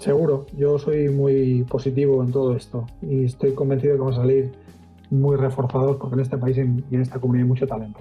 [0.00, 4.22] Seguro, yo soy muy positivo en todo esto y estoy convencido de que vamos a
[4.22, 4.50] salir
[5.10, 6.60] muy reforzados porque en este país y
[6.94, 8.00] en esta comunidad hay mucho talento.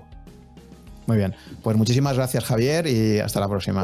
[1.10, 1.34] Muy bien.
[1.64, 3.84] Pues muchísimas gracias, Javier, y hasta la próxima.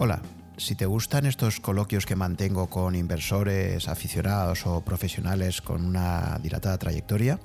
[0.00, 0.20] Hola.
[0.56, 6.76] Si te gustan estos coloquios que mantengo con inversores, aficionados o profesionales con una dilatada
[6.78, 7.38] trayectoria,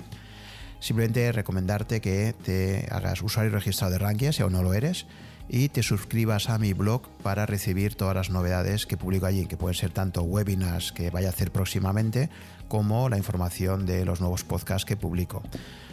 [0.80, 5.06] simplemente recomendarte que te hagas usuario registrado de Rankia si aún no lo eres
[5.48, 9.58] y te suscribas a mi blog para recibir todas las novedades que publico allí, que
[9.58, 12.30] pueden ser tanto webinars que vaya a hacer próximamente
[12.66, 15.42] como la información de los nuevos podcasts que publico.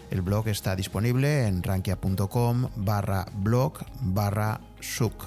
[0.10, 5.26] El blog está disponible en rankia.com barra blog barra such.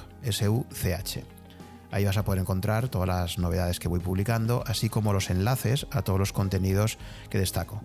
[1.92, 5.86] Ahí vas a poder encontrar todas las novedades que voy publicando, así como los enlaces
[5.90, 6.98] a todos los contenidos
[7.30, 7.80] que destaco.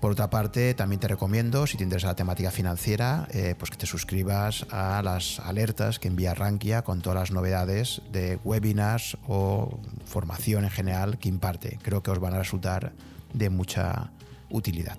[0.00, 3.76] Por otra parte, también te recomiendo, si te interesa la temática financiera, eh, pues que
[3.76, 9.78] te suscribas a las alertas que envía Rankia con todas las novedades de webinars o
[10.04, 11.78] formación en general que imparte.
[11.82, 12.92] Creo que os van a resultar
[13.32, 14.10] de mucha
[14.50, 14.98] utilidad.